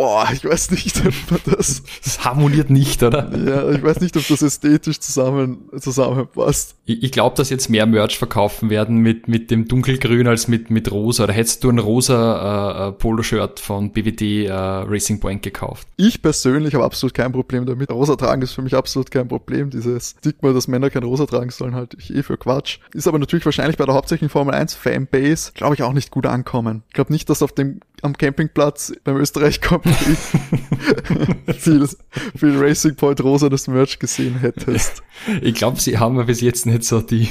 boah, 0.00 0.26
ich 0.32 0.42
weiß 0.46 0.70
nicht, 0.70 0.96
ob 1.04 1.14
man 1.30 1.40
das. 1.56 1.82
Das 2.02 2.24
harmoniert 2.24 2.70
nicht, 2.70 3.02
oder? 3.02 3.30
Ja, 3.36 3.70
ich 3.70 3.82
weiß 3.82 4.00
nicht, 4.00 4.16
ob 4.16 4.26
das 4.26 4.40
ästhetisch 4.40 5.00
zusammen, 5.00 5.68
zusammenpasst. 5.78 6.74
Ich, 6.86 7.02
ich 7.02 7.12
glaube, 7.12 7.36
dass 7.36 7.50
jetzt 7.50 7.68
mehr 7.68 7.84
Merch 7.84 8.16
verkaufen 8.16 8.70
werden 8.70 8.98
mit, 8.98 9.28
mit 9.28 9.50
dem 9.50 9.68
Dunkelgrün 9.68 10.26
als 10.26 10.48
mit, 10.48 10.70
mit 10.70 10.90
Rosa. 10.90 11.24
Oder 11.24 11.34
hättest 11.34 11.62
du 11.62 11.70
ein 11.70 11.78
rosa 11.78 12.86
äh, 12.86 12.88
äh 12.88 12.92
Poloshirt 12.92 13.60
von 13.60 13.92
BWD 13.92 14.46
äh, 14.46 14.52
Racing 14.52 15.20
Point 15.20 15.42
gekauft? 15.42 15.86
Ich 15.96 16.22
persönlich 16.22 16.74
habe 16.74 16.84
absolut 16.84 17.12
kein 17.12 17.32
Problem 17.32 17.66
damit. 17.66 17.90
Rosa 17.90 18.16
tragen 18.16 18.40
ist 18.40 18.52
für 18.52 18.62
mich 18.62 18.74
absolut 18.74 19.10
kein 19.10 19.28
Problem. 19.28 19.68
Dieses 19.68 20.16
Stigma, 20.18 20.52
dass 20.52 20.68
Männer 20.68 20.88
kein 20.88 21.02
Rosa 21.02 21.26
tragen 21.26 21.50
sollen, 21.50 21.74
halt 21.74 21.94
ich 21.98 22.14
eh 22.14 22.22
für 22.22 22.38
Quatsch. 22.38 22.78
Ist 22.94 23.06
aber 23.06 23.18
natürlich 23.18 23.44
wahrscheinlich 23.44 23.76
bei 23.76 23.84
der 23.84 23.94
hauptsächlichen 23.94 24.30
Formel 24.30 24.54
1 24.54 24.74
Fanbase, 24.74 25.52
glaube 25.52 25.74
ich, 25.74 25.82
auch 25.82 25.92
nicht 25.92 26.10
gut 26.10 26.24
ankommen. 26.24 26.82
Ich 26.88 26.94
glaube 26.94 27.12
nicht, 27.12 27.28
dass 27.28 27.42
auf 27.42 27.52
dem 27.52 27.80
am 28.02 28.16
Campingplatz 28.16 28.94
beim 29.04 29.16
Österreich 29.16 29.60
kommt 29.60 29.89
viel, 31.58 31.88
viel 32.36 32.56
Racing 32.58 32.94
Point 32.96 33.22
rosa 33.22 33.48
das 33.48 33.68
Merch 33.68 33.98
gesehen 33.98 34.38
hättest. 34.38 35.02
Ich 35.42 35.54
glaube, 35.54 35.78
sie 35.78 35.98
haben 35.98 36.16
ja 36.16 36.22
bis 36.22 36.40
jetzt 36.40 36.64
nicht 36.64 36.82
so 36.82 37.02
die, 37.02 37.28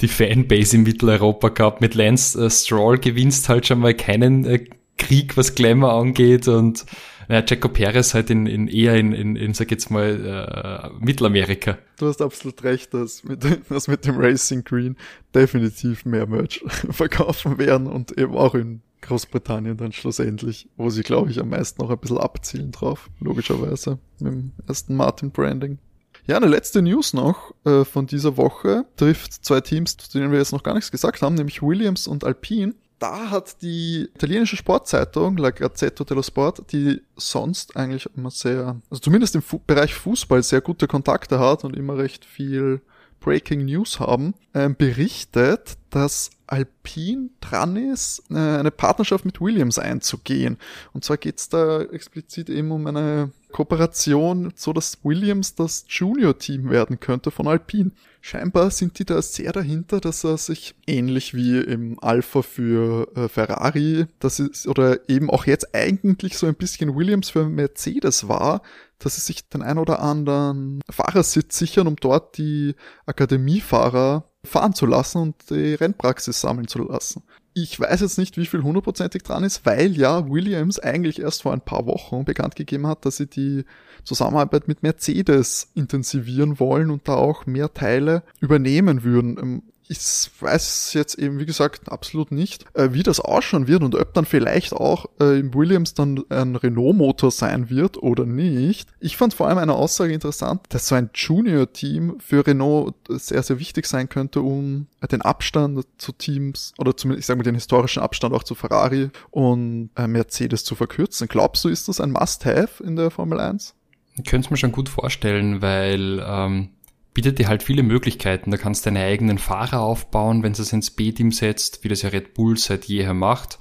die 0.00 0.08
Fanbase 0.08 0.76
in 0.76 0.82
Mitteleuropa 0.82 1.50
gehabt. 1.50 1.82
Mit 1.82 1.94
Lance 1.94 2.42
äh, 2.42 2.48
Stroll 2.48 2.96
gewinnst 2.96 3.50
halt 3.50 3.66
schon 3.66 3.80
mal 3.80 3.92
keinen 3.92 4.46
äh, 4.46 4.64
Krieg, 4.96 5.36
was 5.36 5.54
Glamour 5.54 5.92
angeht 5.92 6.48
und 6.48 6.86
naja, 7.28 7.44
Jaco 7.46 7.68
Perez 7.68 8.14
halt 8.14 8.30
in, 8.30 8.46
in 8.46 8.68
eher 8.68 8.96
in, 8.96 9.12
in, 9.12 9.36
in 9.36 9.52
sag 9.52 9.70
jetzt 9.70 9.90
mal, 9.90 10.88
äh, 10.90 11.04
Mittelamerika. 11.04 11.76
Du 11.98 12.06
hast 12.06 12.22
absolut 12.22 12.64
recht, 12.64 12.94
dass 12.94 13.22
mit, 13.22 13.44
dass 13.68 13.86
mit 13.86 14.06
dem 14.06 14.16
Racing 14.18 14.64
Green 14.64 14.96
definitiv 15.34 16.06
mehr 16.06 16.26
Merch 16.26 16.64
verkaufen 16.90 17.58
werden 17.58 17.86
und 17.86 18.16
eben 18.18 18.34
auch 18.34 18.54
in 18.54 18.80
Großbritannien 19.00 19.76
dann 19.76 19.92
schlussendlich, 19.92 20.68
wo 20.76 20.90
sie, 20.90 21.02
glaube 21.02 21.30
ich, 21.30 21.40
am 21.40 21.50
meisten 21.50 21.82
noch 21.82 21.90
ein 21.90 21.98
bisschen 21.98 22.18
abzielen 22.18 22.72
drauf, 22.72 23.08
logischerweise, 23.20 23.98
mit 24.18 24.32
dem 24.32 24.52
ersten 24.66 24.96
Martin-Branding. 24.96 25.78
Ja, 26.26 26.36
eine 26.36 26.46
letzte 26.46 26.82
News 26.82 27.14
noch 27.14 27.54
äh, 27.64 27.84
von 27.84 28.06
dieser 28.06 28.36
Woche 28.36 28.84
trifft 28.96 29.44
zwei 29.44 29.60
Teams, 29.62 29.96
zu 29.96 30.18
denen 30.18 30.30
wir 30.30 30.38
jetzt 30.38 30.52
noch 30.52 30.62
gar 30.62 30.74
nichts 30.74 30.90
gesagt 30.90 31.22
haben, 31.22 31.34
nämlich 31.34 31.62
Williams 31.62 32.06
und 32.06 32.24
Alpine. 32.24 32.74
Da 32.98 33.30
hat 33.30 33.62
die 33.62 34.08
italienische 34.14 34.56
Sportzeitung 34.56 35.36
La 35.36 35.50
Gazzetta 35.50 36.04
dello 36.04 36.22
Sport, 36.22 36.70
die 36.72 37.00
sonst 37.16 37.76
eigentlich 37.76 38.08
immer 38.16 38.30
sehr, 38.30 38.80
also 38.90 39.00
zumindest 39.00 39.36
im 39.36 39.42
Fu 39.42 39.60
Bereich 39.64 39.94
Fußball 39.94 40.42
sehr 40.42 40.60
gute 40.60 40.88
Kontakte 40.88 41.38
hat 41.38 41.64
und 41.64 41.76
immer 41.76 41.96
recht 41.96 42.24
viel 42.24 42.82
Breaking 43.20 43.64
News 43.64 44.00
haben, 44.00 44.34
äh, 44.52 44.68
berichtet, 44.68 45.76
dass 45.90 46.30
Alpine 46.46 47.30
dran 47.40 47.76
ist, 47.76 48.22
äh, 48.30 48.34
eine 48.34 48.70
Partnerschaft 48.70 49.24
mit 49.24 49.40
Williams 49.40 49.78
einzugehen. 49.78 50.58
Und 50.92 51.04
zwar 51.04 51.16
geht 51.16 51.38
es 51.38 51.48
da 51.48 51.82
explizit 51.82 52.48
eben 52.48 52.70
um 52.70 52.86
eine 52.86 53.30
Kooperation, 53.52 54.52
so 54.54 54.72
dass 54.72 54.98
Williams 55.02 55.54
das 55.54 55.84
Junior-Team 55.88 56.70
werden 56.70 57.00
könnte 57.00 57.30
von 57.30 57.48
Alpine. 57.48 57.92
Scheinbar 58.20 58.70
sind 58.70 58.98
die 58.98 59.04
da 59.04 59.22
sehr 59.22 59.52
dahinter, 59.52 60.00
dass 60.00 60.24
er 60.24 60.36
sich 60.36 60.74
ähnlich 60.86 61.34
wie 61.34 61.58
im 61.58 61.98
Alpha 62.00 62.42
für 62.42 63.08
äh, 63.16 63.28
Ferrari, 63.28 64.06
das 64.18 64.40
ist, 64.40 64.66
oder 64.66 65.08
eben 65.08 65.30
auch 65.30 65.46
jetzt 65.46 65.74
eigentlich 65.74 66.36
so 66.36 66.46
ein 66.46 66.56
bisschen 66.56 66.94
Williams 66.96 67.30
für 67.30 67.48
Mercedes 67.48 68.28
war, 68.28 68.62
dass 68.98 69.14
sie 69.14 69.20
sich 69.20 69.48
den 69.48 69.62
ein 69.62 69.78
oder 69.78 70.00
anderen 70.00 70.80
Fahrersitz 70.90 71.58
sichern, 71.58 71.86
um 71.86 71.96
dort 71.96 72.36
die 72.36 72.74
Akademiefahrer 73.06 74.28
fahren 74.44 74.74
zu 74.74 74.86
lassen 74.86 75.18
und 75.18 75.50
die 75.50 75.74
Rennpraxis 75.74 76.40
sammeln 76.40 76.68
zu 76.68 76.80
lassen. 76.80 77.22
Ich 77.62 77.80
weiß 77.80 78.02
jetzt 78.02 78.18
nicht, 78.18 78.36
wie 78.36 78.46
viel 78.46 78.62
hundertprozentig 78.62 79.24
dran 79.24 79.42
ist, 79.42 79.66
weil 79.66 79.96
ja 79.96 80.30
Williams 80.30 80.78
eigentlich 80.78 81.20
erst 81.20 81.42
vor 81.42 81.52
ein 81.52 81.60
paar 81.60 81.86
Wochen 81.86 82.24
bekannt 82.24 82.54
gegeben 82.54 82.86
hat, 82.86 83.04
dass 83.04 83.16
sie 83.16 83.26
die 83.26 83.64
Zusammenarbeit 84.04 84.68
mit 84.68 84.84
Mercedes 84.84 85.68
intensivieren 85.74 86.60
wollen 86.60 86.90
und 86.92 87.08
da 87.08 87.14
auch 87.14 87.46
mehr 87.46 87.74
Teile 87.74 88.22
übernehmen 88.40 89.02
würden. 89.02 89.62
Ich 89.90 89.98
weiß 90.40 90.92
jetzt 90.92 91.18
eben, 91.18 91.38
wie 91.38 91.46
gesagt, 91.46 91.90
absolut 91.90 92.30
nicht, 92.30 92.66
äh, 92.74 92.90
wie 92.92 93.02
das 93.02 93.20
ausschauen 93.20 93.66
wird 93.68 93.82
und 93.82 93.94
ob 93.94 94.12
dann 94.12 94.26
vielleicht 94.26 94.74
auch 94.74 95.06
äh, 95.20 95.38
im 95.40 95.54
Williams 95.54 95.94
dann 95.94 96.24
ein 96.28 96.56
Renault-Motor 96.56 97.30
sein 97.30 97.70
wird 97.70 97.96
oder 97.96 98.26
nicht. 98.26 98.90
Ich 99.00 99.16
fand 99.16 99.32
vor 99.32 99.48
allem 99.48 99.58
eine 99.58 99.74
Aussage 99.74 100.12
interessant, 100.12 100.60
dass 100.68 100.88
so 100.88 100.94
ein 100.94 101.10
Junior-Team 101.14 102.18
für 102.20 102.46
Renault 102.46 102.94
sehr, 103.08 103.42
sehr 103.42 103.58
wichtig 103.58 103.86
sein 103.86 104.08
könnte, 104.10 104.42
um 104.42 104.88
den 105.10 105.22
Abstand 105.22 105.86
zu 105.96 106.12
Teams 106.12 106.74
oder 106.78 106.96
zumindest, 106.96 107.20
ich 107.20 107.26
sage 107.26 107.38
mal, 107.38 107.44
den 107.44 107.54
historischen 107.54 108.02
Abstand 108.02 108.34
auch 108.34 108.42
zu 108.42 108.54
Ferrari 108.54 109.10
und 109.30 109.90
äh, 109.96 110.06
Mercedes 110.06 110.64
zu 110.64 110.74
verkürzen. 110.74 111.28
Glaubst 111.28 111.64
du, 111.64 111.68
ist 111.68 111.88
das 111.88 112.00
ein 112.00 112.10
Must-Have 112.10 112.82
in 112.84 112.96
der 112.96 113.10
Formel 113.10 113.40
1? 113.40 113.74
Ich 114.16 114.24
könnte 114.24 114.46
es 114.46 114.50
mir 114.50 114.56
schon 114.56 114.72
gut 114.72 114.88
vorstellen, 114.88 115.62
weil 115.62 116.22
ähm, 116.26 116.70
bietet 117.18 117.40
dir 117.40 117.48
halt 117.48 117.64
viele 117.64 117.82
Möglichkeiten. 117.82 118.52
Da 118.52 118.58
kannst 118.58 118.86
du 118.86 118.90
deine 118.90 119.04
eigenen 119.04 119.38
Fahrer 119.38 119.80
aufbauen, 119.80 120.44
wenn 120.44 120.52
du 120.52 120.62
es 120.62 120.72
ins 120.72 120.92
B-Team 120.92 121.32
setzt, 121.32 121.82
wie 121.82 121.88
das 121.88 122.02
ja 122.02 122.10
Red 122.10 122.32
Bull 122.32 122.56
seit 122.56 122.84
jeher 122.84 123.12
macht. 123.12 123.58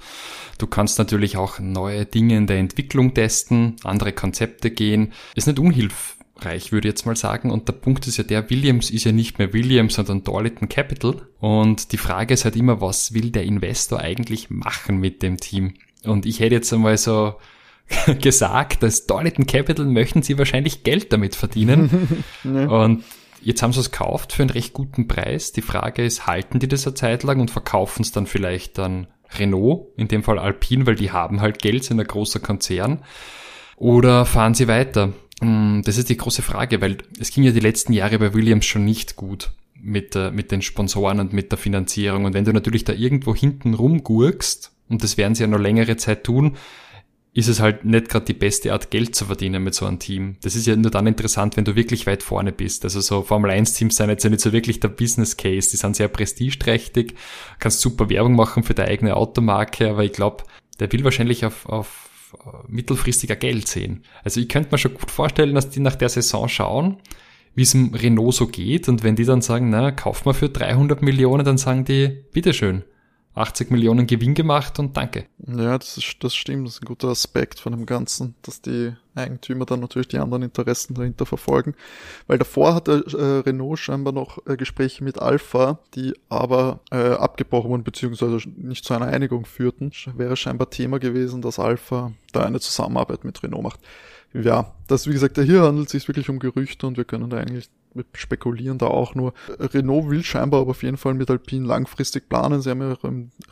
Du 0.59 0.67
kannst 0.67 0.99
natürlich 0.99 1.37
auch 1.37 1.57
neue 1.57 2.05
Dinge 2.05 2.37
in 2.37 2.45
der 2.45 2.59
Entwicklung 2.59 3.15
testen, 3.15 3.77
andere 3.83 4.13
Konzepte 4.13 4.69
gehen. 4.69 5.11
Ist 5.33 5.47
nicht 5.47 5.57
unhilfreich, 5.57 6.71
würde 6.71 6.87
ich 6.87 6.91
jetzt 6.91 7.07
mal 7.07 7.15
sagen. 7.15 7.49
Und 7.49 7.67
der 7.67 7.73
Punkt 7.73 8.05
ist 8.05 8.17
ja 8.17 8.23
der, 8.23 8.47
Williams 8.51 8.91
ist 8.91 9.05
ja 9.05 9.11
nicht 9.11 9.39
mehr 9.39 9.51
Williams, 9.53 9.95
sondern 9.95 10.23
Darlington 10.23 10.69
Capital. 10.69 11.27
Und 11.39 11.93
die 11.93 11.97
Frage 11.97 12.35
ist 12.35 12.45
halt 12.45 12.57
immer, 12.57 12.79
was 12.79 13.15
will 13.15 13.31
der 13.31 13.45
Investor 13.45 13.99
eigentlich 13.99 14.51
machen 14.51 14.99
mit 14.99 15.23
dem 15.23 15.37
Team? 15.37 15.73
Und 16.03 16.27
ich 16.27 16.41
hätte 16.41 16.53
jetzt 16.53 16.71
einmal 16.71 16.99
so 16.99 17.33
gesagt, 18.21 18.83
dass 18.83 19.07
Darlington 19.07 19.47
Capital 19.47 19.87
möchten 19.87 20.21
sie 20.21 20.37
wahrscheinlich 20.37 20.83
Geld 20.83 21.11
damit 21.11 21.33
verdienen. 21.33 22.23
ja. 22.43 22.67
Und 22.67 23.03
Jetzt 23.41 23.61
haben 23.61 23.73
sie 23.73 23.79
es 23.79 23.91
gekauft 23.91 24.33
für 24.33 24.43
einen 24.43 24.49
recht 24.49 24.73
guten 24.73 25.07
Preis. 25.07 25.51
Die 25.51 25.61
Frage 25.61 26.03
ist, 26.03 26.27
halten 26.27 26.59
die 26.59 26.67
das 26.67 26.85
eine 26.85 26.95
Zeit 26.95 27.23
lang 27.23 27.39
und 27.39 27.51
verkaufen 27.51 28.01
es 28.01 28.11
dann 28.11 28.27
vielleicht 28.27 28.77
dann 28.77 29.07
Renault, 29.37 29.87
in 29.97 30.07
dem 30.07 30.23
Fall 30.23 30.39
Alpine, 30.39 30.85
weil 30.85 30.95
die 30.95 31.11
haben 31.11 31.41
halt 31.41 31.59
Geld, 31.61 31.83
sind 31.83 31.99
ein 31.99 32.07
großer 32.07 32.39
Konzern. 32.39 33.03
Oder 33.75 34.25
fahren 34.25 34.53
sie 34.53 34.67
weiter? 34.67 35.13
Hm, 35.41 35.81
das 35.85 35.97
ist 35.97 36.09
die 36.09 36.17
große 36.17 36.41
Frage, 36.41 36.81
weil 36.81 36.97
es 37.19 37.31
ging 37.31 37.43
ja 37.43 37.51
die 37.51 37.59
letzten 37.59 37.93
Jahre 37.93 38.19
bei 38.19 38.33
Williams 38.33 38.65
schon 38.65 38.85
nicht 38.85 39.15
gut 39.15 39.51
mit, 39.79 40.15
äh, 40.15 40.31
mit 40.31 40.51
den 40.51 40.61
Sponsoren 40.61 41.19
und 41.19 41.33
mit 41.33 41.51
der 41.51 41.59
Finanzierung. 41.59 42.25
Und 42.25 42.33
wenn 42.33 42.45
du 42.45 42.53
natürlich 42.53 42.83
da 42.83 42.93
irgendwo 42.93 43.35
hinten 43.35 43.73
rumgurkst, 43.73 44.71
und 44.89 45.03
das 45.03 45.17
werden 45.17 45.35
sie 45.35 45.43
ja 45.43 45.47
noch 45.47 45.59
längere 45.59 45.97
Zeit 45.97 46.23
tun, 46.23 46.55
ist 47.33 47.47
es 47.47 47.59
halt 47.59 47.85
nicht 47.85 48.09
gerade 48.09 48.25
die 48.25 48.33
beste 48.33 48.73
Art, 48.73 48.89
Geld 48.89 49.15
zu 49.15 49.25
verdienen 49.25 49.63
mit 49.63 49.75
so 49.75 49.85
einem 49.85 49.99
Team. 49.99 50.37
Das 50.41 50.55
ist 50.55 50.65
ja 50.65 50.75
nur 50.75 50.89
dann 50.89 51.05
interessant, 51.05 51.55
wenn 51.55 51.65
du 51.65 51.75
wirklich 51.75 52.07
weit 52.07 52.23
vorne 52.23 52.51
bist. 52.51 52.83
Also 52.83 52.99
so 52.99 53.21
Formel 53.21 53.51
1 53.51 53.73
Teams 53.73 53.95
sind 53.95 54.09
jetzt 54.09 54.23
ja 54.23 54.29
nicht 54.29 54.41
so 54.41 54.53
wirklich 54.53 54.79
der 54.79 54.87
Business 54.87 55.37
Case. 55.37 55.69
Die 55.69 55.77
sind 55.77 55.95
sehr 55.95 56.07
prestigeträchtig, 56.07 57.15
kannst 57.59 57.81
super 57.81 58.09
Werbung 58.09 58.35
machen 58.35 58.63
für 58.63 58.73
deine 58.73 58.89
eigene 58.89 59.15
Automarke, 59.15 59.89
aber 59.89 60.03
ich 60.03 60.13
glaube, 60.13 60.45
der 60.79 60.91
will 60.91 61.03
wahrscheinlich 61.03 61.45
auf, 61.45 61.67
auf 61.67 62.09
mittelfristiger 62.67 63.35
Geld 63.35 63.67
sehen. 63.67 64.03
Also 64.23 64.39
ich 64.39 64.49
könnte 64.49 64.69
mir 64.71 64.77
schon 64.77 64.95
gut 64.95 65.11
vorstellen, 65.11 65.55
dass 65.55 65.69
die 65.69 65.79
nach 65.79 65.95
der 65.95 66.09
Saison 66.09 66.49
schauen, 66.49 66.97
wie 67.55 67.61
es 67.61 67.73
im 67.73 67.93
Renault 67.93 68.35
so 68.35 68.47
geht 68.47 68.89
und 68.89 69.03
wenn 69.03 69.15
die 69.15 69.25
dann 69.25 69.41
sagen, 69.41 69.69
na, 69.69 69.91
kauf 69.91 70.25
mal 70.25 70.33
für 70.33 70.49
300 70.49 71.01
Millionen, 71.01 71.45
dann 71.45 71.57
sagen 71.57 71.85
die, 71.85 72.23
bitteschön 72.31 72.83
80 73.37 73.71
Millionen 73.71 74.07
Gewinn 74.07 74.33
gemacht 74.33 74.79
und 74.79 74.97
danke. 74.97 75.25
Ja, 75.45 75.77
das, 75.77 75.97
ist, 75.97 76.17
das 76.21 76.35
stimmt, 76.35 76.67
das 76.67 76.75
ist 76.75 76.83
ein 76.83 76.87
guter 76.87 77.09
Aspekt 77.09 77.59
von 77.59 77.71
dem 77.71 77.85
Ganzen, 77.85 78.35
dass 78.41 78.61
die 78.61 78.93
Eigentümer 79.15 79.65
dann 79.65 79.79
natürlich 79.79 80.07
die 80.07 80.19
anderen 80.19 80.43
Interessen 80.43 80.93
dahinter 80.93 81.25
verfolgen. 81.25 81.75
Weil 82.27 82.37
davor 82.37 82.73
hatte 82.73 83.03
äh, 83.17 83.49
Renault 83.49 83.79
scheinbar 83.79 84.13
noch 84.13 84.45
äh, 84.45 84.57
Gespräche 84.57 85.03
mit 85.03 85.19
Alpha, 85.19 85.79
die 85.95 86.13
aber 86.29 86.79
äh, 86.91 86.97
abgebrochen 86.97 87.69
wurden, 87.69 87.83
beziehungsweise 87.83 88.39
nicht 88.55 88.85
zu 88.85 88.93
einer 88.93 89.07
Einigung 89.07 89.45
führten. 89.45 89.91
Wäre 90.15 90.35
scheinbar 90.35 90.69
Thema 90.69 90.99
gewesen, 90.99 91.41
dass 91.41 91.59
Alpha 91.59 92.11
da 92.31 92.43
eine 92.43 92.59
Zusammenarbeit 92.59 93.23
mit 93.23 93.41
Renault 93.43 93.63
macht. 93.63 93.79
Ja, 94.41 94.73
das 94.87 95.07
wie 95.07 95.13
gesagt, 95.13 95.39
hier 95.39 95.63
handelt 95.63 95.87
es 95.87 95.91
sich 95.91 96.07
wirklich 96.07 96.29
um 96.29 96.39
Gerüchte 96.39 96.85
und 96.85 96.97
wir 96.97 97.05
können 97.05 97.29
da 97.29 97.37
eigentlich 97.37 97.69
spekulieren 98.13 98.77
da 98.77 98.87
auch 98.87 99.15
nur. 99.15 99.33
Renault 99.59 100.09
will 100.09 100.23
scheinbar 100.23 100.61
aber 100.61 100.71
auf 100.71 100.83
jeden 100.83 100.97
Fall 100.97 101.15
mit 101.15 101.31
Alpine 101.31 101.65
langfristig 101.65 102.29
planen. 102.29 102.61
Sie 102.61 102.69
haben 102.69 102.81
ja 102.81 102.97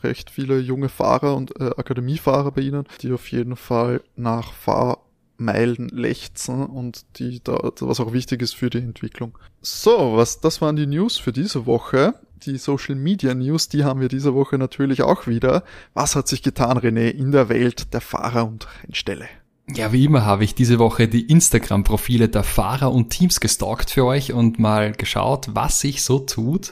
recht 0.04 0.30
viele 0.30 0.60
junge 0.60 0.90
Fahrer 0.90 1.36
und 1.36 1.60
äh, 1.60 1.72
Akademiefahrer 1.78 2.52
bei 2.52 2.62
ihnen, 2.62 2.86
die 3.02 3.12
auf 3.12 3.32
jeden 3.32 3.56
Fall 3.56 4.02
nach 4.16 4.54
Fahr 4.54 5.00
Meilen 5.38 5.90
lechzen 5.90 6.66
und 6.66 7.06
die 7.20 7.44
da, 7.44 7.58
was 7.80 8.00
auch 8.00 8.14
wichtig 8.14 8.42
ist 8.42 8.56
für 8.56 8.70
die 8.70 8.78
Entwicklung. 8.78 9.38
So, 9.62 10.16
was, 10.16 10.40
das 10.40 10.62
waren 10.62 10.78
die 10.78 10.88
News 10.88 11.18
für 11.18 11.34
diese 11.34 11.66
Woche. 11.66 12.14
Die 12.46 12.58
Social 12.58 12.96
Media 12.96 13.34
News, 13.34 13.68
die 13.68 13.84
haben 13.84 14.00
wir 14.00 14.08
diese 14.08 14.34
Woche 14.34 14.58
natürlich 14.58 15.02
auch 15.02 15.28
wieder. 15.28 15.64
Was 15.94 16.16
hat 16.16 16.28
sich 16.28 16.42
getan, 16.42 16.78
René, 16.78 17.10
in 17.10 17.32
der 17.32 17.50
Welt 17.50 17.94
der 17.94 18.02
Fahrer 18.02 18.48
und 18.48 18.68
Rennställe? 18.84 19.28
Ja, 19.68 19.92
wie 19.92 20.06
immer 20.06 20.26
habe 20.26 20.44
ich 20.44 20.54
diese 20.54 20.78
Woche 20.78 21.08
die 21.08 21.26
Instagram-Profile 21.26 22.30
der 22.30 22.44
Fahrer 22.44 22.92
und 22.92 23.10
Teams 23.10 23.40
gestalkt 23.40 23.90
für 23.90 24.06
euch 24.06 24.32
und 24.32 24.60
mal 24.60 24.92
geschaut, 24.92 25.50
was 25.54 25.80
sich 25.80 26.04
so 26.04 26.20
tut. 26.20 26.72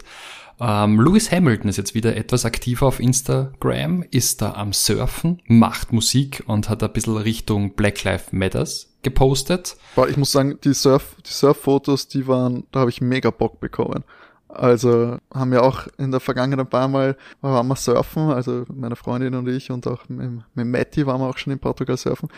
Ähm, 0.59 1.01
Lewis 1.01 1.31
Hamilton 1.31 1.69
ist 1.69 1.77
jetzt 1.77 1.95
wieder 1.95 2.15
etwas 2.15 2.45
aktiver 2.45 2.85
auf 2.85 2.99
Instagram, 2.99 4.05
ist 4.11 4.43
da 4.43 4.53
am 4.53 4.73
Surfen, 4.73 5.41
macht 5.47 5.91
Musik 5.91 6.43
und 6.45 6.69
hat 6.69 6.83
ein 6.83 6.93
bisschen 6.93 7.17
Richtung 7.17 7.73
Black 7.73 8.03
Lives 8.03 8.31
Matters 8.31 8.93
gepostet. 9.01 9.75
Ich 10.07 10.17
muss 10.17 10.31
sagen, 10.31 10.59
die 10.63 10.73
Surf, 10.73 11.15
die 11.25 11.33
Surf-Fotos, 11.33 12.07
die 12.07 12.27
waren, 12.27 12.65
da 12.71 12.81
habe 12.81 12.91
ich 12.91 13.01
mega 13.01 13.31
Bock 13.31 13.59
bekommen. 13.59 14.03
Also 14.47 15.17
haben 15.33 15.51
wir 15.51 15.63
auch 15.63 15.87
in 15.97 16.11
der 16.11 16.19
Vergangenheit 16.19 16.67
ein 16.67 16.69
paar 16.69 16.87
Mal 16.87 17.17
waren 17.41 17.67
wir 17.67 17.75
surfen, 17.75 18.29
also 18.29 18.65
meine 18.71 18.95
Freundin 18.95 19.33
und 19.33 19.47
ich 19.47 19.71
und 19.71 19.87
auch 19.87 20.07
mit, 20.09 20.29
mit 20.53 20.67
Matti 20.67 21.07
waren 21.07 21.19
wir 21.21 21.27
auch 21.27 21.39
schon 21.39 21.53
in 21.53 21.59
Portugal 21.59 21.97
surfen 21.97 22.29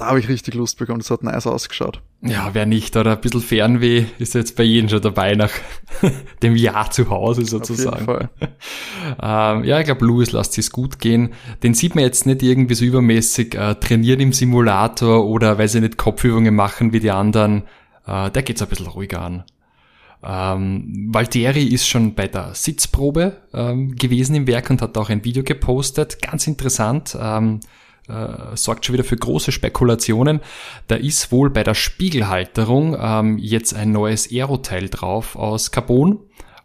da 0.00 0.06
habe 0.06 0.18
ich 0.18 0.28
richtig 0.28 0.54
Lust 0.54 0.78
bekommen. 0.78 1.00
Das 1.00 1.10
hat 1.10 1.22
nice 1.22 1.46
ausgeschaut. 1.46 2.00
Ja, 2.22 2.50
wer 2.54 2.64
nicht, 2.64 2.96
oder 2.96 3.12
ein 3.12 3.20
bisschen 3.20 3.42
Fernweh 3.42 4.06
ist 4.18 4.34
jetzt 4.34 4.56
bei 4.56 4.62
jedem 4.62 4.88
schon 4.88 5.02
dabei 5.02 5.34
nach 5.34 5.50
dem 6.42 6.56
Jahr 6.56 6.90
zu 6.90 7.10
Hause 7.10 7.44
sozusagen. 7.44 8.08
Auf 8.08 8.20
jeden 8.20 8.28
Fall. 8.38 9.58
ähm, 9.58 9.64
ja, 9.64 9.78
ich 9.78 9.84
glaube, 9.84 10.06
Louis 10.06 10.32
lässt 10.32 10.54
sich's 10.54 10.70
gut 10.70 10.98
gehen. 11.00 11.34
Den 11.62 11.74
sieht 11.74 11.94
man 11.94 12.04
jetzt 12.04 12.24
nicht 12.24 12.42
irgendwie 12.42 12.74
so 12.74 12.84
übermäßig 12.84 13.54
äh, 13.54 13.74
trainieren 13.74 14.20
im 14.20 14.32
Simulator 14.32 15.26
oder 15.26 15.58
weil 15.58 15.68
sie 15.68 15.80
nicht 15.80 15.98
Kopfübungen 15.98 16.54
machen 16.54 16.94
wie 16.94 17.00
die 17.00 17.10
anderen. 17.10 17.64
Äh, 18.06 18.30
der 18.30 18.42
geht's 18.42 18.62
ein 18.62 18.68
bisschen 18.68 18.86
ruhiger 18.86 19.20
an. 19.20 19.44
Ähm, 20.22 21.08
Valtteri 21.12 21.64
ist 21.64 21.86
schon 21.86 22.14
bei 22.14 22.26
der 22.26 22.54
Sitzprobe 22.54 23.36
ähm, 23.52 23.96
gewesen 23.96 24.34
im 24.34 24.46
Werk 24.46 24.70
und 24.70 24.80
hat 24.80 24.96
auch 24.96 25.10
ein 25.10 25.24
Video 25.24 25.42
gepostet. 25.42 26.22
Ganz 26.22 26.46
interessant. 26.46 27.16
Ähm, 27.20 27.60
äh, 28.10 28.56
sorgt 28.56 28.84
schon 28.84 28.94
wieder 28.94 29.04
für 29.04 29.16
große 29.16 29.52
Spekulationen. 29.52 30.40
Da 30.88 30.96
ist 30.96 31.32
wohl 31.32 31.50
bei 31.50 31.62
der 31.62 31.74
Spiegelhalterung 31.74 32.96
ähm, 33.00 33.38
jetzt 33.38 33.74
ein 33.74 33.92
neues 33.92 34.30
Aeroteil 34.30 34.88
drauf 34.88 35.36
aus 35.36 35.70
Carbon. 35.70 36.18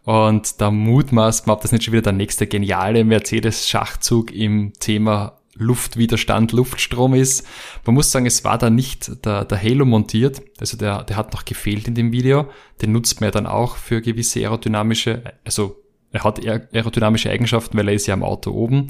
Und 0.04 0.60
da 0.60 0.70
mutmaßt 0.70 1.46
man, 1.46 1.56
ob 1.56 1.62
das 1.62 1.72
nicht 1.72 1.84
schon 1.84 1.92
wieder 1.92 2.02
der 2.02 2.12
nächste 2.12 2.46
geniale 2.46 3.04
Mercedes-Schachzug 3.04 4.32
im 4.32 4.72
Thema 4.78 5.40
Luftwiderstand, 5.58 6.52
Luftstrom 6.52 7.14
ist. 7.14 7.46
Man 7.84 7.94
muss 7.94 8.12
sagen, 8.12 8.26
es 8.26 8.44
war 8.44 8.58
da 8.58 8.70
nicht 8.70 9.24
der, 9.24 9.44
der 9.44 9.62
Halo 9.62 9.84
montiert, 9.84 10.42
also 10.60 10.76
der, 10.76 11.02
der 11.04 11.16
hat 11.16 11.32
noch 11.32 11.44
gefehlt 11.44 11.88
in 11.88 11.94
dem 11.94 12.12
Video. 12.12 12.46
Den 12.82 12.92
nutzt 12.92 13.20
man 13.20 13.28
ja 13.28 13.30
dann 13.32 13.46
auch 13.46 13.76
für 13.76 14.00
gewisse 14.00 14.40
aerodynamische, 14.40 15.22
also 15.44 15.82
er 16.12 16.24
hat 16.24 16.46
aerodynamische 16.46 17.30
Eigenschaften, 17.30 17.76
weil 17.76 17.88
er 17.88 17.94
ist 17.94 18.06
ja 18.06 18.14
am 18.14 18.22
Auto 18.22 18.52
oben. 18.52 18.88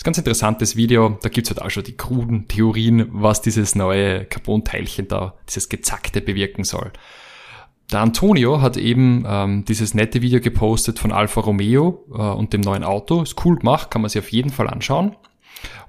Das 0.00 0.04
ist 0.04 0.06
ganz 0.06 0.18
interessantes 0.18 0.76
Video. 0.76 1.18
Da 1.20 1.28
gibt's 1.28 1.50
halt 1.50 1.60
auch 1.60 1.68
schon 1.68 1.84
die 1.84 1.94
kruden 1.94 2.48
Theorien, 2.48 3.08
was 3.12 3.42
dieses 3.42 3.74
neue 3.74 4.24
Carbon-Teilchen 4.24 5.08
da, 5.08 5.34
dieses 5.46 5.68
Gezackte 5.68 6.22
bewirken 6.22 6.64
soll. 6.64 6.90
Der 7.92 8.00
Antonio 8.00 8.62
hat 8.62 8.78
eben 8.78 9.26
ähm, 9.28 9.66
dieses 9.66 9.92
nette 9.92 10.22
Video 10.22 10.40
gepostet 10.40 10.98
von 10.98 11.12
Alfa 11.12 11.42
Romeo 11.42 12.06
äh, 12.14 12.16
und 12.16 12.54
dem 12.54 12.62
neuen 12.62 12.82
Auto. 12.82 13.20
Ist 13.20 13.44
cool 13.44 13.58
gemacht, 13.58 13.90
kann 13.90 14.00
man 14.00 14.08
sich 14.08 14.20
auf 14.22 14.32
jeden 14.32 14.48
Fall 14.48 14.68
anschauen. 14.68 15.16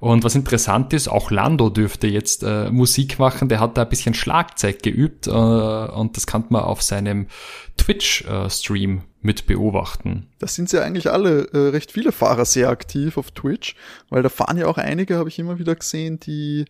Und 0.01 0.25
was 0.25 0.35
interessant 0.35 0.91
ist, 0.91 1.07
auch 1.07 1.31
Lando 1.31 1.69
dürfte 1.69 2.07
jetzt 2.07 2.43
äh, 2.43 2.69
Musik 2.69 3.17
machen. 3.17 3.47
Der 3.47 3.61
hat 3.61 3.77
da 3.77 3.83
ein 3.83 3.89
bisschen 3.89 4.13
Schlagzeug 4.13 4.83
geübt 4.83 5.27
äh, 5.27 5.31
und 5.31 6.17
das 6.17 6.27
kann 6.27 6.43
man 6.49 6.63
auf 6.63 6.81
seinem 6.81 7.27
Twitch-Stream 7.77 8.97
äh, 8.97 9.10
mit 9.21 9.45
beobachten. 9.45 10.27
Da 10.39 10.47
sind 10.47 10.71
ja 10.71 10.81
eigentlich 10.81 11.11
alle 11.11 11.47
äh, 11.53 11.69
recht 11.69 11.91
viele 11.91 12.11
Fahrer 12.11 12.45
sehr 12.45 12.69
aktiv 12.69 13.17
auf 13.17 13.31
Twitch, 13.31 13.75
weil 14.09 14.23
da 14.23 14.29
fahren 14.29 14.57
ja 14.57 14.67
auch 14.67 14.77
einige, 14.77 15.17
habe 15.17 15.29
ich 15.29 15.39
immer 15.39 15.59
wieder 15.59 15.75
gesehen, 15.75 16.19
die 16.19 16.65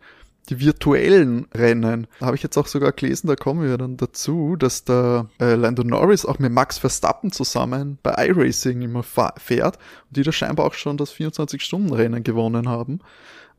die 0.50 0.60
virtuellen 0.60 1.48
Rennen. 1.54 2.08
Da 2.20 2.26
habe 2.26 2.36
ich 2.36 2.44
jetzt 2.44 2.58
auch 2.58 2.68
sogar 2.68 2.92
gelesen, 2.92 3.28
da 3.28 3.36
kommen 3.36 3.68
wir 3.68 3.78
dann 3.78 3.98
dazu, 3.98 4.56
dass 4.56 4.84
der 4.84 5.28
äh, 5.40 5.56
Lando 5.56 5.84
Norris 5.84 6.26
auch 6.26 6.40
mit 6.40 6.52
Max 6.52 6.78
Verstappen 6.78 7.32
zusammen 7.32 8.00
bei 8.04 8.28
iRacing 8.28 8.82
immer 8.82 9.04
fährt 9.04 9.78
und 9.78 10.18
die 10.18 10.24
da 10.24 10.32
scheinbar 10.32 10.66
auch 10.66 10.74
schon 10.74 10.98
das 10.98 11.14
24-Stunden-Rennen 11.14 12.24
gewonnen 12.24 12.68
haben. 12.68 13.00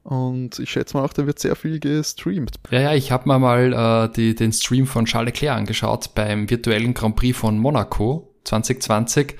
Und 0.02 0.58
ich 0.58 0.70
schätze 0.70 0.96
mal 0.96 1.04
auch, 1.04 1.12
da 1.12 1.26
wird 1.26 1.38
sehr 1.38 1.54
viel 1.54 1.78
gestreamt. 1.78 2.56
Ja, 2.70 2.80
ja, 2.80 2.94
ich 2.94 3.12
habe 3.12 3.28
mir 3.28 3.38
mal 3.38 3.72
äh, 3.72 4.12
die, 4.12 4.34
den 4.34 4.52
Stream 4.52 4.86
von 4.86 5.04
Charles 5.04 5.32
Leclerc 5.32 5.56
angeschaut 5.56 6.14
beim 6.14 6.50
virtuellen 6.50 6.92
Grand 6.92 7.14
Prix 7.14 7.38
von 7.38 7.56
Monaco 7.56 8.31
2020 8.44 9.34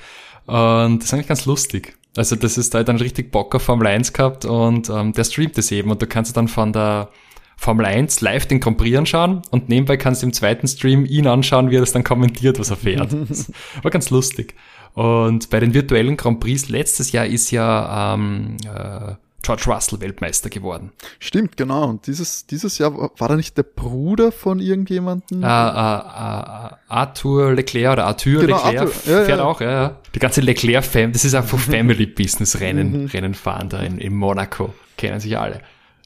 und 0.47 0.99
das 0.99 1.05
ist 1.05 1.15
eigentlich 1.15 1.29
ganz 1.29 1.47
lustig. 1.47 1.97
Also 2.17 2.37
das 2.37 2.59
ist 2.59 2.75
da 2.75 2.83
dann 2.83 2.97
richtig 2.97 3.33
Bock 3.33 3.55
auf 3.55 3.63
Formel 3.63 3.87
1 3.87 4.13
gehabt 4.13 4.45
und 4.45 4.91
ähm, 4.91 5.13
der 5.13 5.25
streamt 5.25 5.57
es 5.57 5.71
eben 5.73 5.91
und 5.91 6.03
du 6.03 6.07
kannst 6.07 6.37
dann 6.37 6.49
von 6.49 6.73
der 6.73 7.09
Formel 7.57 7.87
1 7.87 8.21
live 8.21 8.47
den 8.47 8.61
Grand 8.61 8.77
Prix 8.77 8.99
anschauen 8.99 9.43
und 9.51 9.69
nebenbei 9.69 9.97
kannst 9.97 10.23
du 10.23 10.27
im 10.27 10.33
zweiten 10.33 10.67
Stream 10.67 11.07
ihn 11.07 11.27
anschauen, 11.27 11.71
wie 11.71 11.77
er 11.77 11.81
das 11.81 11.93
dann 11.93 12.05
kommentiert, 12.05 12.59
was 12.59 12.71
er 12.71 12.77
fährt. 12.77 13.13
war 13.83 13.91
ganz 13.91 14.11
lustig. 14.11 14.55
Und 14.95 15.49
bei 15.49 15.61
den 15.61 15.73
virtuellen 15.73 16.17
Grand 16.17 16.41
Prix 16.41 16.69
letztes 16.69 17.13
Jahr 17.13 17.25
ist 17.25 17.51
ja 17.51 18.15
ähm, 18.15 18.57
äh, 18.65 19.15
George 19.43 19.65
Russell 19.67 20.01
Weltmeister 20.01 20.51
geworden. 20.51 20.93
Stimmt, 21.19 21.57
genau. 21.57 21.89
Und 21.89 22.07
dieses, 22.07 22.47
dieses 22.47 22.79
Jahr 22.79 22.97
war, 22.97 23.29
da 23.29 23.37
nicht 23.37 23.57
der 23.57 23.65
Bruder 23.65 24.33
von 24.33 24.61
irgendjemandem? 24.61 25.43
Uh, 25.43 25.47
uh, 25.47 25.49
uh, 25.49 26.77
Arthur 26.89 27.55
Leclerc 27.55 27.93
oder 27.95 28.07
Arthur 28.07 28.41
genau, 28.43 28.57
Leclerc 28.57 28.81
Arthur, 28.81 29.13
ja, 29.13 29.25
fährt 29.25 29.39
ja. 29.39 29.45
auch, 29.45 29.61
ja, 29.61 29.71
ja. 29.71 29.97
Die 30.15 30.19
ganze 30.19 30.41
Leclerc-Fam, 30.41 31.13
das 31.13 31.25
ist 31.25 31.35
einfach 31.35 31.59
Family-Business-Rennen, 31.59 33.03
mhm. 33.03 33.07
Rennen 33.07 33.35
fahren 33.35 33.69
da 33.69 33.81
in, 33.81 33.99
in 33.99 34.15
Monaco. 34.15 34.73
Kennen 34.97 35.21
sich 35.21 35.37
alle. 35.37 35.61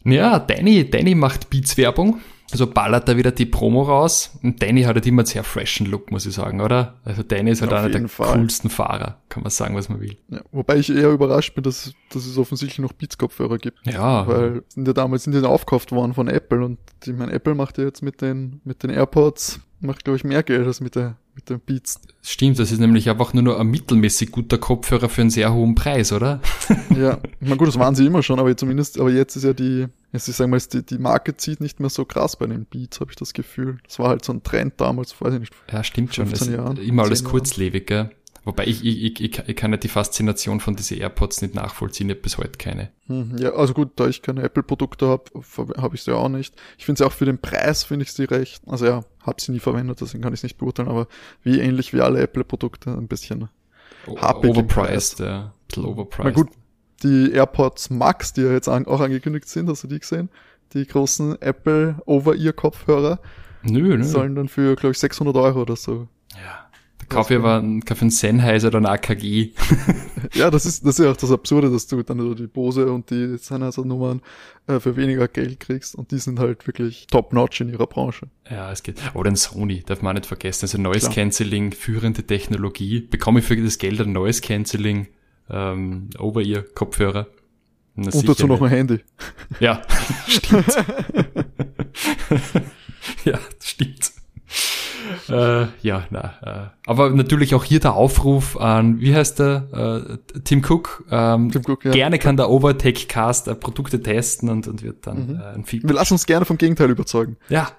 Ja, 0.05 0.39
Danny, 0.39 0.89
Danny 0.89 1.15
macht 1.15 1.51
Beats-Werbung. 1.51 2.21
Also 2.53 2.67
ballert 2.67 3.09
da 3.09 3.17
wieder 3.17 3.33
die 3.33 3.47
Promo 3.47 3.83
raus. 3.83 4.39
Und 4.43 4.63
Danny 4.63 4.83
hat 4.83 4.95
halt 4.95 5.07
immer 5.07 5.23
einen 5.23 5.27
sehr 5.27 5.43
freshen 5.43 5.87
Look, 5.87 6.11
muss 6.11 6.27
ich 6.27 6.35
sagen, 6.35 6.61
oder? 6.61 6.95
Also 7.05 7.23
Danny 7.23 7.51
ist 7.51 7.61
halt 7.61 7.73
Auf 7.73 7.81
einer 7.81 7.89
der 7.89 8.09
Fall. 8.09 8.39
coolsten 8.39 8.71
Fahrer, 8.71 9.19
kann 9.29 9.43
man 9.43 9.51
sagen, 9.51 9.75
was 9.75 9.89
man 9.89 10.01
will. 10.01 10.17
Ja, 10.29 10.41
wobei 10.53 10.77
ich 10.77 10.91
eher 10.91 11.11
überrascht 11.11 11.55
bin, 11.55 11.65
dass, 11.65 11.93
dass 12.11 12.25
es 12.25 12.39
offensichtlich 12.39 12.79
noch 12.79 12.93
Beats-Kopfhörer 12.93 13.59
gibt. 13.59 13.79
Ja. 13.87 14.27
Weil 14.27 14.63
sind 14.69 14.87
ja 14.87 14.95
damals 14.95 15.25
sind 15.25 15.35
die 15.35 15.43
aufgekauft 15.45 15.93
worden 15.93 16.15
von 16.15 16.29
Apple 16.29 16.65
und 16.65 16.79
ich 17.05 17.13
meine, 17.13 17.33
Apple 17.33 17.55
macht 17.55 17.79
ja 17.79 17.85
jetzt 17.85 18.03
mit 18.03 18.21
den, 18.21 18.61
mit 18.65 18.83
den 18.83 18.91
AirPods, 18.91 19.61
macht 19.81 20.05
glaube 20.05 20.17
ich 20.17 20.25
mehr 20.25 20.43
Geld 20.43 20.67
als 20.67 20.81
mit 20.81 20.95
der, 20.95 21.17
mit 21.35 21.51
den 21.51 21.61
Beats. 21.61 22.01
Stimmt, 22.23 22.59
das 22.59 22.73
ist 22.73 22.79
nämlich 22.79 23.11
einfach 23.11 23.35
nur 23.35 23.43
noch 23.43 23.59
ein 23.59 23.67
mittelmäßig 23.67 24.31
guter 24.33 24.59
Kopfhörer 24.59 25.09
für 25.09 25.21
einen 25.21 25.31
sehr 25.31 25.53
hohen 25.53 25.75
Preis, 25.75 26.13
oder? 26.13 26.41
ja, 26.97 27.19
meine, 27.41 27.57
gut, 27.57 27.69
das 27.69 27.79
waren 27.79 27.95
sie 27.95 28.07
immer 28.07 28.23
schon, 28.23 28.39
aber 28.39 28.57
zumindest, 28.57 28.99
aber 28.99 29.11
jetzt 29.11 29.37
ist 29.37 29.45
ja 29.45 29.53
die, 29.53 29.87
jetzt 30.17 30.29
ist, 30.29 30.39
sagen 30.39 30.53
wir, 30.53 30.59
die, 30.59 30.85
die 30.85 30.99
Marke 30.99 31.37
zieht 31.37 31.61
nicht 31.61 31.81
mehr 31.81 31.91
so 31.91 32.05
krass 32.05 32.37
bei 32.37 32.47
den 32.47 32.65
Beats, 32.65 33.01
habe 33.01 33.11
ich 33.11 33.17
das 33.17 33.33
Gefühl. 33.33 33.79
Das 33.87 33.99
war 33.99 34.09
halt 34.09 34.25
so 34.25 34.33
ein 34.33 34.43
Trend 34.43 34.75
damals, 34.79 35.21
weiß 35.21 35.35
ich 35.35 35.41
nicht. 35.41 35.53
Ja, 35.71 35.85
stimmt 35.85 36.15
schon. 36.15 36.31
Das 36.31 36.47
Jahren, 36.47 36.77
immer 36.79 37.05
alles 37.05 37.25
kurzlebig, 37.25 37.87
gell? 37.87 38.11
Wobei 38.47 38.65
ich, 38.65 38.85
ich, 38.85 39.21
ich, 39.21 39.39
ich 39.49 39.57
kann 39.57 39.73
ja 39.73 39.77
die 39.77 39.89
Faszination 39.89 40.61
von 40.61 40.77
diesen 40.77 40.99
AirPods 40.99 41.43
nicht 41.43 41.57
nachvollziehen, 41.57 42.09
ich 42.11 42.23
bis 42.23 42.39
heute 42.39 42.59
keine. 42.59 42.93
Hm, 43.09 43.37
ja, 43.39 43.51
also 43.55 43.75
gut, 43.75 43.91
da 43.97 44.07
ich 44.07 44.23
keine 44.23 44.43
Apple-Produkte 44.43 45.09
habe, 45.09 45.25
habe 45.77 45.97
ich 45.97 46.03
sie 46.03 46.15
auch 46.15 46.29
nicht. 46.29 46.55
Ich 46.79 46.85
finde 46.85 46.99
sie 46.99 47.07
auch 47.07 47.13
für 47.13 47.25
den 47.25 47.39
Preis, 47.39 47.83
finde 47.83 48.05
ich 48.05 48.13
sie 48.13 48.23
recht. 48.23 48.63
Also 48.69 48.87
ja, 48.87 49.05
habe 49.23 49.41
sie 49.41 49.51
nie 49.51 49.59
verwendet, 49.59 50.01
deswegen 50.01 50.23
kann 50.23 50.33
ich 50.33 50.39
es 50.39 50.45
nicht 50.45 50.59
beurteilen, 50.59 50.89
aber 50.89 51.09
wie 51.43 51.59
ähnlich 51.59 51.93
wie 51.93 52.01
alle 52.01 52.21
Apple-Produkte, 52.21 52.91
ein 52.91 53.09
bisschen. 53.09 53.49
Overpriced, 54.07 55.19
ja. 55.19 55.47
Ein 55.47 55.53
bisschen 55.67 55.85
overpriced. 55.85 56.25
Na 56.25 56.31
gut, 56.31 56.51
die 57.03 57.33
AirPods 57.33 57.91
Max, 57.91 58.33
die 58.33 58.43
ja 58.43 58.53
jetzt 58.53 58.69
auch 58.69 59.01
angekündigt 59.01 59.49
sind, 59.49 59.69
hast 59.69 59.85
du 59.85 59.89
die 59.89 60.01
gesehen? 60.01 60.31
Die 60.73 60.87
großen 60.87 61.41
Apple 61.41 61.97
Over-Ear-Kopfhörer. 62.07 63.21
Nö, 63.63 63.97
nö. 63.97 64.05
Sollen 64.05 64.35
dann 64.35 64.49
für, 64.49 64.77
glaube 64.77 64.93
ich, 64.93 64.99
600 64.99 65.37
Euro 65.37 65.63
oder 65.63 65.77
so. 65.77 66.09
Ja 66.35 66.67
Kauf 67.09 67.31
ich 67.31 67.37
aber 67.37 67.59
einen, 67.59 67.85
kauf 67.85 68.01
einen 68.01 68.11
Sennheiser 68.11 68.69
oder 68.69 68.79
ein 68.79 68.87
AKG. 68.87 69.53
ja, 70.35 70.51
das 70.51 70.67
ist, 70.67 70.85
das 70.85 70.99
ist 70.99 71.05
ja 71.05 71.13
auch 71.13 71.17
das 71.17 71.31
Absurde, 71.31 71.71
dass 71.71 71.87
du 71.87 72.03
dann 72.03 72.35
die 72.35 72.47
Bose 72.47 72.91
und 72.91 73.11
die 73.11 73.39
Sennheiser-Nummern 73.39 74.23
äh, 74.67 74.81
für 74.81 74.97
weniger 74.97 75.29
Geld 75.29 75.61
kriegst 75.61 75.95
und 75.95 76.11
die 76.11 76.19
sind 76.19 76.41
halt 76.41 76.67
wirklich 76.67 77.07
top-notch 77.09 77.61
in 77.61 77.69
ihrer 77.69 77.87
Branche. 77.87 78.27
Ja, 78.51 78.73
es 78.73 78.83
geht. 78.83 79.01
Oder 79.15 79.31
ein 79.31 79.37
Sony, 79.37 79.85
darf 79.87 80.03
man 80.03 80.15
nicht 80.15 80.27
vergessen. 80.27 80.65
Also 80.65 80.79
Noise 80.79 81.11
Cancelling, 81.11 81.73
führende 81.73 82.25
Technologie. 82.25 83.01
Bekomme 83.03 83.39
ich 83.39 83.47
für 83.47 83.57
das 83.57 83.79
Geld 83.79 84.01
ein 84.01 84.13
Noise 84.13 84.41
Cancelling 84.41 85.07
ähm, 85.51 86.11
Over-Ear-Kopfhörer. 86.19 87.27
Und 87.97 88.29
dazu 88.29 88.47
noch 88.47 88.61
ein 88.61 88.69
Handy. 88.69 89.01
Ja, 89.61 89.81
stimmt. 90.27 90.67
ja, 93.25 93.39
stimmt. 93.63 94.13
äh, 95.29 95.67
ja, 95.83 96.05
na, 96.11 96.35
äh, 96.43 96.89
aber 96.91 97.11
natürlich 97.11 97.55
auch 97.55 97.65
hier 97.65 97.81
der 97.81 97.95
Aufruf 97.95 98.57
an, 98.57 99.01
wie 99.01 99.15
heißt 99.15 99.39
der, 99.39 100.19
äh, 100.35 100.41
Tim 100.41 100.65
Cook. 100.69 101.05
Ähm, 101.11 101.51
Tim 101.53 101.63
Cook 101.65 101.85
ja. 101.85 101.93
Gerne 101.93 102.19
kann 102.19 102.37
der 102.37 102.51
Overtake 102.51 103.07
Cast 103.07 103.49
äh, 103.49 103.55
Produkte 103.55 104.03
testen 104.03 104.49
und, 104.49 104.67
und 104.67 104.83
wird 104.83 105.07
dann 105.07 105.29
mhm. 105.29 105.41
äh, 105.41 105.55
ein 105.55 105.65
Feedback. 105.65 105.91
Wir 105.91 105.95
lassen 105.97 106.15
uns 106.15 106.27
gerne 106.27 106.45
vom 106.45 106.59
Gegenteil 106.59 106.91
überzeugen. 106.91 107.37
Ja. 107.49 107.71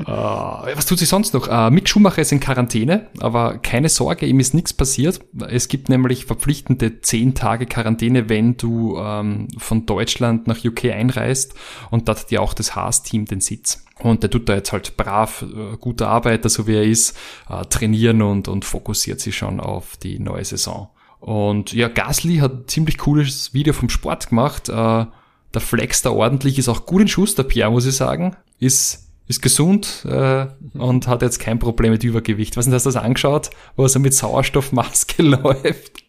Äh, 0.00 0.06
was 0.06 0.86
tut 0.86 0.98
sich 0.98 1.08
sonst 1.08 1.34
noch? 1.34 1.48
Äh, 1.48 1.70
Mick 1.70 1.88
Schumacher 1.88 2.22
ist 2.22 2.32
in 2.32 2.40
Quarantäne, 2.40 3.08
aber 3.20 3.58
keine 3.58 3.88
Sorge, 3.88 4.26
ihm 4.26 4.40
ist 4.40 4.54
nichts 4.54 4.72
passiert. 4.72 5.20
Es 5.48 5.68
gibt 5.68 5.88
nämlich 5.88 6.24
verpflichtende 6.26 7.00
10 7.00 7.34
Tage 7.34 7.66
Quarantäne, 7.66 8.28
wenn 8.28 8.56
du 8.56 8.98
ähm, 8.98 9.48
von 9.58 9.86
Deutschland 9.86 10.46
nach 10.46 10.64
UK 10.64 10.86
einreist 10.86 11.54
und 11.90 12.08
dort 12.08 12.20
hat 12.20 12.30
ja 12.30 12.40
auch 12.40 12.54
das 12.54 12.74
Haas-Team 12.76 13.26
den 13.26 13.40
Sitz. 13.40 13.84
Und 14.00 14.22
der 14.22 14.30
tut 14.30 14.48
da 14.48 14.54
jetzt 14.54 14.72
halt 14.72 14.96
brav, 14.96 15.42
äh, 15.42 15.76
guter 15.78 16.08
Arbeiter, 16.08 16.48
so 16.48 16.66
wie 16.66 16.74
er 16.74 16.84
ist, 16.84 17.16
äh, 17.48 17.64
trainieren 17.66 18.22
und, 18.22 18.48
und 18.48 18.64
fokussiert 18.64 19.20
sich 19.20 19.36
schon 19.36 19.60
auf 19.60 19.96
die 19.96 20.18
neue 20.18 20.44
Saison. 20.44 20.88
Und 21.20 21.72
ja, 21.72 21.88
Gasly 21.88 22.38
hat 22.38 22.52
ein 22.52 22.68
ziemlich 22.68 22.98
cooles 22.98 23.54
Video 23.54 23.72
vom 23.72 23.88
Sport 23.88 24.28
gemacht. 24.28 24.68
Äh, 24.68 25.06
der 25.54 25.60
Flex 25.60 26.02
da 26.02 26.10
ordentlich, 26.10 26.58
ist 26.58 26.68
auch 26.68 26.84
gut 26.84 27.02
in 27.02 27.08
Schuss, 27.08 27.34
der 27.34 27.44
Pierre, 27.44 27.70
muss 27.70 27.86
ich 27.86 27.94
sagen. 27.94 28.36
Ist, 28.58 29.03
ist 29.26 29.42
gesund 29.42 30.04
äh, 30.08 30.46
und 30.74 31.06
hat 31.08 31.22
jetzt 31.22 31.38
kein 31.38 31.58
Problem 31.58 31.92
mit 31.92 32.04
Übergewicht. 32.04 32.56
Was 32.56 32.66
denn, 32.66 32.74
hast 32.74 32.86
du 32.86 32.90
das 32.90 33.02
angeschaut, 33.02 33.50
wo 33.76 33.84
er 33.84 33.88
so 33.88 33.98
mit 33.98 34.14
Sauerstoffmaske 34.14 35.22
läuft? 35.22 36.04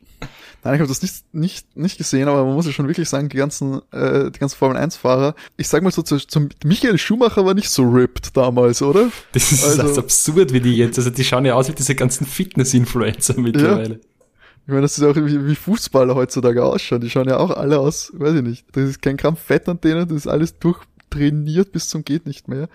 Nein, 0.63 0.73
ich 0.73 0.80
habe 0.80 0.89
das 0.89 1.04
nicht, 1.04 1.32
nicht, 1.32 1.78
nicht 1.78 1.97
gesehen, 1.99 2.28
aber 2.28 2.43
man 2.43 2.56
muss 2.56 2.65
ja 2.65 2.71
schon 2.71 2.88
wirklich 2.88 3.08
sagen, 3.08 3.30
die 3.30 3.38
ganzen, 3.38 3.84
äh, 3.91 4.32
die 4.32 4.39
ganzen 4.39 4.58
Formel 4.58 4.78
1-Fahrer, 4.78 5.36
ich 5.58 5.67
sag 5.67 5.84
mal 5.84 5.91
so, 5.91 6.01
zu, 6.01 6.17
zum 6.17 6.49
Michael 6.63 6.97
Schumacher 6.97 7.45
war 7.45 7.54
nicht 7.54 7.69
so 7.69 7.84
ripped 7.84 8.36
damals, 8.36 8.82
oder? 8.82 9.12
Das 9.34 9.51
ist 9.51 9.63
also, 9.63 9.84
das 9.84 9.99
absurd, 9.99 10.54
wie 10.54 10.62
die 10.62 10.75
jetzt, 10.75 10.97
also 10.97 11.12
die 11.12 11.23
schauen 11.23 11.45
ja 11.45 11.54
aus 11.54 11.69
wie 11.69 11.73
diese 11.73 11.93
ganzen 11.93 12.25
Fitness-Influencer 12.25 13.39
mittlerweile. 13.39 13.93
Ja. 13.93 13.99
Ich 14.65 14.69
meine, 14.69 14.82
das 14.82 14.97
ist 14.97 15.04
auch 15.04 15.15
wie, 15.15 15.45
wie 15.45 15.56
Fußballer 15.56 16.15
heutzutage 16.15 16.65
ausschauen. 16.65 17.01
Die 17.01 17.12
schauen 17.12 17.30
ja 17.30 17.38
auch 17.38 17.51
alle 17.51 17.78
aus, 17.78 18.12
weiß 18.15 18.34
ich 18.34 18.41
nicht. 18.41 18.65
Das 18.71 18.89
ist 18.89 19.04
kein 19.04 19.17
Gramm 19.17 19.38
Fett 19.38 19.69
an 19.69 19.80
denen, 19.80 20.08
das 20.08 20.17
ist 20.17 20.28
alles 20.28 20.58
durchtrainiert 20.58 21.71
bis 21.73 21.89
zum 21.89 22.04
geht 22.04 22.25
nicht 22.25 22.47
mehr. 22.47 22.69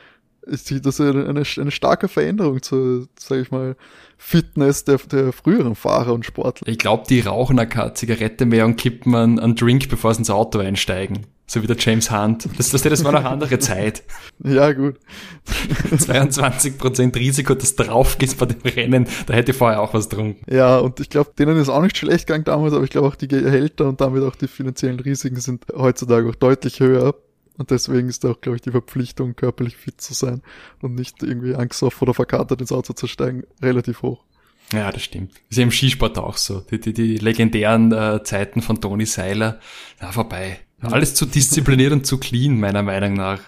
Ich 0.47 0.63
sehe 0.63 0.81
das 0.81 1.01
eine, 1.01 1.29
eine, 1.29 1.71
starke 1.71 2.09
Veränderung 2.09 2.63
zur, 2.63 3.07
sag 3.19 3.41
ich 3.41 3.51
mal, 3.51 3.77
Fitness 4.17 4.85
der, 4.85 4.99
der 4.99 5.33
früheren 5.33 5.75
Fahrer 5.75 6.13
und 6.13 6.25
Sportler. 6.25 6.69
Ich 6.69 6.79
glaube, 6.79 7.05
die 7.09 7.21
rauchen 7.21 7.57
keine 7.69 7.95
Zigarette 7.95 8.47
mehr 8.47 8.65
und 8.65 8.77
kippen 8.77 9.15
einen, 9.15 9.39
einen 9.39 9.55
Drink, 9.55 9.89
bevor 9.89 10.15
sie 10.15 10.21
ins 10.21 10.31
Auto 10.31 10.59
einsteigen. 10.59 11.27
So 11.51 11.61
wie 11.63 11.67
der 11.67 11.77
James 11.77 12.13
Hunt. 12.13 12.49
Das, 12.59 12.71
das, 12.71 12.83
das 12.83 13.03
war 13.03 13.11
noch 13.11 13.21
eine 13.21 13.31
andere 13.31 13.59
Zeit. 13.59 14.05
Ja, 14.43 14.73
gut. 14.73 14.97
22% 15.91 17.15
Risiko, 17.15 17.55
dass 17.55 17.77
drauf 17.77 18.17
gehst 18.17 18.39
bei 18.39 18.47
dem 18.47 18.61
Rennen, 18.63 19.07
da 19.27 19.35
hätte 19.35 19.51
ich 19.51 19.57
vorher 19.59 19.83
auch 19.83 19.93
was 19.93 20.09
getrunken. 20.09 20.43
Ja, 20.51 20.79
und 20.79 20.99
ich 20.99 21.11
glaube, 21.11 21.33
denen 21.39 21.59
ist 21.59 21.69
auch 21.69 21.83
nicht 21.83 21.99
schlecht 21.99 22.27
gegangen 22.27 22.45
damals, 22.45 22.73
aber 22.73 22.85
ich 22.85 22.91
glaube 22.91 23.09
auch 23.09 23.17
die 23.17 23.29
Gehälter 23.29 23.87
und 23.87 24.01
damit 24.01 24.23
auch 24.23 24.37
die 24.37 24.49
finanziellen 24.49 24.99
Risiken 24.99 25.41
sind 25.41 25.67
heutzutage 25.77 26.27
auch 26.31 26.35
deutlich 26.37 26.81
höher. 26.81 27.15
Und 27.61 27.71
deswegen 27.71 28.09
ist 28.09 28.25
auch, 28.25 28.41
glaube 28.41 28.57
ich, 28.57 28.63
die 28.63 28.71
Verpflichtung, 28.71 29.37
körperlich 29.37 29.77
fit 29.77 30.01
zu 30.01 30.15
sein 30.15 30.41
und 30.81 30.95
nicht 30.95 31.23
irgendwie 31.23 31.55
Angst 31.55 31.83
auf 31.83 32.01
oder 32.01 32.15
verkatert 32.15 32.59
ins 32.63 32.73
Auto 32.73 32.95
zu 32.95 33.07
steigen, 33.07 33.43
relativ 33.61 34.01
hoch. 34.01 34.25
Ja, 34.73 34.91
das 34.91 35.03
stimmt. 35.03 35.33
Ist 35.51 35.59
ja 35.59 35.65
im 35.65 35.71
Skisport 35.71 36.17
auch 36.17 36.39
so. 36.39 36.61
Die, 36.61 36.81
die, 36.81 36.95
die 36.95 37.19
legendären 37.19 37.93
äh, 37.93 38.23
Zeiten 38.23 38.63
von 38.63 38.81
Toni 38.81 39.05
Seiler, 39.05 39.61
na, 40.01 40.11
vorbei. 40.11 40.61
Alles 40.81 41.15
zu 41.15 41.27
diszipliniert 41.27 41.93
und 41.93 42.07
zu 42.07 42.17
clean, 42.17 42.59
meiner 42.59 42.83
Meinung 42.83 43.13
nach. 43.13 43.41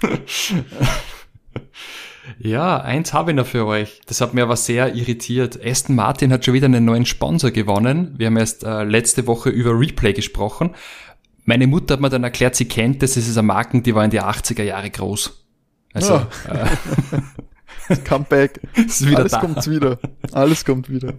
ja, 2.38 2.80
eins 2.80 3.12
habe 3.12 3.32
ich 3.32 3.36
noch 3.36 3.46
für 3.46 3.66
euch. 3.66 4.00
Das 4.06 4.22
hat 4.22 4.32
mir 4.32 4.44
aber 4.44 4.56
sehr 4.56 4.94
irritiert. 4.94 5.60
Aston 5.62 5.94
Martin 5.94 6.32
hat 6.32 6.46
schon 6.46 6.54
wieder 6.54 6.68
einen 6.68 6.86
neuen 6.86 7.04
Sponsor 7.04 7.50
gewonnen. 7.50 8.14
Wir 8.16 8.28
haben 8.28 8.38
erst 8.38 8.64
äh, 8.64 8.84
letzte 8.84 9.26
Woche 9.26 9.50
über 9.50 9.78
Replay 9.78 10.14
gesprochen. 10.14 10.74
Meine 11.44 11.66
Mutter 11.66 11.94
hat 11.94 12.00
mir 12.00 12.08
dann 12.08 12.24
erklärt, 12.24 12.54
sie 12.54 12.66
kennt 12.66 13.02
das, 13.02 13.16
es 13.16 13.28
ist 13.28 13.36
eine 13.36 13.46
Marken, 13.46 13.82
die 13.82 13.94
war 13.94 14.04
in 14.04 14.10
die 14.10 14.20
80er 14.20 14.62
Jahre 14.62 14.90
groß. 14.90 15.44
Also, 15.92 16.14
ja. 16.14 16.64
äh, 17.88 17.96
Comeback. 18.04 18.60
Ist 18.74 19.06
wieder 19.06 19.18
Alles 19.18 19.32
da. 19.32 19.40
kommt 19.40 19.66
wieder. 19.68 19.98
Alles 20.32 20.64
kommt 20.64 20.88
wieder. 20.88 21.14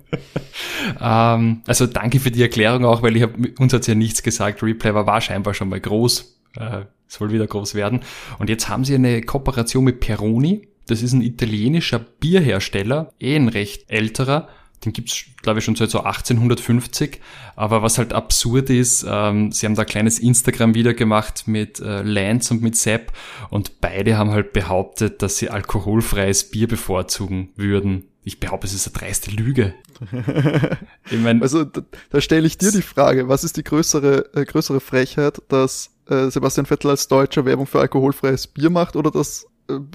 ähm, 1.02 1.62
also 1.68 1.88
danke 1.88 2.20
für 2.20 2.32
die 2.32 2.42
Erklärung 2.42 2.86
auch, 2.86 3.02
weil 3.02 3.16
ich 3.16 3.24
hab, 3.24 3.32
uns 3.60 3.74
hat's 3.74 3.88
ja 3.88 3.96
nichts 3.96 4.24
gesagt. 4.24 4.64
Replay 4.64 4.94
war, 4.94 5.06
war 5.06 5.22
scheinbar 5.22 5.54
schon 5.54 5.70
mal 5.70 5.80
groß. 5.80 6.40
Äh, 6.58 6.86
soll 7.08 7.32
wieder 7.32 7.46
groß 7.46 7.76
werden. 7.76 8.02
Und 8.40 8.50
jetzt 8.50 8.70
haben 8.70 8.86
sie 8.86 8.96
eine 8.96 9.22
Kooperation 9.22 9.84
mit 9.84 10.00
Peroni. 10.00 10.68
Das 10.88 11.02
ist 11.02 11.14
ein 11.14 11.22
italienischer 11.22 12.00
Bierhersteller, 12.00 13.14
eh 13.20 13.36
ein 13.36 13.48
recht 13.50 13.90
älterer 13.90 14.50
den 14.86 14.94
gibt's 14.94 15.26
glaube 15.44 15.60
ich, 15.60 15.66
schon 15.66 15.76
seit 15.76 15.92
so 15.92 16.00
1850. 16.00 17.22
Aber 17.56 17.84
was 17.84 18.00
halt 18.00 18.14
absurd 18.14 18.72
ist, 18.72 19.06
ähm, 19.08 19.52
sie 19.52 19.68
haben 19.68 19.76
da 19.76 19.84
ein 19.84 19.88
kleines 19.88 20.18
Instagram-Video 20.18 20.96
gemacht 20.96 21.44
mit 21.48 21.80
äh, 21.80 22.02
Lance 22.02 22.52
und 22.52 22.64
mit 22.64 22.76
Sepp 22.76 23.12
und 23.52 23.80
beide 23.80 24.18
haben 24.18 24.32
halt 24.32 24.54
behauptet, 24.54 25.22
dass 25.22 25.38
sie 25.38 25.50
alkoholfreies 25.50 26.50
Bier 26.50 26.68
bevorzugen 26.68 27.50
würden. 27.56 28.06
Ich 28.24 28.40
behaupte, 28.40 28.66
es 28.66 28.74
ist 28.74 28.88
eine 28.88 28.94
dreiste 28.94 29.32
Lüge. 29.32 29.76
ich 31.12 31.20
mein, 31.20 31.42
also 31.42 31.66
da, 31.66 31.82
da 32.10 32.22
stelle 32.22 32.48
ich 32.48 32.58
dir 32.58 32.72
die 32.72 32.82
Frage, 32.82 33.28
was 33.28 33.44
ist 33.44 33.58
die 33.58 33.64
größere, 33.64 34.34
äh, 34.34 34.46
größere 34.46 34.80
Frechheit, 34.80 35.42
dass 35.50 35.92
äh, 36.10 36.30
Sebastian 36.30 36.66
Vettel 36.66 36.90
als 36.90 37.08
Deutscher 37.10 37.46
Werbung 37.46 37.68
für 37.68 37.82
alkoholfreies 37.82 38.48
Bier 38.48 38.70
macht 38.70 38.96
oder 38.96 39.12
dass 39.12 39.46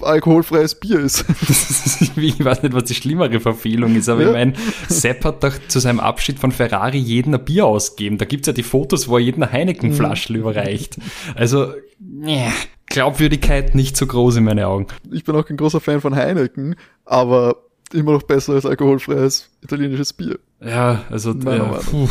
alkoholfreies 0.01 0.79
Bier 0.79 0.99
ist. 1.01 1.25
ich 2.15 2.43
weiß 2.43 2.63
nicht, 2.63 2.73
was 2.73 2.85
die 2.85 2.95
schlimmere 2.95 3.39
Verfehlung 3.39 3.95
ist, 3.95 4.09
aber 4.09 4.21
ja. 4.21 4.27
ich 4.27 4.33
meine, 4.33 4.53
Sepp 4.87 5.25
hat 5.25 5.43
doch 5.43 5.53
zu 5.67 5.79
seinem 5.79 5.99
Abschied 5.99 6.39
von 6.39 6.51
Ferrari 6.51 6.97
jeden 6.97 7.33
ein 7.33 7.43
Bier 7.43 7.65
ausgegeben. 7.65 8.17
Da 8.17 8.25
gibt's 8.25 8.47
ja 8.47 8.53
die 8.53 8.63
Fotos, 8.63 9.07
wo 9.07 9.17
er 9.17 9.23
jeden 9.23 9.43
eine 9.43 9.51
Heineken-Flaschel 9.51 10.35
mhm. 10.35 10.41
überreicht. 10.41 10.97
Also, 11.35 11.73
yeah, 12.25 12.51
Glaubwürdigkeit 12.87 13.75
nicht 13.75 13.95
so 13.95 14.07
groß 14.07 14.37
in 14.37 14.45
meinen 14.45 14.65
Augen. 14.65 14.87
Ich 15.11 15.23
bin 15.23 15.35
auch 15.35 15.45
kein 15.45 15.57
großer 15.57 15.79
Fan 15.79 16.01
von 16.01 16.15
Heineken, 16.15 16.75
aber 17.05 17.57
immer 17.93 18.13
noch 18.13 18.23
besser 18.23 18.53
als 18.53 18.65
alkoholfreies 18.65 19.49
italienisches 19.61 20.13
Bier. 20.13 20.39
Ja, 20.61 21.03
also 21.09 21.33
ja, 21.33 21.79
puh, 21.89 22.09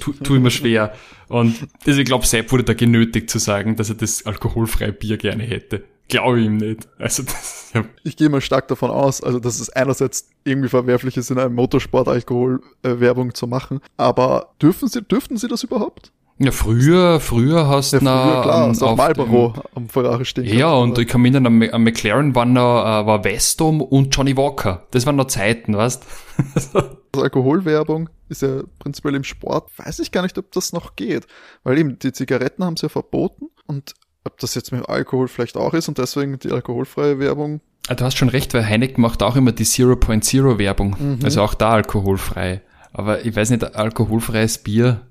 tu, 0.00 0.12
tu 0.12 0.34
immer 0.34 0.50
schwer. 0.50 0.94
Und 1.28 1.54
also 1.86 2.00
ich 2.00 2.06
glaube, 2.06 2.26
Sepp 2.26 2.50
wurde 2.50 2.64
da 2.64 2.74
genötigt 2.74 3.28
zu 3.30 3.38
sagen, 3.38 3.76
dass 3.76 3.90
er 3.90 3.96
das 3.96 4.24
alkoholfreie 4.24 4.92
Bier 4.92 5.18
gerne 5.18 5.42
hätte. 5.42 5.84
Glaube 6.10 6.40
ihm 6.40 6.56
nicht. 6.56 6.88
Also 6.98 7.22
das, 7.22 7.70
ja. 7.74 7.84
Ich 8.04 8.16
gehe 8.16 8.28
mal 8.28 8.40
stark 8.40 8.68
davon 8.68 8.90
aus, 8.90 9.22
also 9.22 9.38
dass 9.38 9.60
es 9.60 9.70
einerseits 9.70 10.28
irgendwie 10.44 10.68
verwerflich 10.68 11.16
ist, 11.16 11.30
in 11.30 11.38
einem 11.38 11.54
Motorsport 11.54 12.08
Alkoholwerbung 12.08 13.34
zu 13.34 13.46
machen, 13.46 13.80
aber 13.96 14.52
dürfen 14.60 14.88
sie, 14.88 15.02
dürften 15.02 15.36
sie 15.36 15.48
das 15.48 15.62
überhaupt? 15.62 16.12
Ja, 16.42 16.52
früher, 16.52 17.20
früher 17.20 17.68
hast 17.68 17.92
du 17.92 17.98
ja, 17.98 18.00
früher, 18.00 18.42
klar, 18.42 18.64
um, 18.64 18.82
auf 18.82 18.96
Marlboro 18.96 19.52
dem, 19.52 19.62
am 19.74 19.88
Ferrari 19.90 20.24
stehen. 20.24 20.46
Ja, 20.46 20.72
und 20.72 20.98
ich 20.98 21.06
kann 21.06 21.20
mich 21.20 21.34
erinnern, 21.34 21.62
am, 21.62 21.70
am 21.70 21.84
McLaren 21.84 22.34
waren 22.34 22.54
noch, 22.54 22.80
äh, 22.80 23.06
war 23.06 23.24
Westom 23.24 23.82
und 23.82 24.16
Johnny 24.16 24.34
Walker. 24.38 24.86
Das 24.90 25.04
waren 25.04 25.16
noch 25.16 25.26
Zeiten, 25.26 25.76
weißt? 25.76 26.02
also 26.54 26.82
Alkoholwerbung 27.14 28.08
ist 28.30 28.40
ja 28.40 28.62
prinzipiell 28.78 29.16
im 29.16 29.24
Sport, 29.24 29.70
weiß 29.76 29.98
ich 29.98 30.12
gar 30.12 30.22
nicht, 30.22 30.38
ob 30.38 30.50
das 30.52 30.72
noch 30.72 30.96
geht. 30.96 31.26
Weil 31.62 31.76
eben 31.76 31.98
die 31.98 32.12
Zigaretten 32.12 32.64
haben 32.64 32.78
sie 32.78 32.86
ja 32.86 32.88
verboten 32.88 33.48
und 33.66 33.92
ob 34.24 34.38
das 34.38 34.54
jetzt 34.54 34.72
mit 34.72 34.88
Alkohol 34.88 35.28
vielleicht 35.28 35.56
auch 35.56 35.74
ist 35.74 35.88
und 35.88 35.98
deswegen 35.98 36.38
die 36.38 36.52
alkoholfreie 36.52 37.18
Werbung. 37.18 37.60
Ah, 37.88 37.94
du 37.94 38.04
hast 38.04 38.18
schon 38.18 38.28
recht, 38.28 38.52
weil 38.54 38.66
Heineken 38.66 39.00
macht 39.00 39.22
auch 39.22 39.36
immer 39.36 39.52
die 39.52 39.64
0.0 39.64 40.58
Werbung. 40.58 40.96
Mhm. 40.98 41.18
Also 41.24 41.42
auch 41.42 41.54
da 41.54 41.72
alkoholfrei. 41.72 42.62
Aber 42.92 43.24
ich 43.24 43.34
weiß 43.34 43.50
nicht, 43.50 43.74
alkoholfreies 43.74 44.58
Bier, 44.58 45.06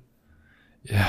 ja. 0.84 1.08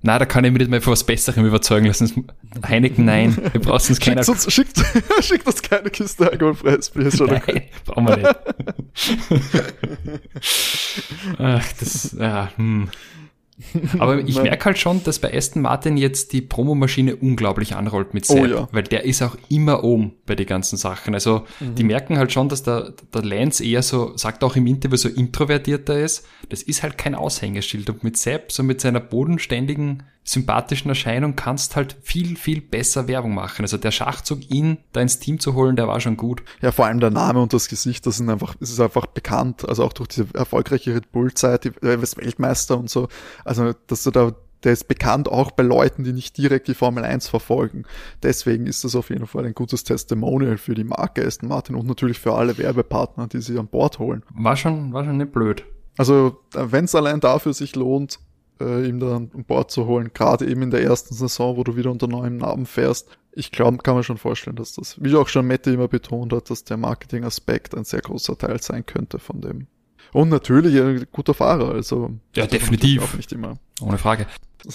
Na, 0.00 0.16
da 0.16 0.26
kann 0.26 0.44
ich 0.44 0.52
mich 0.52 0.60
nicht 0.60 0.70
mehr 0.70 0.80
für 0.80 0.92
was 0.92 1.02
Besserem 1.02 1.44
überzeugen 1.44 1.86
lassen. 1.86 2.30
Heineken, 2.68 3.04
nein. 3.04 3.36
Wir 3.52 3.60
brauchen 3.60 3.88
uns 3.88 3.98
keiner. 3.98 4.22
Schickt 4.22 4.28
uns, 4.28 4.52
schickt, 4.52 4.78
schickt 5.22 5.46
uns 5.46 5.60
keine 5.60 5.90
Kiste 5.90 6.30
alkoholfreies 6.30 6.90
Bier. 6.90 7.10
Schon 7.10 7.26
nein, 7.26 7.42
okay. 7.42 7.62
brauchen 7.84 8.06
wir 8.06 8.16
nicht. 8.16 8.36
Ach, 11.38 11.72
das, 11.80 12.16
ja, 12.18 12.52
hm. 12.56 12.88
Aber 13.98 14.18
ich 14.18 14.40
merke 14.40 14.66
halt 14.66 14.78
schon, 14.78 15.02
dass 15.02 15.18
bei 15.18 15.36
Aston 15.36 15.62
Martin 15.62 15.96
jetzt 15.96 16.32
die 16.32 16.40
Promomaschine 16.40 17.16
unglaublich 17.16 17.74
anrollt 17.74 18.14
mit 18.14 18.24
Sepp, 18.24 18.42
oh, 18.42 18.46
ja. 18.46 18.68
weil 18.70 18.84
der 18.84 19.04
ist 19.04 19.22
auch 19.22 19.36
immer 19.48 19.82
oben 19.82 20.12
bei 20.26 20.34
den 20.34 20.46
ganzen 20.46 20.76
Sachen. 20.76 21.14
Also 21.14 21.44
mhm. 21.60 21.74
die 21.74 21.84
merken 21.84 22.18
halt 22.18 22.32
schon, 22.32 22.48
dass 22.48 22.62
der, 22.62 22.94
der 23.12 23.24
Lance 23.24 23.64
eher 23.64 23.82
so, 23.82 24.16
sagt 24.16 24.44
auch 24.44 24.56
im 24.56 24.66
Interview, 24.66 24.96
so 24.96 25.08
introvertierter 25.08 25.98
ist. 25.98 26.26
Das 26.48 26.62
ist 26.62 26.82
halt 26.82 26.98
kein 26.98 27.14
Aushängeschild. 27.14 27.90
Und 27.90 28.04
mit 28.04 28.16
Sepp, 28.16 28.52
so 28.52 28.62
mit 28.62 28.80
seiner 28.80 29.00
bodenständigen 29.00 30.04
sympathischen 30.28 30.90
Erscheinung 30.90 31.36
kannst 31.36 31.74
halt 31.74 31.96
viel, 32.02 32.36
viel 32.36 32.60
besser 32.60 33.08
Werbung 33.08 33.34
machen. 33.34 33.62
Also 33.62 33.78
der 33.78 33.90
Schachzug, 33.90 34.50
ihn 34.50 34.76
da 34.92 35.00
ins 35.00 35.18
Team 35.18 35.40
zu 35.40 35.54
holen, 35.54 35.74
der 35.74 35.88
war 35.88 36.00
schon 36.00 36.18
gut. 36.18 36.42
Ja, 36.60 36.70
vor 36.70 36.84
allem 36.84 37.00
der 37.00 37.10
Name 37.10 37.40
und 37.40 37.54
das 37.54 37.68
Gesicht, 37.68 38.04
das 38.06 38.18
sind 38.18 38.28
einfach, 38.28 38.54
das 38.60 38.68
ist 38.68 38.78
einfach 38.80 39.06
bekannt. 39.06 39.66
Also 39.66 39.84
auch 39.84 39.94
durch 39.94 40.08
diese 40.08 40.26
erfolgreiche 40.34 40.94
Red 40.94 41.12
Bull-Zeit, 41.12 41.64
die 41.64 41.68
äh, 41.68 41.98
Weltmeister 42.00 42.78
und 42.78 42.90
so. 42.90 43.08
Also, 43.44 43.72
dass 43.86 44.02
du 44.02 44.10
da 44.10 44.32
der 44.64 44.72
ist 44.72 44.88
bekannt 44.88 45.28
auch 45.28 45.52
bei 45.52 45.62
Leuten, 45.62 46.02
die 46.02 46.12
nicht 46.12 46.36
direkt 46.36 46.66
die 46.66 46.74
Formel 46.74 47.04
1 47.04 47.28
verfolgen. 47.28 47.84
Deswegen 48.24 48.66
ist 48.66 48.82
das 48.82 48.96
auf 48.96 49.08
jeden 49.08 49.28
Fall 49.28 49.46
ein 49.46 49.54
gutes 49.54 49.84
Testimonial 49.84 50.58
für 50.58 50.74
die 50.74 50.82
Marke 50.82 51.24
Aston 51.24 51.48
Martin 51.48 51.76
und 51.76 51.86
natürlich 51.86 52.18
für 52.18 52.34
alle 52.34 52.58
Werbepartner, 52.58 53.28
die 53.28 53.40
sie 53.40 53.56
an 53.56 53.68
Bord 53.68 54.00
holen. 54.00 54.24
War 54.34 54.56
schon, 54.56 54.92
war 54.92 55.04
schon 55.04 55.16
nicht 55.16 55.30
blöd. 55.30 55.64
Also, 55.96 56.40
wenn 56.54 56.86
es 56.86 56.94
allein 56.96 57.20
dafür 57.20 57.54
sich 57.54 57.76
lohnt, 57.76 58.18
äh, 58.60 58.88
ihm 58.88 59.00
dann 59.00 59.30
an 59.34 59.44
Bord 59.44 59.70
zu 59.70 59.86
holen, 59.86 60.10
gerade 60.14 60.46
eben 60.46 60.62
in 60.62 60.70
der 60.70 60.82
ersten 60.82 61.14
Saison, 61.14 61.56
wo 61.56 61.64
du 61.64 61.76
wieder 61.76 61.90
unter 61.90 62.06
neuem 62.06 62.36
Namen 62.36 62.66
fährst, 62.66 63.08
ich 63.32 63.52
glaube, 63.52 63.78
kann 63.78 63.94
man 63.94 64.02
schon 64.02 64.18
vorstellen, 64.18 64.56
dass 64.56 64.74
das, 64.74 64.96
wie 65.00 65.14
auch 65.14 65.28
schon 65.28 65.46
Mette 65.46 65.70
immer 65.70 65.86
betont 65.86 66.32
hat, 66.32 66.50
dass 66.50 66.64
der 66.64 66.76
Marketingaspekt 66.76 67.74
ein 67.76 67.84
sehr 67.84 68.00
großer 68.00 68.36
Teil 68.36 68.60
sein 68.60 68.84
könnte 68.84 69.20
von 69.20 69.40
dem. 69.40 69.68
Und 70.12 70.28
natürlich 70.30 70.80
ein 70.80 71.06
guter 71.12 71.34
Fahrer, 71.34 71.72
also. 71.72 72.10
Ja, 72.34 72.46
definitiv. 72.46 73.02
Auch 73.02 73.14
nicht 73.16 73.32
immer. 73.32 73.58
Ohne 73.80 73.98
Frage. 73.98 74.26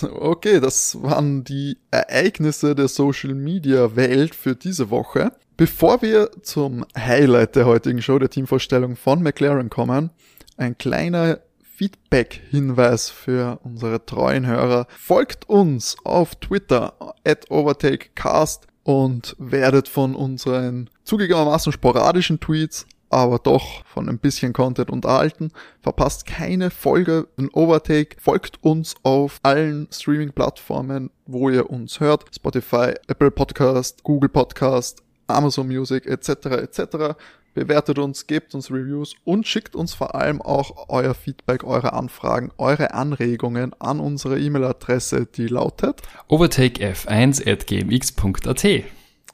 Okay, 0.01 0.61
das 0.61 1.01
waren 1.01 1.43
die 1.43 1.77
Ereignisse 1.91 2.73
der 2.73 2.88
Social 2.88 3.34
Media 3.34 3.95
Welt 3.95 4.34
für 4.34 4.55
diese 4.55 4.89
Woche. 4.89 5.34
Bevor 5.57 6.01
wir 6.01 6.31
zum 6.41 6.86
Highlight 6.97 7.55
der 7.55 7.65
heutigen 7.65 8.01
Show, 8.01 8.17
der 8.17 8.29
Teamvorstellung 8.29 8.95
von 8.95 9.21
McLaren 9.21 9.69
kommen, 9.69 10.11
ein 10.55 10.77
kleiner 10.77 11.39
Feedback-Hinweis 11.84 13.09
für 13.09 13.59
unsere 13.63 14.05
treuen 14.05 14.47
Hörer. 14.47 14.88
Folgt 14.97 15.49
uns 15.49 15.97
auf 16.05 16.36
Twitter 16.36 16.93
at 17.25 17.51
OvertakeCast 17.51 18.67
und 18.84 19.36
werdet 19.38 19.89
von 19.89 20.15
unseren 20.15 20.89
zugegebenermaßen 21.03 21.73
sporadischen 21.73 22.39
Tweets 22.39 22.86
aber 23.09 23.38
doch 23.38 23.86
von 23.86 24.09
ein 24.09 24.17
bisschen 24.17 24.53
Content 24.53 24.89
unterhalten. 24.89 25.51
Verpasst 25.81 26.25
keine 26.25 26.71
Folge 26.71 27.27
in 27.38 27.49
Overtake. 27.49 28.15
Folgt 28.19 28.63
uns 28.63 28.95
auf 29.03 29.39
allen 29.43 29.88
Streaming-Plattformen, 29.91 31.11
wo 31.27 31.49
ihr 31.49 31.69
uns 31.69 31.99
hört. 31.99 32.34
Spotify, 32.34 32.93
Apple 33.07 33.29
Podcast, 33.29 34.03
Google 34.03 34.29
Podcast, 34.29 35.03
Amazon 35.27 35.67
Music 35.67 36.07
etc. 36.07 36.45
etc. 36.45 37.15
Bewertet 37.54 37.99
uns, 37.99 38.26
gebt 38.26 38.56
uns 38.56 38.72
Reviews 38.72 39.16
und 39.24 39.47
schickt 39.47 39.76
uns 39.76 39.93
vor 39.93 40.16
allem 40.16 40.41
auch 40.41 40.89
euer 40.89 41.14
Feedback, 41.14 41.64
eure 41.64 41.93
Anfragen, 41.93 42.51
eure 42.58 42.93
Anregungen 42.93 43.74
an 43.80 43.99
unsere 43.99 44.39
E-Mail-Adresse, 44.39 45.28
die 45.28 45.47
lautet 45.47 46.01
overtakef1 46.30 47.47
at 47.47 47.68
gmx.at. 47.68 48.84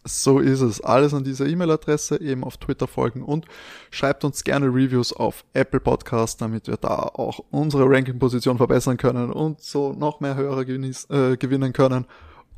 So 0.05 0.39
ist 0.39 0.61
es. 0.61 0.81
Alles 0.81 1.13
an 1.13 1.23
dieser 1.23 1.45
E-Mail-Adresse, 1.45 2.19
eben 2.21 2.43
auf 2.43 2.57
Twitter 2.57 2.87
folgen 2.87 3.21
und 3.21 3.45
schreibt 3.91 4.25
uns 4.25 4.43
gerne 4.43 4.67
Reviews 4.67 5.13
auf 5.13 5.45
Apple 5.53 5.79
Podcast, 5.79 6.41
damit 6.41 6.67
wir 6.67 6.77
da 6.77 6.95
auch 6.95 7.39
unsere 7.51 7.85
Ranking-Position 7.85 8.57
verbessern 8.57 8.97
können 8.97 9.31
und 9.31 9.61
so 9.61 9.93
noch 9.93 10.19
mehr 10.19 10.35
Hörer 10.35 10.67
äh, 10.67 11.37
gewinnen 11.37 11.73
können 11.73 12.05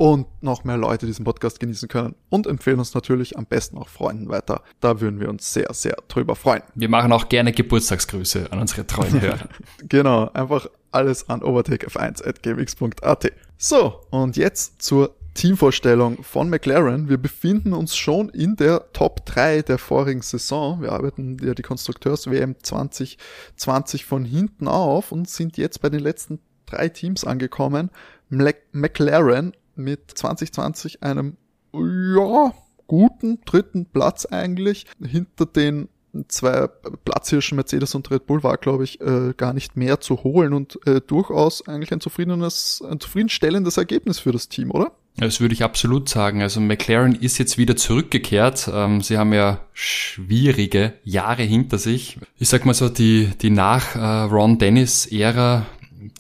und 0.02 0.26
noch 0.42 0.64
mehr 0.64 0.78
Leute 0.78 1.06
diesen 1.06 1.26
Podcast 1.26 1.60
genießen 1.60 1.88
können 1.88 2.16
und 2.30 2.48
empfehlen 2.48 2.80
uns 2.80 2.96
natürlich 2.96 3.38
am 3.38 3.46
besten 3.46 3.78
auch 3.78 3.88
Freunden 3.88 4.30
weiter. 4.30 4.64
Da 4.80 5.00
würden 5.00 5.20
wir 5.20 5.30
uns 5.30 5.54
sehr, 5.54 5.72
sehr 5.74 5.96
drüber 6.08 6.36
freuen. 6.36 6.64
Wir 6.74 6.90
machen 6.90 7.12
auch 7.12 7.30
gerne 7.30 7.52
Geburtstagsgrüße 7.52 8.52
an 8.52 8.58
unsere 8.58 8.88
treuen 8.88 9.22
Hörer. 9.22 9.48
genau, 9.88 10.32
einfach 10.34 10.66
alles 10.90 11.30
an 11.30 11.42
overtakef1.gmx.at. 11.42 13.32
So, 13.60 14.02
und 14.10 14.38
jetzt 14.38 14.82
zur 14.82 15.14
Teamvorstellung 15.36 16.24
von 16.24 16.50
McLaren. 16.50 17.08
Wir 17.08 17.20
befinden 17.20 17.72
uns 17.74 17.96
schon 17.96 18.30
in 18.30 18.56
der 18.56 18.92
Top 18.94 19.24
3 19.28 19.62
der 19.62 19.78
vorigen 19.78 20.24
Saison. 20.24 20.82
Wir 20.82 20.94
arbeiten 20.94 21.38
ja 21.44 21.54
die 21.54 21.62
Konstrukteurs-WM 21.62 22.56
2020 22.60 24.06
von 24.06 24.26
hinten 24.26 24.68
auf 24.68 25.12
und 25.12 25.30
sind 25.30 25.58
jetzt 25.58 25.80
bei 25.80 25.90
den 25.90 26.00
letzten 26.00 26.40
drei 26.66 26.90
Teams 26.90 27.24
angekommen. 27.24 27.92
McLaren 28.30 29.54
mit 29.84 30.12
2020 30.14 31.04
einem, 31.04 31.38
ja, 31.74 32.54
guten 32.88 33.40
dritten 33.46 33.86
Platz 33.86 34.26
eigentlich. 34.26 34.86
Hinter 35.02 35.46
den 35.46 35.90
zwei 36.28 36.68
Platzhirschen 37.06 37.56
Mercedes 37.56 37.96
und 37.96 38.12
Red 38.12 38.26
Bull 38.26 38.44
war, 38.44 38.58
glaube 38.58 38.84
ich, 38.84 39.00
äh, 39.02 39.34
gar 39.36 39.54
nicht 39.54 39.78
mehr 39.78 40.02
zu 40.02 40.24
holen 40.24 40.54
und 40.54 40.78
äh, 40.86 41.02
durchaus 41.02 41.66
eigentlich 41.68 41.92
ein 41.94 42.02
zufriedenes, 42.02 42.84
ein 42.90 43.00
zufriedenstellendes 43.00 43.78
Ergebnis 43.78 44.20
für 44.20 44.32
das 44.32 44.50
Team, 44.50 44.72
oder? 44.72 44.92
Das 45.18 45.42
würde 45.42 45.54
ich 45.54 45.64
absolut 45.64 46.10
sagen. 46.10 46.42
Also 46.42 46.62
McLaren 46.62 47.16
ist 47.16 47.38
jetzt 47.38 47.58
wieder 47.58 47.76
zurückgekehrt. 47.76 48.70
Ähm, 48.74 49.02
sie 49.02 49.18
haben 49.18 49.34
ja 49.34 49.62
schwierige 49.74 50.94
Jahre 51.04 51.44
hinter 51.44 51.78
sich. 51.78 52.18
Ich 52.38 52.50
sag 52.50 52.66
mal 52.66 52.74
so, 52.74 52.90
die, 52.90 53.30
die 53.42 53.50
nach 53.50 53.96
äh, 53.96 54.00
Ron 54.00 54.58
Dennis 54.58 55.06
Ära 55.06 55.66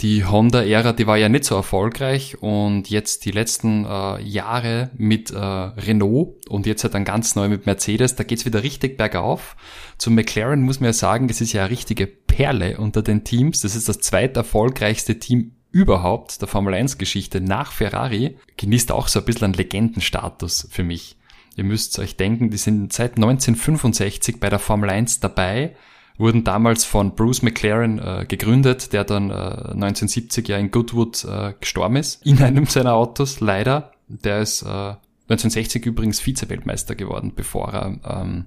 die 0.01 0.25
Honda-Ära, 0.25 0.93
die 0.93 1.07
war 1.07 1.17
ja 1.17 1.29
nicht 1.29 1.45
so 1.45 1.55
erfolgreich 1.55 2.41
und 2.41 2.89
jetzt 2.89 3.25
die 3.25 3.31
letzten 3.31 3.85
äh, 3.85 4.21
Jahre 4.21 4.91
mit 4.95 5.31
äh, 5.31 5.37
Renault 5.37 6.47
und 6.47 6.65
jetzt 6.65 6.83
halt 6.83 6.93
dann 6.93 7.05
ganz 7.05 7.35
neu 7.35 7.49
mit 7.49 7.65
Mercedes, 7.65 8.15
da 8.15 8.23
geht's 8.23 8.45
wieder 8.45 8.63
richtig 8.63 8.97
bergauf. 8.97 9.55
Zu 9.97 10.11
McLaren 10.11 10.61
muss 10.61 10.79
man 10.79 10.87
ja 10.87 10.93
sagen, 10.93 11.27
das 11.27 11.41
ist 11.41 11.53
ja 11.53 11.63
eine 11.63 11.71
richtige 11.71 12.05
Perle 12.07 12.77
unter 12.77 13.01
den 13.01 13.23
Teams. 13.23 13.61
Das 13.61 13.75
ist 13.75 13.89
das 13.89 13.99
zweiterfolgreichste 13.99 15.19
Team 15.19 15.53
überhaupt 15.71 16.41
der 16.41 16.47
Formel 16.47 16.73
1 16.73 16.97
Geschichte 16.97 17.41
nach 17.41 17.71
Ferrari. 17.71 18.37
Genießt 18.57 18.91
auch 18.91 19.07
so 19.07 19.19
ein 19.19 19.25
bisschen 19.25 19.45
einen 19.45 19.53
Legendenstatus 19.53 20.67
für 20.69 20.83
mich. 20.83 21.17
Ihr 21.55 21.63
müsst 21.63 21.97
euch 21.99 22.17
denken, 22.17 22.49
die 22.49 22.57
sind 22.57 22.93
seit 22.93 23.15
1965 23.17 24.39
bei 24.39 24.49
der 24.49 24.59
Formel 24.59 24.89
1 24.89 25.19
dabei 25.19 25.75
wurden 26.21 26.43
damals 26.45 26.85
von 26.85 27.15
Bruce 27.15 27.41
McLaren 27.41 27.99
äh, 27.99 28.25
gegründet, 28.25 28.93
der 28.93 29.03
dann 29.03 29.29
äh, 29.29 29.33
1970 29.33 30.47
ja 30.47 30.57
in 30.57 30.71
Goodwood 30.71 31.25
äh, 31.25 31.53
gestorben 31.59 31.97
ist, 31.97 32.25
in 32.25 32.41
einem 32.41 32.65
seiner 32.65 32.93
Autos, 32.93 33.41
leider. 33.41 33.91
Der 34.07 34.39
ist 34.39 34.61
äh, 34.61 34.95
1960 35.31 35.85
übrigens 35.85 36.19
Vize-Weltmeister 36.19 36.95
geworden, 36.95 37.33
bevor 37.35 37.73
er 37.73 38.21
ähm, 38.21 38.45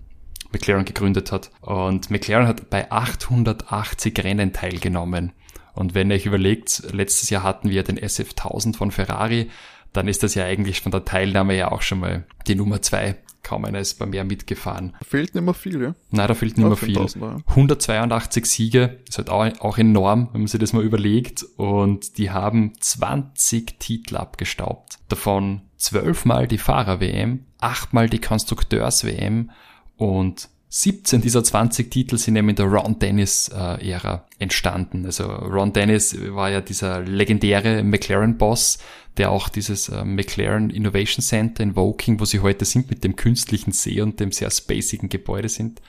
McLaren 0.52 0.84
gegründet 0.84 1.32
hat. 1.32 1.50
Und 1.60 2.10
McLaren 2.10 2.46
hat 2.46 2.70
bei 2.70 2.90
880 2.90 4.18
Rennen 4.22 4.52
teilgenommen. 4.52 5.32
Und 5.74 5.94
wenn 5.94 6.10
ihr 6.10 6.16
euch 6.16 6.26
überlegt, 6.26 6.82
letztes 6.92 7.30
Jahr 7.30 7.42
hatten 7.42 7.70
wir 7.70 7.82
den 7.82 7.98
SF1000 7.98 8.76
von 8.76 8.90
Ferrari, 8.90 9.50
dann 9.92 10.08
ist 10.08 10.22
das 10.22 10.34
ja 10.34 10.44
eigentlich 10.44 10.80
von 10.80 10.92
der 10.92 11.04
Teilnahme 11.04 11.56
ja 11.56 11.72
auch 11.72 11.82
schon 11.82 12.00
mal 12.00 12.24
die 12.46 12.54
Nummer 12.54 12.82
zwei 12.82 13.16
kaum 13.44 13.64
einer 13.64 13.78
ist 13.78 13.98
bei 13.98 14.06
mir 14.06 14.24
mitgefahren. 14.24 14.94
Da 14.98 15.04
fehlt 15.04 15.34
nicht 15.34 15.44
mehr 15.44 15.54
viel, 15.54 15.80
ja? 15.80 15.94
Nein, 16.10 16.28
da 16.28 16.34
fehlt 16.34 16.58
nicht 16.58 16.66
mehr 16.66 16.76
viel. 16.76 16.98
182 16.98 18.46
Siege, 18.46 18.98
ist 19.08 19.18
halt 19.18 19.30
auch, 19.30 19.46
auch 19.60 19.78
enorm, 19.78 20.30
wenn 20.32 20.40
man 20.40 20.48
sich 20.48 20.58
das 20.58 20.72
mal 20.72 20.82
überlegt. 20.82 21.44
Und 21.56 22.18
die 22.18 22.30
haben 22.30 22.72
20 22.80 23.78
Titel 23.78 24.16
abgestaubt. 24.16 24.98
Davon 25.08 25.62
zwölfmal 25.76 26.48
die 26.48 26.58
Fahrer-WM, 26.58 27.44
achtmal 27.60 28.08
die 28.08 28.20
Konstrukteurs-WM 28.20 29.50
und 29.96 30.48
17 30.76 31.20
dieser 31.20 31.44
20 31.44 31.88
Titel 31.88 32.18
sind 32.18 32.34
eben 32.34 32.48
in 32.48 32.56
der 32.56 32.66
Ron 32.66 32.98
Dennis-Ära 32.98 34.26
äh, 34.28 34.42
entstanden. 34.42 35.06
Also 35.06 35.24
Ron 35.24 35.72
Dennis 35.72 36.16
war 36.30 36.50
ja 36.50 36.60
dieser 36.60 37.00
legendäre 37.00 37.84
McLaren-Boss, 37.84 38.78
der 39.16 39.30
auch 39.30 39.48
dieses 39.48 39.88
äh, 39.88 40.04
McLaren 40.04 40.70
Innovation 40.70 41.22
Center 41.22 41.62
in 41.62 41.76
Woking, 41.76 42.18
wo 42.18 42.24
sie 42.24 42.40
heute 42.40 42.64
sind, 42.64 42.90
mit 42.90 43.04
dem 43.04 43.14
künstlichen 43.14 43.70
See 43.70 44.00
und 44.00 44.18
dem 44.18 44.32
sehr 44.32 44.50
spacigen 44.50 45.08
Gebäude 45.08 45.48
sind, 45.48 45.80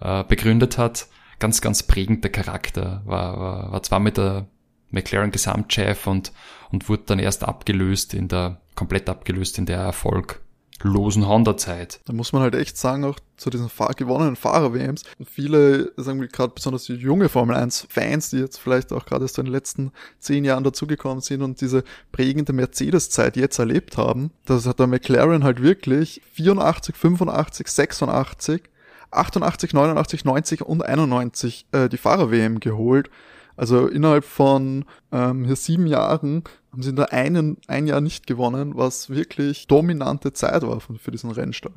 äh, 0.00 0.24
begründet 0.24 0.76
hat. 0.76 1.06
Ganz, 1.38 1.60
ganz 1.60 1.84
prägender 1.84 2.28
Charakter. 2.28 3.02
War, 3.04 3.38
war, 3.38 3.72
war 3.72 3.82
zwar 3.84 4.00
mit 4.00 4.16
der 4.16 4.48
McLaren 4.90 5.30
Gesamtchef 5.30 6.08
und, 6.08 6.32
und 6.72 6.88
wurde 6.88 7.04
dann 7.06 7.20
erst 7.20 7.44
abgelöst 7.44 8.12
in 8.12 8.26
der, 8.26 8.60
komplett 8.74 9.08
abgelöst 9.08 9.56
in 9.58 9.66
der 9.66 9.78
Erfolg 9.78 10.44
losen 10.82 11.26
Honda-Zeit. 11.26 12.00
Da 12.04 12.12
muss 12.12 12.32
man 12.32 12.42
halt 12.42 12.54
echt 12.54 12.76
sagen, 12.76 13.04
auch 13.04 13.18
zu 13.36 13.50
diesen 13.50 13.68
Fahr 13.68 13.94
gewonnenen 13.94 14.36
Fahrer-WMs, 14.36 15.02
viele, 15.24 15.92
sagen 15.96 16.20
wir 16.20 16.28
gerade 16.28 16.52
besonders 16.54 16.84
die 16.84 16.94
junge 16.94 17.28
Formel 17.28 17.56
1-Fans, 17.56 18.30
die 18.30 18.38
jetzt 18.38 18.58
vielleicht 18.58 18.92
auch 18.92 19.06
gerade 19.06 19.24
erst 19.24 19.38
in 19.38 19.46
den 19.46 19.52
letzten 19.52 19.92
zehn 20.18 20.44
Jahren 20.44 20.64
dazugekommen 20.64 21.20
sind 21.20 21.42
und 21.42 21.60
diese 21.60 21.84
prägende 22.12 22.52
Mercedes-Zeit 22.52 23.36
jetzt 23.36 23.58
erlebt 23.58 23.96
haben, 23.96 24.30
das 24.44 24.66
hat 24.66 24.78
der 24.78 24.86
McLaren 24.86 25.44
halt 25.44 25.62
wirklich 25.62 26.22
84, 26.32 26.96
85, 26.96 27.68
86, 27.68 28.62
88, 29.10 29.72
89, 29.72 30.24
90 30.24 30.62
und 30.62 30.84
91 30.84 31.66
äh, 31.72 31.88
die 31.88 31.96
Fahrer-WM 31.96 32.60
geholt. 32.60 33.10
Also 33.56 33.86
innerhalb 33.86 34.24
von 34.24 34.84
ähm, 35.12 35.44
hier 35.44 35.56
sieben 35.56 35.86
Jahren 35.86 36.44
haben 36.72 36.82
sie 36.82 36.94
da 36.94 37.04
einen, 37.04 37.56
ein 37.68 37.86
Jahr 37.86 38.00
nicht 38.00 38.26
gewonnen, 38.26 38.76
was 38.76 39.10
wirklich 39.10 39.66
dominante 39.66 40.32
Zeit 40.32 40.62
war 40.62 40.80
für 40.80 41.10
diesen 41.10 41.30
Rennstall. 41.30 41.72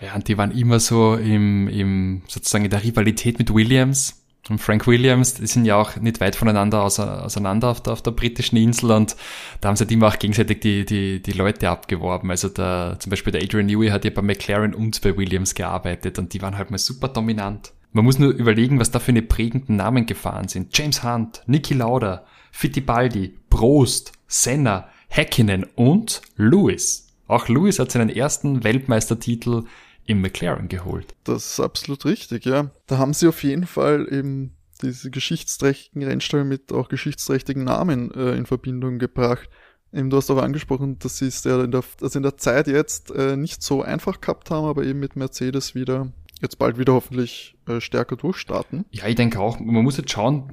Ja, 0.00 0.14
und 0.14 0.28
die 0.28 0.38
waren 0.38 0.50
immer 0.50 0.80
so 0.80 1.14
im, 1.14 1.68
im 1.68 2.22
sozusagen 2.28 2.64
in 2.64 2.70
der 2.70 2.82
Rivalität 2.82 3.38
mit 3.38 3.52
Williams. 3.52 4.20
Und 4.50 4.58
Frank 4.58 4.86
Williams, 4.86 5.34
die 5.34 5.46
sind 5.46 5.64
ja 5.64 5.76
auch 5.76 5.96
nicht 5.96 6.20
weit 6.20 6.36
voneinander 6.36 6.82
auseinander 6.82 7.68
auf 7.68 7.82
der, 7.82 7.94
auf 7.94 8.02
der 8.02 8.10
britischen 8.10 8.56
Insel 8.56 8.90
und 8.90 9.16
da 9.60 9.68
haben 9.68 9.76
sie 9.76 9.84
halt 9.84 9.92
immer 9.92 10.08
auch 10.08 10.18
gegenseitig 10.18 10.60
die, 10.60 10.84
die, 10.84 11.22
die 11.22 11.32
Leute 11.32 11.70
abgeworben. 11.70 12.30
Also 12.30 12.50
der, 12.50 12.96
zum 12.98 13.08
Beispiel 13.08 13.32
der 13.32 13.42
Adrian 13.42 13.66
Newey 13.66 13.88
hat 13.88 14.04
ja 14.04 14.10
bei 14.10 14.20
McLaren 14.20 14.74
und 14.74 15.00
bei 15.00 15.16
Williams 15.16 15.54
gearbeitet 15.54 16.18
und 16.18 16.34
die 16.34 16.42
waren 16.42 16.58
halt 16.58 16.70
mal 16.70 16.76
super 16.76 17.08
dominant. 17.08 17.72
Man 17.94 18.04
muss 18.04 18.18
nur 18.18 18.32
überlegen, 18.32 18.80
was 18.80 18.90
da 18.90 18.98
für 18.98 19.12
eine 19.12 19.22
prägenden 19.22 19.76
Namen 19.76 20.04
gefahren 20.04 20.48
sind. 20.48 20.76
James 20.76 21.04
Hunt, 21.04 21.42
Niki 21.46 21.74
Lauda, 21.74 22.26
Fittipaldi, 22.50 23.38
Prost, 23.50 24.10
Senna, 24.26 24.88
Häkkinen 25.06 25.64
und 25.76 26.20
Lewis. 26.36 27.06
Auch 27.28 27.48
Lewis 27.48 27.78
hat 27.78 27.92
seinen 27.92 28.08
ersten 28.08 28.64
Weltmeistertitel 28.64 29.62
im 30.06 30.20
McLaren 30.20 30.66
geholt. 30.66 31.14
Das 31.22 31.52
ist 31.52 31.60
absolut 31.60 32.04
richtig, 32.04 32.44
ja. 32.46 32.72
Da 32.88 32.98
haben 32.98 33.14
sie 33.14 33.28
auf 33.28 33.44
jeden 33.44 33.64
Fall 33.64 34.08
eben 34.10 34.56
diese 34.82 35.12
geschichtsträchtigen 35.12 36.02
Rennstellen 36.02 36.48
mit 36.48 36.72
auch 36.72 36.88
geschichtsträchtigen 36.88 37.62
Namen 37.62 38.10
äh, 38.10 38.34
in 38.34 38.46
Verbindung 38.46 38.98
gebracht. 38.98 39.48
Eben, 39.92 40.10
du 40.10 40.16
hast 40.16 40.32
auch 40.32 40.42
angesprochen, 40.42 40.98
dass 40.98 41.18
sie 41.18 41.28
es 41.28 41.44
ja 41.44 41.62
in 41.62 41.70
der, 41.70 41.84
also 42.02 42.18
in 42.18 42.24
der 42.24 42.38
Zeit 42.38 42.66
jetzt 42.66 43.12
äh, 43.12 43.36
nicht 43.36 43.62
so 43.62 43.82
einfach 43.82 44.20
gehabt 44.20 44.50
haben, 44.50 44.66
aber 44.66 44.82
eben 44.82 44.98
mit 44.98 45.14
Mercedes 45.14 45.76
wieder 45.76 46.12
jetzt 46.44 46.58
bald 46.58 46.78
wieder 46.78 46.92
hoffentlich 46.92 47.56
äh, 47.66 47.80
stärker 47.80 48.16
durchstarten. 48.16 48.84
Ja, 48.90 49.06
ich 49.06 49.16
denke 49.16 49.40
auch, 49.40 49.58
man 49.58 49.82
muss 49.82 49.96
jetzt 49.96 50.12
schauen, 50.12 50.44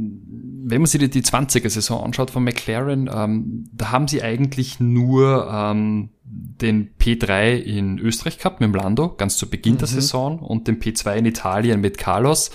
wenn 0.66 0.82
man 0.82 0.88
sich 0.88 1.00
die, 1.00 1.10
die 1.10 1.22
20er-Saison 1.22 2.04
anschaut 2.04 2.32
von 2.32 2.44
McLaren, 2.44 3.10
ähm, 3.14 3.70
da 3.72 3.92
haben 3.92 4.08
sie 4.08 4.24
eigentlich 4.24 4.80
nur 4.80 5.50
ähm, 5.52 6.10
den 6.24 6.96
P3 6.98 7.58
in 7.58 8.00
Österreich 8.00 8.38
gehabt 8.38 8.62
mit 8.62 8.70
dem 8.70 8.76
Lando, 8.76 9.10
ganz 9.16 9.38
zu 9.38 9.50
Beginn 9.50 9.74
mhm. 9.74 9.80
der 9.80 9.88
Saison, 9.88 10.40
und 10.40 10.68
den 10.68 10.80
P2 10.80 11.16
in 11.16 11.26
Italien 11.26 11.82
mit 11.82 11.98
Carlos 11.98 12.52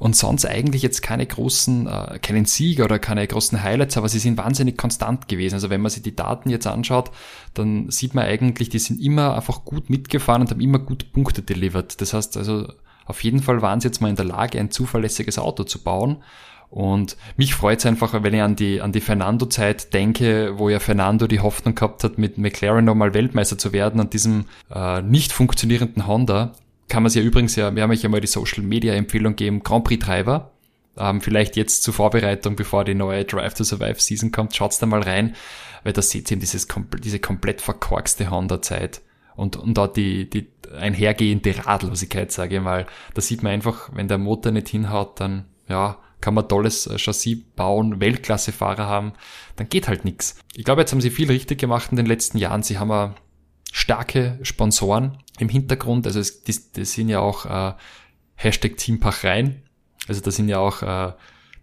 und 0.00 0.16
sonst 0.16 0.46
eigentlich 0.46 0.82
jetzt 0.82 1.02
keine 1.02 1.26
großen, 1.26 1.86
äh, 1.86 2.18
keinen 2.20 2.46
Sieger 2.46 2.86
oder 2.86 2.98
keine 2.98 3.24
großen 3.26 3.62
Highlights, 3.62 3.98
aber 3.98 4.08
sie 4.08 4.18
sind 4.18 4.38
wahnsinnig 4.38 4.78
konstant 4.78 5.28
gewesen. 5.28 5.54
Also 5.54 5.68
wenn 5.68 5.82
man 5.82 5.90
sich 5.90 6.02
die 6.02 6.16
Daten 6.16 6.48
jetzt 6.48 6.66
anschaut, 6.66 7.10
dann 7.52 7.90
sieht 7.90 8.14
man 8.14 8.24
eigentlich, 8.24 8.70
die 8.70 8.78
sind 8.78 8.98
immer 8.98 9.36
einfach 9.36 9.62
gut 9.66 9.90
mitgefahren 9.90 10.40
und 10.40 10.50
haben 10.50 10.60
immer 10.60 10.78
gut 10.78 11.12
Punkte 11.12 11.42
delivered. 11.42 12.00
Das 12.00 12.14
heißt 12.14 12.38
also, 12.38 12.72
auf 13.04 13.22
jeden 13.22 13.42
Fall 13.42 13.60
waren 13.60 13.80
sie 13.80 13.88
jetzt 13.88 14.00
mal 14.00 14.08
in 14.08 14.16
der 14.16 14.24
Lage, 14.24 14.58
ein 14.58 14.70
zuverlässiges 14.70 15.38
Auto 15.38 15.64
zu 15.64 15.84
bauen. 15.84 16.24
Und 16.70 17.18
mich 17.36 17.54
freut 17.54 17.80
es 17.80 17.86
einfach, 17.86 18.14
wenn 18.22 18.32
ich 18.32 18.40
an 18.40 18.56
die, 18.56 18.80
an 18.80 18.92
die 18.92 19.02
Fernando-Zeit 19.02 19.92
denke, 19.92 20.54
wo 20.56 20.70
ja 20.70 20.78
Fernando 20.78 21.26
die 21.26 21.40
Hoffnung 21.40 21.74
gehabt 21.74 22.04
hat, 22.04 22.16
mit 22.16 22.38
McLaren 22.38 22.86
nochmal 22.86 23.12
Weltmeister 23.12 23.58
zu 23.58 23.74
werden 23.74 24.00
und 24.00 24.14
diesem 24.14 24.46
äh, 24.74 25.02
nicht 25.02 25.32
funktionierenden 25.32 26.06
Honda 26.06 26.52
kann 26.90 27.02
man 27.02 27.10
sich 27.10 27.22
ja 27.22 27.26
übrigens 27.26 27.56
ja, 27.56 27.74
wir 27.74 27.82
haben 27.82 27.90
euch 27.90 28.02
ja 28.02 28.08
mal 28.08 28.20
die 28.20 28.26
Social 28.26 28.62
Media 28.62 28.92
Empfehlung 28.94 29.32
gegeben, 29.32 29.62
Grand 29.62 29.84
Prix 29.84 30.04
Treiber. 30.04 30.52
Ähm, 30.98 31.20
vielleicht 31.20 31.56
jetzt 31.56 31.82
zur 31.82 31.94
Vorbereitung, 31.94 32.56
bevor 32.56 32.84
die 32.84 32.94
neue 32.94 33.24
Drive 33.24 33.54
to 33.54 33.64
Survive 33.64 34.00
Season 34.00 34.32
kommt, 34.32 34.54
schaut's 34.54 34.78
da 34.78 34.86
mal 34.86 35.02
rein, 35.02 35.34
weil 35.84 35.92
da 35.92 36.02
seht 36.02 36.30
ihr 36.30 36.34
eben 36.34 36.40
dieses, 36.40 36.66
diese 37.02 37.20
komplett 37.20 37.60
verkorkste 37.60 38.30
Honda-Zeit 38.30 39.00
und, 39.36 39.56
und 39.56 39.78
da 39.78 39.86
die, 39.86 40.28
die 40.28 40.48
einhergehende 40.76 41.54
Radlosigkeit, 41.64 42.32
sage 42.32 42.56
ich 42.56 42.62
mal. 42.62 42.86
Da 43.14 43.22
sieht 43.22 43.42
man 43.42 43.52
einfach, 43.52 43.90
wenn 43.94 44.08
der 44.08 44.18
Motor 44.18 44.52
nicht 44.52 44.68
hinhaut, 44.68 45.20
dann, 45.20 45.46
ja, 45.68 45.96
kann 46.20 46.34
man 46.34 46.48
tolles 46.48 46.86
äh, 46.86 46.98
Chassis 46.98 47.38
bauen, 47.56 48.00
Weltklassefahrer 48.00 48.86
haben, 48.86 49.12
dann 49.56 49.68
geht 49.68 49.88
halt 49.88 50.04
nix. 50.04 50.38
Ich 50.54 50.64
glaube, 50.64 50.82
jetzt 50.82 50.92
haben 50.92 51.00
sie 51.00 51.10
viel 51.10 51.28
richtig 51.28 51.58
gemacht 51.58 51.90
in 51.90 51.96
den 51.96 52.06
letzten 52.06 52.36
Jahren. 52.36 52.62
Sie 52.62 52.78
haben 52.78 53.14
starke 53.72 54.38
Sponsoren 54.42 55.16
im 55.40 55.48
Hintergrund. 55.48 56.06
Also 56.06 56.20
es, 56.20 56.42
das, 56.42 56.72
das 56.72 56.92
sind 56.92 57.08
ja 57.08 57.20
auch 57.20 57.46
äh, 57.46 57.74
Hashtag 58.36 58.76
Team 58.76 59.00
Pachrein. 59.00 59.62
Also 60.08 60.20
da 60.20 60.30
sind 60.30 60.48
ja 60.48 60.58
auch 60.58 60.82
äh, 60.82 61.12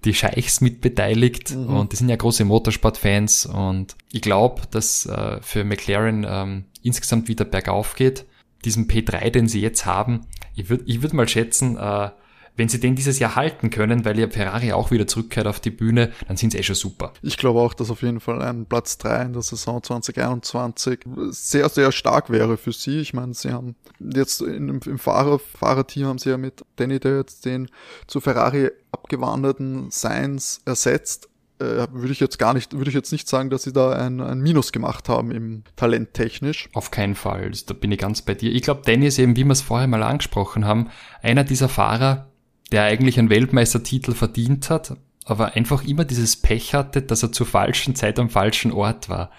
die 0.05 0.13
Scheichs 0.13 0.61
mit 0.61 0.81
beteiligt 0.81 1.55
mhm. 1.55 1.69
und 1.69 1.91
die 1.91 1.95
sind 1.95 2.09
ja 2.09 2.15
große 2.15 2.45
Motorsportfans 2.45 3.47
und 3.47 3.95
ich 4.11 4.21
glaube, 4.21 4.61
dass 4.71 5.05
äh, 5.05 5.41
für 5.41 5.63
McLaren 5.63 6.25
ähm, 6.27 6.65
insgesamt 6.83 7.27
wieder 7.27 7.45
bergauf 7.45 7.95
geht. 7.95 8.25
Diesen 8.63 8.87
P3, 8.87 9.29
den 9.31 9.47
sie 9.47 9.61
jetzt 9.61 9.85
haben, 9.85 10.27
ich 10.55 10.69
würde 10.69 10.83
ich 10.87 11.01
würd 11.01 11.13
mal 11.13 11.27
schätzen, 11.27 11.77
äh, 11.77 12.09
wenn 12.57 12.69
sie 12.69 12.79
den 12.79 12.95
dieses 12.95 13.19
Jahr 13.19 13.35
halten 13.35 13.69
können, 13.69 14.03
weil 14.03 14.19
ja 14.19 14.29
Ferrari 14.29 14.73
auch 14.73 14.91
wieder 14.91 15.07
zurückkehrt 15.07 15.47
auf 15.47 15.59
die 15.59 15.71
Bühne, 15.71 16.11
dann 16.27 16.37
sind 16.37 16.51
sie 16.51 16.57
eh 16.57 16.63
schon 16.63 16.75
super. 16.75 17.13
Ich 17.21 17.37
glaube 17.37 17.61
auch, 17.61 17.73
dass 17.73 17.89
auf 17.89 18.01
jeden 18.01 18.19
Fall 18.19 18.41
ein 18.41 18.65
Platz 18.65 18.97
3 18.97 19.21
in 19.23 19.33
der 19.33 19.41
Saison 19.43 19.81
2021 19.81 20.99
sehr, 21.29 21.69
sehr 21.69 21.91
stark 21.91 22.29
wäre 22.29 22.57
für 22.57 22.73
sie. 22.73 22.99
Ich 22.99 23.13
meine, 23.13 23.33
sie 23.33 23.51
haben 23.51 23.75
jetzt 23.99 24.41
im, 24.41 24.79
im 24.85 24.99
Fahrer, 24.99 25.39
Fahrerteam 25.39 26.07
haben 26.07 26.17
sie 26.17 26.31
ja 26.31 26.37
mit 26.37 26.65
Danny 26.75 26.99
der 26.99 27.17
jetzt 27.17 27.45
den 27.45 27.69
zu 28.07 28.19
Ferrari 28.19 28.71
abgewanderten 28.91 29.91
Sainz 29.91 30.61
ersetzt 30.65 31.29
äh, 31.59 31.87
würde 31.91 32.11
ich 32.11 32.19
jetzt 32.19 32.37
gar 32.37 32.53
nicht, 32.53 32.73
würde 32.73 32.89
ich 32.89 32.95
jetzt 32.95 33.11
nicht 33.11 33.27
sagen, 33.27 33.49
dass 33.49 33.63
sie 33.63 33.73
da 33.73 33.91
ein, 33.91 34.21
ein 34.21 34.39
Minus 34.39 34.71
gemacht 34.71 35.09
haben 35.09 35.31
im 35.31 35.63
Talent 35.75 36.13
technisch. 36.13 36.69
Auf 36.73 36.91
keinen 36.91 37.15
Fall. 37.15 37.51
Da 37.65 37.73
bin 37.73 37.91
ich 37.91 37.99
ganz 37.99 38.21
bei 38.21 38.35
dir. 38.35 38.51
Ich 38.51 38.61
glaube, 38.61 38.81
Danny 38.85 39.07
ist 39.07 39.19
eben, 39.19 39.35
wie 39.35 39.43
wir 39.43 39.51
es 39.51 39.61
vorher 39.61 39.87
mal 39.87 40.03
angesprochen 40.03 40.65
haben, 40.65 40.89
einer 41.21 41.43
dieser 41.43 41.69
Fahrer, 41.69 42.26
der 42.71 42.83
eigentlich 42.83 43.17
einen 43.17 43.29
Weltmeistertitel 43.29 44.13
verdient 44.13 44.69
hat, 44.69 44.97
aber 45.25 45.55
einfach 45.55 45.83
immer 45.85 46.05
dieses 46.05 46.35
Pech 46.35 46.73
hatte, 46.73 47.01
dass 47.01 47.23
er 47.23 47.31
zur 47.31 47.45
falschen 47.45 47.95
Zeit 47.95 48.19
am 48.19 48.29
falschen 48.29 48.71
Ort 48.71 49.09
war. 49.09 49.31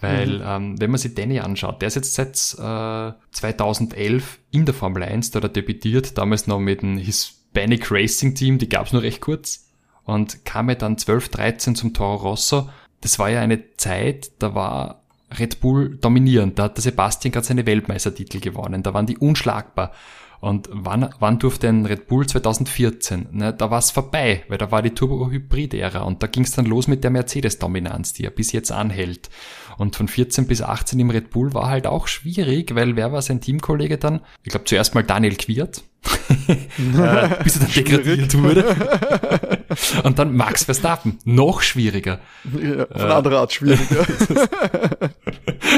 Weil, 0.00 0.38
mhm. 0.38 0.44
ähm, 0.44 0.80
wenn 0.80 0.90
man 0.90 0.98
sich 0.98 1.14
Danny 1.14 1.40
anschaut, 1.40 1.82
der 1.82 1.88
ist 1.88 1.96
jetzt 1.96 2.14
seit 2.14 2.34
äh, 2.58 3.12
2011 3.32 4.38
in 4.52 4.64
der 4.64 4.74
Formel 4.74 5.02
1, 5.02 5.32
da 5.32 5.38
hat 5.38 5.44
er 5.44 5.48
debütiert, 5.48 6.16
damals 6.16 6.46
noch 6.46 6.60
mit 6.60 6.82
dem 6.82 6.98
Hispanic 6.98 7.90
Racing 7.90 8.34
Team, 8.34 8.58
die 8.58 8.68
gab's 8.68 8.92
nur 8.92 9.02
recht 9.02 9.20
kurz, 9.20 9.68
und 10.04 10.44
kam 10.44 10.68
er 10.68 10.76
dann 10.76 10.98
12, 10.98 11.30
13 11.30 11.74
zum 11.74 11.94
Toro 11.94 12.30
Rosso. 12.30 12.68
Das 13.00 13.18
war 13.18 13.28
ja 13.28 13.40
eine 13.40 13.74
Zeit, 13.76 14.30
da 14.38 14.54
war 14.54 15.02
Red 15.36 15.60
Bull 15.60 15.98
dominierend, 16.00 16.58
da 16.58 16.64
hat 16.64 16.76
der 16.76 16.82
Sebastian 16.82 17.32
gerade 17.32 17.46
seine 17.46 17.66
Weltmeistertitel 17.66 18.40
gewonnen, 18.40 18.82
da 18.84 18.94
waren 18.94 19.06
die 19.06 19.18
unschlagbar. 19.18 19.92
Und 20.40 20.68
wann, 20.70 21.12
wann 21.18 21.38
durfte 21.40 21.68
ein 21.68 21.84
Red 21.84 22.06
Bull 22.06 22.26
2014? 22.26 23.28
Ne, 23.32 23.52
da 23.52 23.70
war 23.70 23.80
es 23.80 23.90
vorbei, 23.90 24.44
weil 24.48 24.58
da 24.58 24.70
war 24.70 24.82
die 24.82 24.90
Turbo-Hybrid-Ära 24.90 26.02
und 26.02 26.22
da 26.22 26.28
ging 26.28 26.44
es 26.44 26.52
dann 26.52 26.64
los 26.64 26.86
mit 26.86 27.02
der 27.02 27.10
Mercedes-Dominanz, 27.10 28.12
die 28.12 28.22
ja 28.22 28.30
bis 28.30 28.52
jetzt 28.52 28.70
anhält. 28.70 29.30
Und 29.78 29.96
von 29.96 30.06
14 30.06 30.46
bis 30.46 30.62
18 30.62 30.98
im 31.00 31.10
Red 31.10 31.30
Bull 31.30 31.54
war 31.54 31.68
halt 31.68 31.86
auch 31.86 32.06
schwierig, 32.06 32.74
weil 32.74 32.96
wer 32.96 33.12
war 33.12 33.22
sein 33.22 33.40
Teamkollege 33.40 33.98
dann? 33.98 34.20
Ich 34.44 34.50
glaube 34.50 34.64
zuerst 34.64 34.94
mal 34.94 35.02
Daniel 35.02 35.36
Quiert, 35.36 35.82
äh, 36.48 37.42
bis 37.42 37.56
er 37.56 37.62
dann 37.62 37.72
degradiert 37.74 38.38
wurde. 38.38 39.66
und 40.04 40.18
dann 40.18 40.36
Max 40.36 40.64
Verstappen, 40.64 41.18
noch 41.24 41.62
schwieriger. 41.62 42.20
Ja, 42.44 42.86
von 42.86 43.10
äh, 43.10 43.12
anderer 43.12 43.40
Art 43.40 43.52
schwieriger. 43.52 44.06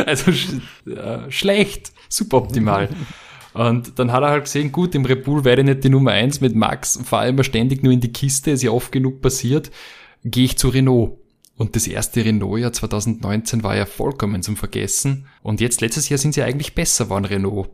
also 0.06 0.30
äh, 0.30 1.30
schlecht, 1.30 1.92
suboptimal. 2.08 2.88
Und 3.52 3.98
dann 3.98 4.12
hat 4.12 4.22
er 4.22 4.30
halt 4.30 4.44
gesehen, 4.44 4.72
gut, 4.72 4.94
im 4.94 5.04
Red 5.04 5.24
Bull 5.24 5.44
werde 5.44 5.62
ich 5.62 5.68
nicht 5.68 5.84
die 5.84 5.88
Nummer 5.88 6.12
eins 6.12 6.40
mit 6.40 6.54
Max, 6.54 7.00
fahre 7.04 7.28
immer 7.28 7.44
ständig 7.44 7.82
nur 7.82 7.92
in 7.92 8.00
die 8.00 8.12
Kiste, 8.12 8.52
ist 8.52 8.62
ja 8.62 8.70
oft 8.70 8.92
genug 8.92 9.20
passiert, 9.20 9.70
gehe 10.24 10.44
ich 10.44 10.58
zu 10.58 10.68
Renault. 10.68 11.18
Und 11.56 11.76
das 11.76 11.86
erste 11.86 12.24
Renault-Jahr 12.24 12.72
2019 12.72 13.62
war 13.62 13.76
ja 13.76 13.84
vollkommen 13.84 14.42
zum 14.42 14.56
Vergessen. 14.56 15.26
Und 15.42 15.60
jetzt, 15.60 15.82
letztes 15.82 16.08
Jahr 16.08 16.16
sind 16.16 16.32
sie 16.32 16.42
eigentlich 16.42 16.74
besser 16.74 17.04
geworden, 17.04 17.26
Renault. 17.26 17.68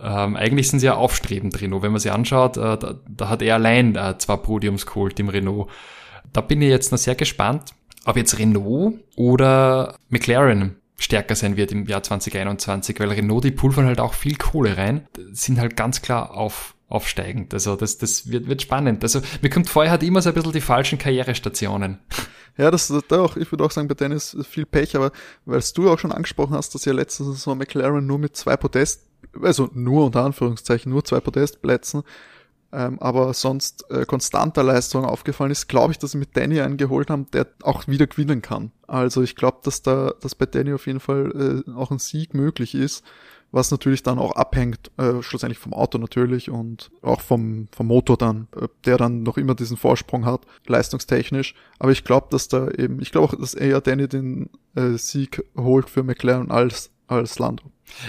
Ähm, 0.00 0.36
eigentlich 0.36 0.68
sind 0.68 0.78
sie 0.78 0.86
ja 0.86 0.94
aufstrebend, 0.94 1.60
Renault. 1.60 1.82
Wenn 1.82 1.92
man 1.92 2.00
sie 2.00 2.10
anschaut, 2.10 2.56
äh, 2.56 2.78
da, 2.78 2.94
da, 3.06 3.28
hat 3.28 3.42
er 3.42 3.56
allein 3.56 3.96
äh, 3.96 4.16
zwei 4.16 4.36
Podiums 4.36 4.86
geholt 4.86 5.20
im 5.20 5.28
Renault. 5.28 5.68
Da 6.32 6.40
bin 6.40 6.62
ich 6.62 6.70
jetzt 6.70 6.92
noch 6.92 6.98
sehr 6.98 7.16
gespannt, 7.16 7.74
ob 8.06 8.16
jetzt 8.16 8.38
Renault 8.38 8.94
oder 9.16 9.96
McLaren 10.08 10.76
stärker 10.98 11.36
sein 11.36 11.56
wird 11.56 11.72
im 11.72 11.86
Jahr 11.86 12.02
2021, 12.02 12.98
weil 13.00 13.10
Renault, 13.10 13.44
die 13.44 13.52
pulvern 13.52 13.86
halt 13.86 14.00
auch 14.00 14.14
viel 14.14 14.36
Kohle 14.36 14.76
rein, 14.76 15.06
sind 15.30 15.58
halt 15.58 15.76
ganz 15.76 16.02
klar 16.02 16.34
auf, 16.34 16.74
aufsteigend. 16.88 17.54
Also 17.54 17.76
das, 17.76 17.98
das 17.98 18.30
wird, 18.30 18.48
wird 18.48 18.62
spannend. 18.62 19.02
Also 19.04 19.20
mir 19.40 19.48
kommt 19.48 19.70
vorher 19.70 19.92
hat 19.92 20.02
immer 20.02 20.20
so 20.20 20.30
ein 20.30 20.34
bisschen 20.34 20.52
die 20.52 20.60
falschen 20.60 20.98
Karrierestationen. 20.98 21.98
Ja, 22.56 22.72
das, 22.72 22.88
das 22.88 23.18
auch, 23.18 23.36
ich 23.36 23.50
würde 23.52 23.64
auch 23.64 23.70
sagen, 23.70 23.86
bei 23.86 23.94
Dennis 23.94 24.36
viel 24.50 24.66
Pech, 24.66 24.96
aber 24.96 25.12
weil 25.44 25.62
du 25.74 25.88
auch 25.88 25.98
schon 26.00 26.10
angesprochen 26.10 26.54
hast, 26.54 26.74
dass 26.74 26.84
ja 26.84 26.92
letzte 26.92 27.22
Saison 27.22 27.56
McLaren 27.56 28.04
nur 28.04 28.18
mit 28.18 28.36
zwei 28.36 28.56
Podest, 28.56 29.06
also 29.40 29.70
nur 29.74 30.06
unter 30.06 30.24
Anführungszeichen, 30.24 30.90
nur 30.90 31.04
zwei 31.04 31.20
Podestplätzen 31.20 32.02
ähm, 32.72 32.98
aber 33.00 33.32
sonst 33.32 33.90
äh, 33.90 34.04
konstanter 34.04 34.62
Leistung 34.62 35.04
aufgefallen 35.04 35.50
ist, 35.50 35.68
glaube 35.68 35.92
ich, 35.92 35.98
dass 35.98 36.12
sie 36.12 36.18
mit 36.18 36.36
Danny 36.36 36.60
einen 36.60 36.76
geholt 36.76 37.08
haben, 37.08 37.30
der 37.32 37.46
auch 37.62 37.88
wieder 37.88 38.06
gewinnen 38.06 38.42
kann. 38.42 38.72
Also 38.86 39.22
ich 39.22 39.36
glaube, 39.36 39.58
dass 39.62 39.82
da, 39.82 40.12
dass 40.20 40.34
bei 40.34 40.46
Danny 40.46 40.72
auf 40.74 40.86
jeden 40.86 41.00
Fall 41.00 41.64
äh, 41.66 41.70
auch 41.72 41.90
ein 41.90 41.98
Sieg 41.98 42.34
möglich 42.34 42.74
ist, 42.74 43.04
was 43.50 43.70
natürlich 43.70 44.02
dann 44.02 44.18
auch 44.18 44.32
abhängt, 44.32 44.90
äh, 44.98 45.22
schlussendlich 45.22 45.58
vom 45.58 45.72
Auto 45.72 45.96
natürlich 45.96 46.50
und 46.50 46.90
auch 47.00 47.22
vom, 47.22 47.68
vom 47.74 47.86
Motor 47.86 48.18
dann, 48.18 48.48
äh, 48.54 48.68
der 48.84 48.98
dann 48.98 49.22
noch 49.22 49.38
immer 49.38 49.54
diesen 49.54 49.78
Vorsprung 49.78 50.26
hat, 50.26 50.42
leistungstechnisch. 50.66 51.54
Aber 51.78 51.92
ich 51.92 52.04
glaube, 52.04 52.26
dass 52.30 52.48
da 52.48 52.68
eben, 52.68 53.00
ich 53.00 53.12
glaube 53.12 53.28
auch, 53.28 53.34
dass 53.34 53.54
eher 53.54 53.80
Danny 53.80 54.08
den 54.08 54.50
äh, 54.74 54.98
Sieg 54.98 55.42
holt 55.56 55.88
für 55.88 56.02
McLaren 56.02 56.50
als, 56.50 56.90
als 57.06 57.38
Lando. 57.38 57.64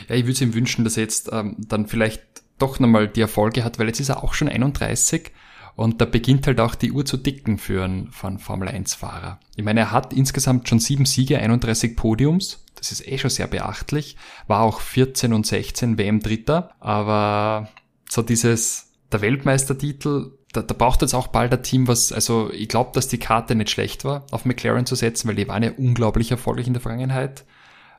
Ja, 0.10 0.16
ich 0.16 0.24
würde 0.24 0.34
es 0.34 0.41
ihm 0.41 0.53
wünschen, 0.53 0.84
dass 0.84 0.97
er 0.97 1.03
jetzt 1.03 1.30
ähm, 1.32 1.55
dann 1.57 1.88
vielleicht 1.88 2.22
doch 2.60 2.80
nochmal 2.80 3.07
die 3.07 3.22
Erfolge 3.22 3.64
hat, 3.64 3.80
weil 3.80 3.88
jetzt 3.88 3.99
ist 3.99 4.10
er 4.10 4.24
auch 4.24 4.34
schon 4.34 4.49
31 4.49 5.32
und 5.76 6.01
da 6.01 6.05
beginnt 6.05 6.45
halt 6.45 6.60
auch 6.60 6.76
die 6.76 6.91
Uhr 6.91 7.05
zu 7.05 7.18
dicken 7.18 7.57
für 7.57 7.84
einen, 7.84 8.12
für 8.12 8.28
einen 8.28 8.39
Formel 8.39 8.68
1 8.68 8.95
Fahrer. 8.95 9.39
Ich 9.55 9.64
meine, 9.64 9.80
er 9.80 9.91
hat 9.91 10.14
insgesamt 10.14 10.68
schon 10.68 10.80
sieben 10.80 11.05
Siege, 11.05 11.39
31 11.39 11.95
Podiums. 11.95 12.66
Das 12.76 12.91
ist 12.91 13.07
eh 13.07 13.18
schon 13.18 13.30
sehr 13.30 13.47
beachtlich. 13.47 14.18
War 14.47 14.62
auch 14.62 14.82
14 14.82 15.32
und 15.34 15.45
16 15.45 15.97
WM 15.97 16.20
Dritter. 16.20 16.72
Aber 16.80 17.70
so 18.10 18.22
dieses, 18.22 18.91
der 19.12 19.22
Weltmeistertitel 19.22 20.32
da, 20.51 20.62
da 20.62 20.74
braucht 20.74 21.01
jetzt 21.01 21.14
auch 21.14 21.28
bald 21.28 21.53
ein 21.53 21.64
Team, 21.64 21.88
was, 21.88 22.12
also 22.12 22.49
ich 22.51 22.68
glaube, 22.68 22.91
dass 22.93 23.07
die 23.07 23.20
Karte 23.20 23.55
nicht 23.55 23.70
schlecht 23.70 24.03
war, 24.03 24.26
auf 24.32 24.45
McLaren 24.45 24.86
zu 24.86 24.95
setzen, 24.95 25.28
weil 25.28 25.36
die 25.36 25.47
waren 25.47 25.64
ja 25.64 25.72
unglaublich 25.78 26.32
erfolgreich 26.32 26.68
in 26.68 26.74
der 26.74 26.82
Vergangenheit. 26.82 27.45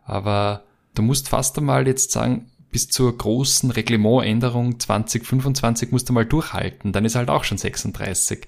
Aber 0.05 0.65
du 0.95 1.03
musst 1.03 1.29
fast 1.29 1.57
einmal 1.59 1.87
jetzt 1.87 2.11
sagen, 2.11 2.51
bis 2.71 2.89
zur 2.89 3.16
großen 3.16 3.71
Reglementänderung 3.71 4.79
2025 4.79 5.91
musst 5.91 6.09
du 6.09 6.12
mal 6.12 6.27
durchhalten, 6.27 6.93
dann 6.93 7.05
ist 7.05 7.16
halt 7.16 7.29
auch 7.29 7.45
schon 7.45 7.59
36. 7.59 8.47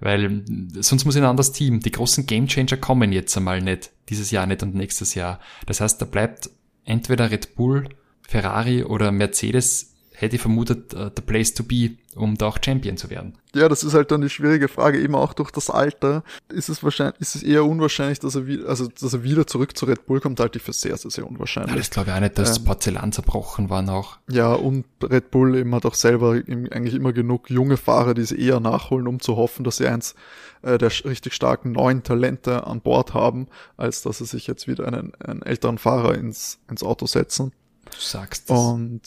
Weil 0.00 0.42
sonst 0.80 1.04
muss 1.04 1.14
ich 1.14 1.22
ein 1.22 1.28
anderes 1.28 1.52
Team. 1.52 1.78
Die 1.78 1.92
großen 1.92 2.26
Gamechanger 2.26 2.76
kommen 2.76 3.12
jetzt 3.12 3.36
einmal 3.36 3.60
nicht, 3.62 3.92
dieses 4.08 4.32
Jahr 4.32 4.46
nicht 4.46 4.62
und 4.64 4.74
nächstes 4.74 5.14
Jahr. 5.14 5.38
Das 5.66 5.80
heißt, 5.80 6.02
da 6.02 6.06
bleibt 6.06 6.50
entweder 6.84 7.30
Red 7.30 7.54
Bull, 7.54 7.88
Ferrari 8.22 8.82
oder 8.82 9.12
Mercedes 9.12 9.91
hätte 10.22 10.36
ich 10.36 10.40
vermutet, 10.40 10.94
uh, 10.94 11.10
the 11.14 11.22
place 11.22 11.52
to 11.52 11.64
be, 11.64 11.96
um 12.14 12.38
da 12.38 12.46
auch 12.46 12.58
Champion 12.64 12.96
zu 12.96 13.10
werden. 13.10 13.34
Ja, 13.54 13.68
das 13.68 13.82
ist 13.82 13.92
halt 13.92 14.10
dann 14.12 14.20
die 14.20 14.30
schwierige 14.30 14.68
Frage, 14.68 15.00
eben 15.00 15.14
auch 15.16 15.34
durch 15.34 15.50
das 15.50 15.68
Alter 15.68 16.22
ist 16.48 16.68
es 16.68 16.82
wahrscheinlich, 16.82 17.20
ist 17.20 17.34
es 17.34 17.42
eher 17.42 17.64
unwahrscheinlich, 17.64 18.20
dass 18.20 18.36
er 18.36 18.46
wieder, 18.46 18.68
also 18.68 18.86
dass 18.86 19.12
er 19.12 19.24
wieder 19.24 19.46
zurück 19.46 19.76
zu 19.76 19.84
Red 19.84 20.06
Bull 20.06 20.20
kommt, 20.20 20.38
halte 20.38 20.58
ich 20.58 20.64
für 20.64 20.72
sehr, 20.72 20.96
sehr, 20.96 21.10
sehr 21.10 21.26
unwahrscheinlich. 21.26 21.72
Ja, 21.72 21.78
das 21.78 21.90
glaube 21.90 22.10
ich 22.10 22.16
auch 22.16 22.20
nicht, 22.20 22.38
dass 22.38 22.56
ähm, 22.56 22.64
Porzellan 22.64 23.12
zerbrochen 23.12 23.68
waren 23.68 23.88
auch. 23.88 24.18
Ja, 24.30 24.52
und 24.52 24.84
Red 25.02 25.32
Bull 25.32 25.56
eben 25.56 25.74
hat 25.74 25.84
auch 25.84 25.94
selber 25.94 26.32
eigentlich 26.32 26.94
immer 26.94 27.12
genug 27.12 27.50
junge 27.50 27.76
Fahrer, 27.76 28.14
die 28.14 28.24
sie 28.24 28.40
eher 28.40 28.60
nachholen, 28.60 29.08
um 29.08 29.20
zu 29.20 29.36
hoffen, 29.36 29.64
dass 29.64 29.78
sie 29.78 29.88
eins 29.88 30.14
äh, 30.62 30.78
der 30.78 30.92
richtig 31.04 31.34
starken 31.34 31.72
neuen 31.72 32.04
Talente 32.04 32.66
an 32.66 32.80
Bord 32.80 33.12
haben, 33.12 33.48
als 33.76 34.02
dass 34.02 34.18
sie 34.18 34.26
sich 34.26 34.46
jetzt 34.46 34.68
wieder 34.68 34.86
einen, 34.86 35.14
einen 35.16 35.42
älteren 35.42 35.78
Fahrer 35.78 36.14
ins, 36.14 36.60
ins 36.70 36.84
Auto 36.84 37.06
setzen. 37.06 37.52
Du 37.84 38.00
sagst 38.00 38.48
das. 38.48 38.58
Und 38.58 39.00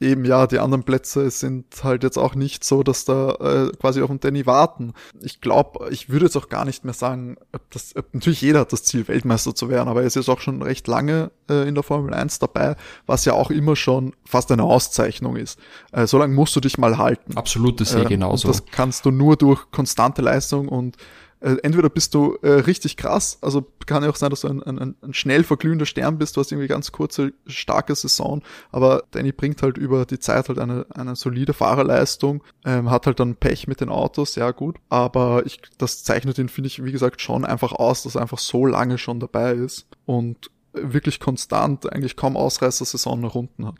eben 0.00 0.24
ja, 0.24 0.46
die 0.46 0.58
anderen 0.58 0.84
Plätze 0.84 1.30
sind 1.30 1.66
halt 1.82 2.02
jetzt 2.02 2.18
auch 2.18 2.34
nicht 2.34 2.64
so, 2.64 2.82
dass 2.82 3.04
da 3.04 3.32
äh, 3.34 3.70
quasi 3.78 4.02
auf 4.02 4.08
den 4.08 4.20
Danny 4.20 4.46
warten. 4.46 4.92
Ich 5.22 5.40
glaube, 5.40 5.88
ich 5.90 6.10
würde 6.10 6.26
jetzt 6.26 6.36
auch 6.36 6.48
gar 6.48 6.64
nicht 6.64 6.84
mehr 6.84 6.94
sagen, 6.94 7.36
ob 7.52 7.70
das, 7.70 7.96
ob, 7.96 8.12
natürlich 8.12 8.42
jeder 8.42 8.60
hat 8.60 8.72
das 8.72 8.84
Ziel, 8.84 9.08
Weltmeister 9.08 9.54
zu 9.54 9.68
werden, 9.68 9.88
aber 9.88 10.02
er 10.02 10.06
ist 10.06 10.16
jetzt 10.16 10.28
auch 10.28 10.40
schon 10.40 10.62
recht 10.62 10.86
lange 10.86 11.30
äh, 11.48 11.66
in 11.66 11.74
der 11.74 11.82
Formel 11.82 12.12
1 12.12 12.38
dabei, 12.38 12.76
was 13.06 13.24
ja 13.24 13.32
auch 13.32 13.50
immer 13.50 13.76
schon 13.76 14.12
fast 14.24 14.52
eine 14.52 14.64
Auszeichnung 14.64 15.36
ist. 15.36 15.58
Äh, 15.92 16.06
so 16.06 16.18
lange 16.18 16.34
musst 16.34 16.54
du 16.56 16.60
dich 16.60 16.78
mal 16.78 16.98
halten. 16.98 17.36
Absolut, 17.36 17.80
das 17.80 17.90
sehe 17.90 18.00
ich 18.00 18.06
äh, 18.06 18.10
genauso. 18.10 18.48
das 18.48 18.66
kannst 18.66 19.06
du 19.06 19.10
nur 19.10 19.36
durch 19.36 19.70
konstante 19.70 20.22
Leistung 20.22 20.68
und 20.68 20.96
äh, 21.40 21.56
entweder 21.62 21.88
bist 21.88 22.14
du 22.14 22.36
äh, 22.42 22.48
richtig 22.48 22.96
krass, 22.96 23.38
also 23.42 23.66
kann 23.86 24.02
ja 24.02 24.10
auch 24.10 24.16
sein, 24.16 24.30
dass 24.30 24.40
du 24.40 24.48
ein, 24.48 24.62
ein, 24.62 24.94
ein 25.00 25.14
schnell 25.14 25.44
verglühender 25.44 25.86
Stern 25.86 26.18
bist, 26.18 26.36
du 26.36 26.40
hast 26.40 26.52
irgendwie 26.52 26.68
ganz 26.68 26.92
kurze, 26.92 27.32
starke 27.46 27.94
Saison, 27.94 28.42
aber 28.72 29.04
Danny 29.10 29.32
bringt 29.32 29.62
halt 29.62 29.78
über 29.78 30.06
die 30.06 30.18
Zeit 30.18 30.48
halt 30.48 30.58
eine, 30.58 30.86
eine 30.94 31.16
solide 31.16 31.52
Fahrerleistung, 31.52 32.42
ähm, 32.64 32.90
hat 32.90 33.06
halt 33.06 33.20
dann 33.20 33.36
Pech 33.36 33.68
mit 33.68 33.80
den 33.80 33.88
Autos, 33.88 34.34
ja 34.34 34.50
gut, 34.50 34.76
aber 34.88 35.44
ich, 35.46 35.60
das 35.78 36.04
zeichnet 36.04 36.38
ihn, 36.38 36.48
finde 36.48 36.68
ich, 36.68 36.84
wie 36.84 36.92
gesagt, 36.92 37.20
schon 37.20 37.44
einfach 37.44 37.72
aus, 37.72 38.02
dass 38.02 38.14
er 38.14 38.22
einfach 38.22 38.38
so 38.38 38.66
lange 38.66 38.98
schon 38.98 39.20
dabei 39.20 39.52
ist 39.52 39.86
und 40.04 40.50
wirklich 40.72 41.20
konstant 41.20 41.90
eigentlich 41.92 42.16
kaum 42.16 42.36
Ausreißer-Saison 42.36 43.20
nach 43.20 43.34
unten 43.34 43.66
hat. 43.66 43.76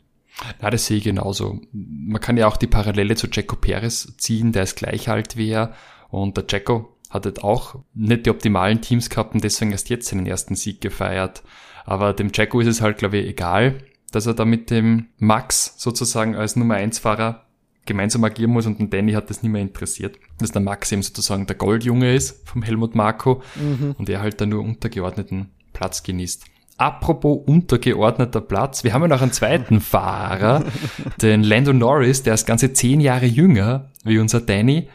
Ja, 0.61 0.69
das 0.69 0.85
sehe 0.85 0.97
ich 0.97 1.03
genauso. 1.03 1.59
Man 1.71 2.21
kann 2.21 2.37
ja 2.37 2.47
auch 2.47 2.57
die 2.57 2.67
Parallele 2.67 3.15
zu 3.15 3.27
Jacko 3.31 3.55
Perez 3.55 4.15
ziehen, 4.17 4.51
der 4.51 4.63
ist 4.63 4.75
gleich 4.75 5.09
alt 5.09 5.37
wie 5.37 5.49
er 5.49 5.73
und 6.09 6.37
der 6.37 6.45
Jacko 6.47 6.96
hat 7.17 7.25
halt 7.25 7.43
auch 7.43 7.75
nicht 7.93 8.25
die 8.25 8.29
optimalen 8.29 8.81
Teams 8.81 9.09
gehabt 9.09 9.33
und 9.33 9.43
deswegen 9.43 9.71
erst 9.71 9.89
jetzt 9.89 10.07
seinen 10.07 10.25
ersten 10.25 10.55
Sieg 10.55 10.81
gefeiert. 10.81 11.43
Aber 11.85 12.13
dem 12.13 12.31
Jacko 12.33 12.59
ist 12.59 12.67
es 12.67 12.81
halt, 12.81 12.97
glaube 12.97 13.17
ich, 13.17 13.27
egal, 13.27 13.75
dass 14.11 14.25
er 14.25 14.33
da 14.33 14.45
mit 14.45 14.69
dem 14.71 15.07
Max 15.17 15.75
sozusagen 15.77 16.35
als 16.35 16.55
Nummer 16.55 16.75
1 16.75 16.99
Fahrer 16.99 17.43
gemeinsam 17.85 18.23
agieren 18.23 18.51
muss 18.51 18.65
und 18.65 18.79
den 18.79 18.89
Danny 18.89 19.13
hat 19.13 19.29
das 19.29 19.43
nicht 19.43 19.51
mehr 19.51 19.61
interessiert. 19.61 20.17
Dass 20.39 20.51
der 20.51 20.61
Max 20.61 20.91
eben 20.91 21.01
sozusagen 21.01 21.47
der 21.47 21.55
Goldjunge 21.55 22.13
ist 22.13 22.47
vom 22.47 22.61
Helmut 22.61 22.95
Marko 22.95 23.41
mhm. 23.55 23.95
und 23.97 24.09
er 24.09 24.21
halt 24.21 24.39
da 24.39 24.45
nur 24.45 24.63
untergeordneten 24.63 25.49
Platz 25.73 26.03
genießt. 26.03 26.45
Apropos 26.77 27.39
untergeordneter 27.47 28.41
Platz, 28.41 28.83
wir 28.83 28.93
haben 28.93 29.01
ja 29.01 29.07
noch 29.07 29.21
einen 29.21 29.31
zweiten 29.31 29.81
Fahrer, 29.81 30.63
den 31.21 31.41
Lando 31.41 31.73
Norris, 31.73 32.21
der 32.21 32.35
ist 32.35 32.45
ganze 32.45 32.73
zehn 32.73 32.99
Jahre 32.99 33.25
jünger 33.25 33.89
wie 34.03 34.19
unser 34.19 34.41
Danny 34.41 34.87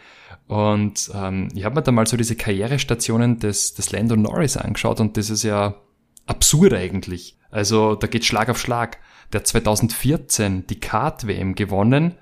und 0.53 1.11
ähm, 1.15 1.49
ich 1.55 1.65
habe 1.65 1.77
mir 1.77 1.83
da 1.83 1.93
mal 1.93 2.07
so 2.07 2.19
diese 2.19 2.37
Karrierestationen 2.37 3.39
des, 3.39 3.73
des 3.73 3.91
Lando 3.91 4.17
Norris 4.17 4.59
angeschaut 4.59 5.01
und 5.01 5.17
das 5.17 5.31
ist 5.31 5.45
ja 5.45 5.77
absurd 6.27 6.75
eigentlich. 6.75 7.39
Also 7.51 7.95
da 7.95 8.07
geht 8.07 8.27
Schlag 8.27 8.51
auf 8.51 8.59
Schlag. 8.59 8.99
Der 9.33 9.41
hat 9.41 9.47
2014 9.47 10.67
die 10.67 10.79
Kart-WM 10.79 11.55
gewonnen, 11.55 12.17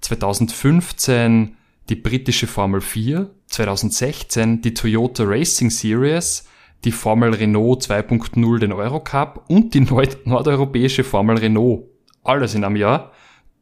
2015 0.00 1.58
die 1.90 1.96
britische 1.96 2.46
Formel 2.46 2.80
4, 2.80 3.28
2016 3.48 4.62
die 4.62 4.72
Toyota 4.72 5.24
Racing 5.26 5.68
Series, 5.68 6.48
die 6.84 6.92
Formel 6.92 7.34
Renault 7.34 7.82
2.0 7.82 8.60
den 8.60 8.72
Eurocup 8.72 9.44
und 9.48 9.74
die 9.74 9.80
nord 9.80 10.20
nordeuropäische 10.26 11.04
Formel 11.04 11.36
Renault. 11.36 11.84
Alles 12.22 12.54
in 12.54 12.64
einem 12.64 12.76
Jahr. 12.76 13.12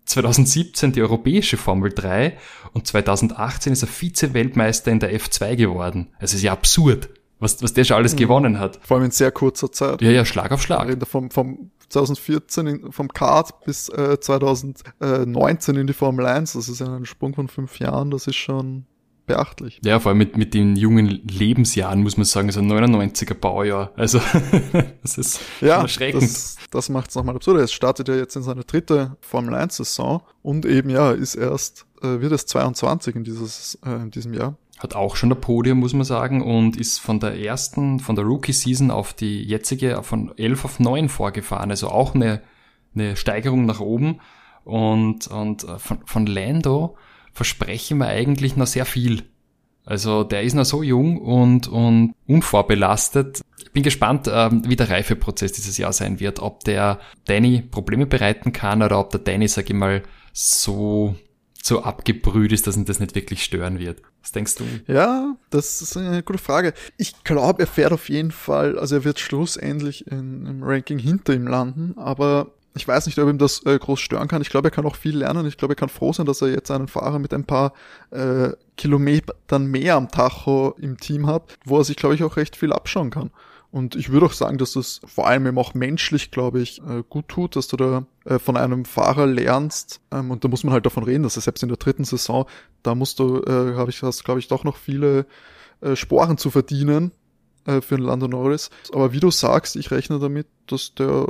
2017 0.05 0.93
die 0.93 1.03
europäische 1.03 1.57
Formel 1.57 1.93
3 1.93 2.37
und 2.73 2.87
2018 2.87 3.73
ist 3.73 3.83
er 3.83 3.89
Vize-Weltmeister 3.89 4.91
in 4.91 5.01
der 5.01 5.15
F2 5.15 5.57
geworden. 5.57 6.09
Also 6.19 6.37
ist 6.37 6.43
ja 6.43 6.53
absurd, 6.53 7.09
was, 7.39 7.63
was 7.63 7.73
der 7.73 7.85
schon 7.85 7.97
alles 7.97 8.15
mhm. 8.15 8.19
gewonnen 8.19 8.59
hat. 8.59 8.81
Vor 8.83 8.97
allem 8.97 9.07
in 9.07 9.11
sehr 9.11 9.31
kurzer 9.31 9.71
Zeit. 9.71 10.03
Ja, 10.03 10.11
ja, 10.11 10.25
Schlag 10.25 10.53
auf 10.53 10.63
Schlag. 10.63 10.97
Vom, 11.07 11.31
vom 11.31 11.71
2014 11.89 12.67
in, 12.67 12.93
vom 12.93 13.09
Kart 13.09 13.65
bis 13.65 13.89
äh, 13.91 14.19
2019 14.19 15.77
in 15.77 15.87
die 15.87 15.93
Formel 15.93 16.27
1, 16.27 16.55
das 16.55 16.69
ist 16.69 16.81
ja 16.81 16.95
ein 16.95 17.05
Sprung 17.05 17.35
von 17.35 17.49
fünf 17.49 17.79
Jahren, 17.79 18.11
das 18.11 18.27
ist 18.27 18.37
schon 18.37 18.87
beachtlich. 19.27 19.81
Ja, 19.85 20.01
vor 20.01 20.11
allem 20.11 20.19
mit, 20.19 20.37
mit 20.37 20.55
den 20.55 20.77
jungen 20.77 21.07
Lebensjahren 21.07 22.03
muss 22.03 22.17
man 22.17 22.25
sagen, 22.25 22.51
so 22.51 22.61
99er 22.61 23.35
Baujahr. 23.35 23.93
Also 23.97 24.21
das 25.03 25.19
ist 25.19 25.41
ja, 25.61 25.83
erschreckend. 25.83 26.23
Das, 26.23 26.57
das 26.71 26.89
macht 26.89 27.11
es 27.11 27.17
nochmal 27.17 27.37
absurd. 27.37 27.61
Er 27.61 27.69
startet 27.69 28.09
ja 28.09 28.17
jetzt 28.17 28.37
in 28.37 28.43
seine 28.43 28.65
dritte 28.65 29.17
Formel 29.21 29.55
1 29.55 29.77
Saison 29.77 30.23
und 30.43 30.67
eben 30.67 30.91
ja, 30.91 31.13
ist 31.13 31.35
erst, 31.35 31.87
äh, 32.03 32.21
wird 32.21 32.33
es 32.33 32.47
22 32.47 33.17
in, 33.17 33.25
dieses, 33.25 33.79
äh, 33.85 33.95
in 33.95 34.11
diesem 34.11 34.35
Jahr. 34.35 34.57
Hat 34.79 34.97
auch 34.97 35.15
schon 35.15 35.31
ein 35.31 35.41
Podium, 35.41 35.79
muss 35.79 35.93
man 35.93 36.05
sagen, 36.05 36.43
und 36.43 36.77
ist 36.77 36.99
von 36.99 37.21
der 37.21 37.39
ersten, 37.39 38.01
von 38.01 38.17
der 38.17 38.25
Rookie-Season 38.25 38.91
auf 38.91 39.15
die 39.15 39.45
jetzige 39.45 40.03
von 40.03 40.37
11 40.37 40.65
auf 40.65 40.81
9 40.81 41.09
vorgefahren. 41.09 41.71
Also 41.71 41.89
auch 41.89 42.15
eine, 42.15 42.43
eine 42.95 43.15
Steigerung 43.17 43.65
nach 43.65 43.81
oben. 43.81 44.21
Und, 44.65 45.29
und 45.29 45.65
äh, 45.65 45.79
von, 45.79 45.99
von 46.05 46.27
Lando, 46.27 46.97
versprechen 47.33 47.99
wir 47.99 48.07
eigentlich 48.07 48.57
noch 48.57 48.67
sehr 48.67 48.85
viel. 48.85 49.23
Also 49.85 50.23
der 50.23 50.43
ist 50.43 50.55
noch 50.55 50.65
so 50.65 50.83
jung 50.83 51.19
und, 51.19 51.67
und 51.67 52.15
unvorbelastet. 52.27 53.41
Ich 53.59 53.73
bin 53.73 53.83
gespannt, 53.83 54.31
ähm, 54.33 54.63
wie 54.67 54.77
der 54.77 54.91
Reifeprozess 54.91 55.53
dieses 55.53 55.77
Jahr 55.77 55.93
sein 55.93 56.21
wird. 56.21 56.39
Ob 56.41 56.63
der 56.65 57.01
Danny 57.25 57.63
Probleme 57.63 58.07
bereiten 58.07 58.53
kann 58.53 58.83
oder 58.83 58.99
ob 59.01 59.11
der 59.11 59.21
Danny, 59.21 59.49
sag 59.49 59.69
ich 59.69 59.75
mal, 59.75 60.03
so, 60.33 61.17
so 61.63 61.83
abgebrüht 61.83 62.53
ist, 62.53 62.67
dass 62.67 62.77
ihn 62.77 62.85
das 62.85 63.01
nicht 63.01 63.15
wirklich 63.15 63.43
stören 63.43 63.79
wird. 63.79 64.03
Was 64.21 64.31
denkst 64.31 64.55
du? 64.55 64.65
Ja, 64.87 65.35
das 65.51 65.83
ist 65.83 65.97
eine 65.97 66.23
gute 66.23 66.39
Frage. 66.39 66.75
Ich 66.97 67.25
glaube, 67.25 67.63
er 67.63 67.67
fährt 67.67 67.93
auf 67.93 68.09
jeden 68.09 68.31
Fall, 68.31 68.79
also 68.79 68.97
er 68.97 69.05
wird 69.05 69.19
schlussendlich 69.19 70.07
in, 70.07 70.47
im 70.47 70.63
Ranking 70.63 70.99
hinter 70.99 71.35
ihm 71.35 71.49
landen, 71.49 71.95
aber 71.99 72.53
ich 72.75 72.89
weiß 72.89 73.07
nicht, 73.07 73.19
ob 73.19 73.29
ihm 73.29 73.39
das 73.39 73.65
äh, 73.67 73.79
groß 73.79 74.01
stören 74.01 74.29
kann. 74.29 74.43
Ich 74.43 74.51
glaube, 74.51 74.69
er 74.69 74.71
kann 74.71 74.87
auch 74.87 74.97
viel 74.97 75.17
lernen. 75.17 75.47
Ich 75.47 75.57
glaube, 75.57 75.73
er 75.73 75.77
kann 75.77 75.89
froh 75.89 76.13
sein, 76.13 76.27
dass 76.27 76.41
er 76.41 76.49
jetzt 76.49 76.71
einen 76.71 76.89
Fahrer 76.89 77.19
mit 77.19 77.35
ein 77.35 77.45
paar 77.45 77.73
äh, 78.11 78.51
Kilometern 78.77 79.67
mehr 79.67 79.97
am 79.97 80.09
Tacho 80.09 80.75
im 80.79 80.99
Team 80.99 81.27
hat, 81.27 81.59
wo 81.65 81.79
er 81.79 81.85
sich, 81.85 81.97
glaube 81.97 82.15
ich, 82.15 82.25
auch 82.25 82.37
recht 82.37 82.57
viel 82.57 82.73
abschauen 82.73 83.11
kann. 83.11 83.31
Und 83.71 83.95
ich 83.97 84.11
würde 84.11 84.27
auch 84.27 84.33
sagen, 84.33 84.59
dass 84.59 84.73
das 84.73 85.01
vor 85.07 85.27
allem 85.27 85.47
eben 85.47 85.59
auch 85.59 85.73
menschlich, 85.73 86.31
glaube 86.31 86.61
ich, 86.61 86.81
äh, 86.83 87.03
gut 87.09 87.29
tut, 87.29 87.57
dass 87.57 87.69
du 87.69 87.77
da 87.77 88.05
äh, 88.25 88.39
von 88.39 88.57
einem 88.57 88.85
Fahrer 88.85 89.27
lernst. 89.27 90.01
Ähm, 90.11 90.31
und 90.31 90.45
da 90.45 90.49
muss 90.49 90.63
man 90.63 90.75
halt 90.75 90.85
davon 90.85 91.05
reden, 91.05 91.23
dass 91.23 91.37
er 91.37 91.43
selbst 91.43 91.63
in 91.63 91.71
der 91.71 91.79
dritten 91.79 92.05
Saison, 92.05 92.47
da 92.83 92.95
musst 92.95 93.19
du, 93.19 93.43
äh, 93.43 93.75
habe 93.75 93.91
ich, 93.91 94.03
hast, 94.03 94.25
glaube 94.25 94.41
ich, 94.41 94.49
doch 94.49 94.65
noch 94.65 94.77
viele 94.77 95.27
äh, 95.81 95.97
Sporen 95.97 96.37
zu 96.37 96.51
verdienen, 96.51 97.13
äh, 97.67 97.81
für 97.81 97.97
den 97.97 98.07
Lando 98.07 98.29
Norris. 98.29 98.71
Aber 98.93 99.13
wie 99.13 99.21
du 99.21 99.31
sagst, 99.31 99.77
ich 99.77 99.91
rechne 99.91 100.19
damit, 100.19 100.47
dass 100.67 100.95
der 100.95 101.27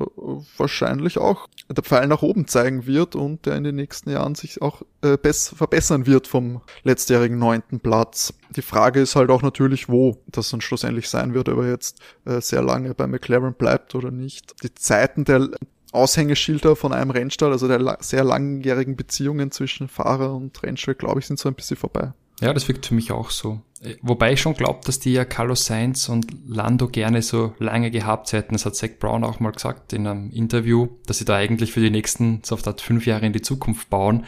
wahrscheinlich 0.56 1.18
auch 1.18 1.48
der 1.68 1.82
Pfeil 1.82 2.06
nach 2.06 2.22
oben 2.22 2.46
zeigen 2.46 2.86
wird 2.86 3.16
und 3.16 3.46
der 3.46 3.56
in 3.56 3.64
den 3.64 3.76
nächsten 3.76 4.10
Jahren 4.10 4.34
sich 4.34 4.62
auch 4.62 4.82
äh, 5.02 5.16
verbessern 5.32 6.06
wird 6.06 6.26
vom 6.26 6.60
letztjährigen 6.82 7.38
neunten 7.38 7.80
Platz. 7.80 8.34
Die 8.50 8.62
Frage 8.62 9.00
ist 9.00 9.16
halt 9.16 9.30
auch 9.30 9.42
natürlich, 9.42 9.88
wo 9.88 10.18
das 10.26 10.50
dann 10.50 10.60
schlussendlich 10.60 11.08
sein 11.08 11.34
wird, 11.34 11.48
ob 11.48 11.58
er 11.58 11.70
jetzt 11.70 12.00
äh, 12.24 12.40
sehr 12.40 12.62
lange 12.62 12.94
bei 12.94 13.06
McLaren 13.06 13.54
bleibt 13.54 13.94
oder 13.94 14.10
nicht. 14.10 14.54
Die 14.62 14.74
Zeiten 14.74 15.24
der 15.24 15.50
Aushängeschilder 15.92 16.74
von 16.74 16.92
einem 16.92 17.10
Rennstall, 17.10 17.52
also 17.52 17.68
der 17.68 17.98
sehr 18.00 18.24
langjährigen 18.24 18.96
Beziehungen 18.96 19.50
zwischen 19.50 19.88
Fahrer 19.88 20.34
und 20.34 20.62
Rennstall, 20.62 20.94
glaube 20.94 21.20
ich, 21.20 21.26
sind 21.26 21.38
so 21.38 21.48
ein 21.48 21.54
bisschen 21.54 21.76
vorbei. 21.76 22.12
Ja, 22.40 22.52
das 22.52 22.68
wirkt 22.68 22.86
für 22.86 22.94
mich 22.94 23.12
auch 23.12 23.30
so. 23.30 23.60
Wobei 24.00 24.32
ich 24.32 24.40
schon 24.40 24.54
glaube, 24.54 24.80
dass 24.84 25.00
die 25.00 25.12
ja 25.12 25.24
Carlos 25.24 25.66
Sainz 25.66 26.08
und 26.08 26.26
Lando 26.46 26.86
gerne 26.86 27.20
so 27.22 27.52
lange 27.58 27.90
gehabt 27.90 28.32
hätten. 28.32 28.54
Das 28.54 28.64
hat 28.64 28.76
Zach 28.76 28.90
Brown 29.00 29.24
auch 29.24 29.40
mal 29.40 29.50
gesagt 29.50 29.92
in 29.92 30.06
einem 30.06 30.30
Interview, 30.30 30.88
dass 31.06 31.18
sie 31.18 31.24
da 31.24 31.36
eigentlich 31.36 31.72
für 31.72 31.80
die 31.80 31.90
nächsten, 31.90 32.40
so 32.44 32.54
auf 32.54 32.62
fünf 32.78 33.06
Jahre 33.06 33.26
in 33.26 33.32
die 33.32 33.42
Zukunft 33.42 33.90
bauen. 33.90 34.24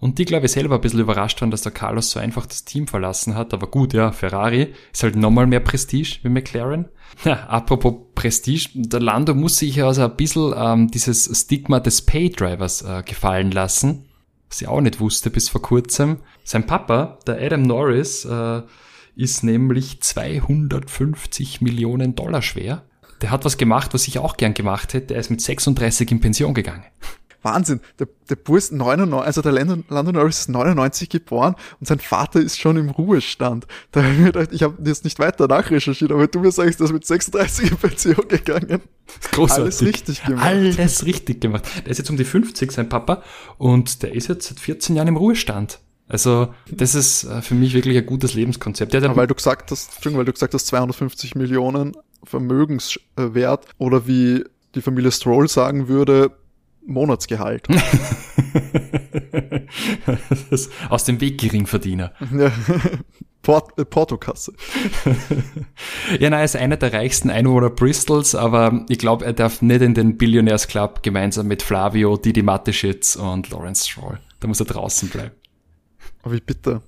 Und 0.00 0.18
die, 0.18 0.24
glaube 0.24 0.46
ich, 0.46 0.52
selber 0.52 0.76
ein 0.76 0.80
bisschen 0.80 1.00
überrascht 1.00 1.40
waren, 1.40 1.50
dass 1.50 1.62
der 1.62 1.72
Carlos 1.72 2.10
so 2.10 2.20
einfach 2.20 2.46
das 2.46 2.64
Team 2.64 2.86
verlassen 2.86 3.34
hat. 3.34 3.54
Aber 3.54 3.66
gut, 3.66 3.92
ja, 3.94 4.10
Ferrari 4.12 4.74
ist 4.92 5.02
halt 5.02 5.16
nochmal 5.16 5.46
mehr 5.46 5.60
Prestige 5.60 6.18
wie 6.22 6.28
McLaren. 6.28 6.86
Ja, 7.24 7.44
apropos 7.44 7.94
Prestige, 8.16 8.70
der 8.74 8.98
Lando 8.98 9.36
muss 9.36 9.58
sich 9.58 9.80
also 9.84 10.02
ein 10.02 10.16
bisschen 10.16 10.52
ähm, 10.56 10.90
dieses 10.90 11.30
Stigma 11.42 11.78
des 11.78 12.02
Paydrivers 12.02 12.82
äh, 12.82 13.04
gefallen 13.06 13.52
lassen. 13.52 14.06
Was 14.54 14.62
ich 14.62 14.68
auch 14.68 14.80
nicht 14.80 15.00
wusste 15.00 15.30
bis 15.30 15.48
vor 15.48 15.62
kurzem. 15.62 16.18
Sein 16.44 16.64
Papa, 16.64 17.18
der 17.26 17.44
Adam 17.44 17.62
Norris, 17.62 18.24
äh, 18.24 18.62
ist 19.16 19.42
nämlich 19.42 20.00
250 20.00 21.60
Millionen 21.60 22.14
Dollar 22.14 22.40
schwer. 22.40 22.84
Der 23.20 23.32
hat 23.32 23.44
was 23.44 23.58
gemacht, 23.58 23.94
was 23.94 24.06
ich 24.06 24.20
auch 24.20 24.36
gern 24.36 24.54
gemacht 24.54 24.94
hätte. 24.94 25.14
Er 25.14 25.18
ist 25.18 25.30
mit 25.30 25.40
36 25.40 26.08
in 26.12 26.20
Pension 26.20 26.54
gegangen. 26.54 26.84
Wahnsinn. 27.44 27.80
Der, 27.98 28.08
der 28.28 28.36
Bur 28.36 28.58
ist 28.58 28.72
99, 28.72 29.26
also 29.26 29.42
der 29.42 29.52
Landon, 29.52 29.84
Landon 29.88 30.14
Norris 30.14 30.40
ist 30.40 30.48
99 30.48 31.08
geboren 31.08 31.54
und 31.80 31.86
sein 31.86 32.00
Vater 32.00 32.40
ist 32.40 32.58
schon 32.58 32.76
im 32.76 32.90
Ruhestand. 32.90 33.66
Da 33.92 34.02
habe 34.02 34.12
ich 34.12 34.18
mir 34.18 34.32
gedacht, 34.32 34.48
ich 34.52 34.62
habe 34.62 34.76
jetzt 34.84 35.04
nicht 35.04 35.18
weiter 35.18 35.46
nachrecherchiert, 35.46 36.10
aber 36.10 36.26
du 36.26 36.40
mir 36.40 36.52
sagst, 36.52 36.80
ist 36.80 36.92
mit 36.92 37.06
36 37.06 37.70
in 37.70 37.76
Pension 37.76 38.28
gegangen. 38.28 38.82
Großartig. 39.32 39.64
Alles 39.64 39.82
richtig 39.82 40.24
gemacht. 40.24 40.46
Alles 40.46 41.04
richtig 41.04 41.40
gemacht. 41.40 41.64
Der 41.84 41.90
ist 41.90 41.98
jetzt 41.98 42.10
um 42.10 42.16
die 42.16 42.24
50, 42.24 42.72
sein 42.72 42.88
Papa, 42.88 43.22
und 43.58 44.02
der 44.02 44.14
ist 44.14 44.28
jetzt 44.28 44.48
seit 44.48 44.60
14 44.60 44.96
Jahren 44.96 45.08
im 45.08 45.16
Ruhestand. 45.16 45.80
Also, 46.06 46.52
das 46.70 46.94
ist 46.94 47.24
äh, 47.24 47.40
für 47.40 47.54
mich 47.54 47.74
wirklich 47.74 47.96
ein 47.96 48.06
gutes 48.06 48.34
Lebenskonzept. 48.34 48.92
Weil 48.92 49.26
du 49.26 49.34
gesagt 49.34 49.70
hast, 49.70 49.94
Entschuldigung, 49.94 50.18
weil 50.18 50.26
du 50.26 50.32
gesagt 50.32 50.52
hast, 50.54 50.66
250 50.66 51.34
Millionen 51.34 51.96
Vermögenswert 52.24 53.66
oder 53.78 54.06
wie 54.06 54.44
die 54.74 54.82
Familie 54.82 55.12
Stroll 55.12 55.48
sagen 55.48 55.88
würde, 55.88 56.30
Monatsgehalt. 56.86 57.66
aus 60.88 61.04
dem 61.04 61.20
Weg 61.20 61.38
Geringverdiener. 61.38 62.12
Port 63.44 63.78
äh, 63.78 63.84
Portokasse. 63.84 64.54
ja, 66.18 66.30
nein, 66.30 66.40
er 66.40 66.44
ist 66.44 66.56
einer 66.56 66.76
der 66.76 66.92
reichsten 66.92 67.30
Einwohner 67.30 67.70
Bristols, 67.70 68.34
aber 68.34 68.84
ich 68.88 68.98
glaube, 68.98 69.24
er 69.24 69.34
darf 69.34 69.62
nicht 69.62 69.82
in 69.82 69.94
den 69.94 70.16
Billionaires 70.16 70.66
Club 70.66 71.02
gemeinsam 71.02 71.46
mit 71.46 71.62
Flavio, 71.62 72.16
Didi 72.16 72.42
Mateschitz 72.42 73.16
und 73.16 73.50
Lawrence 73.50 73.88
Stroll. 73.88 74.18
Da 74.40 74.48
muss 74.48 74.60
er 74.60 74.66
draußen 74.66 75.08
bleiben. 75.10 75.34
Aber 76.22 76.34
wie 76.34 76.40
bitter. 76.40 76.82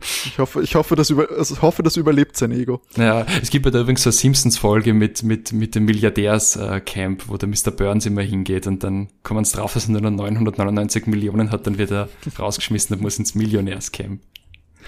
Ich 0.00 0.38
hoffe, 0.38 0.62
ich 0.62 0.74
hoffe, 0.74 0.96
das 0.96 1.10
über, 1.10 1.28
also 1.30 1.60
hoffe, 1.62 1.82
das 1.82 1.96
überlebt 1.96 2.36
sein 2.36 2.52
Ego. 2.52 2.80
Ja, 2.96 3.26
es 3.42 3.50
gibt 3.50 3.64
ja 3.64 3.70
da 3.70 3.80
übrigens 3.80 4.02
so 4.02 4.08
eine 4.08 4.14
Simpsons-Folge 4.14 4.94
mit, 4.94 5.22
mit, 5.22 5.52
mit 5.52 5.74
dem 5.74 5.84
Milliardärs-Camp, 5.84 7.28
wo 7.28 7.36
der 7.36 7.48
Mr. 7.48 7.70
Burns 7.70 8.06
immer 8.06 8.22
hingeht 8.22 8.66
und 8.66 8.82
dann 8.84 9.08
kommen 9.22 9.44
sie 9.44 9.56
drauf, 9.56 9.74
dass 9.74 9.86
er 9.86 9.92
nur 9.92 10.00
noch 10.00 10.10
999 10.10 11.06
Millionen 11.06 11.50
hat, 11.50 11.66
dann 11.66 11.78
wird 11.78 11.90
er 11.90 12.08
rausgeschmissen 12.38 12.96
und 12.96 13.02
muss 13.02 13.18
ins 13.18 13.34
Millionärs-Camp. 13.34 14.20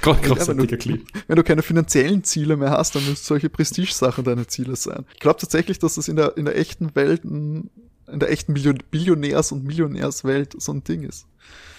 Großartiger 0.02 0.76
Clip. 0.76 1.06
Wenn 1.26 1.36
du 1.36 1.42
keine 1.42 1.62
finanziellen 1.62 2.22
Ziele 2.22 2.56
mehr 2.56 2.70
hast, 2.70 2.94
dann 2.94 3.04
müssen 3.04 3.24
solche 3.24 3.48
Prestigesachen 3.48 4.24
deine 4.24 4.46
Ziele 4.46 4.76
sein. 4.76 5.06
Ich 5.14 5.20
glaube 5.20 5.40
tatsächlich, 5.40 5.78
dass 5.78 5.94
das 5.94 6.08
in 6.08 6.16
der, 6.16 6.36
in 6.36 6.44
der 6.44 6.56
echten 6.56 6.94
Welt, 6.94 7.24
in 7.24 7.70
der 8.06 8.30
echten 8.30 8.54
Billionärs- 8.54 9.52
und 9.52 9.64
Millionärswelt 9.64 10.60
so 10.60 10.72
ein 10.72 10.84
Ding 10.84 11.02
ist. 11.02 11.26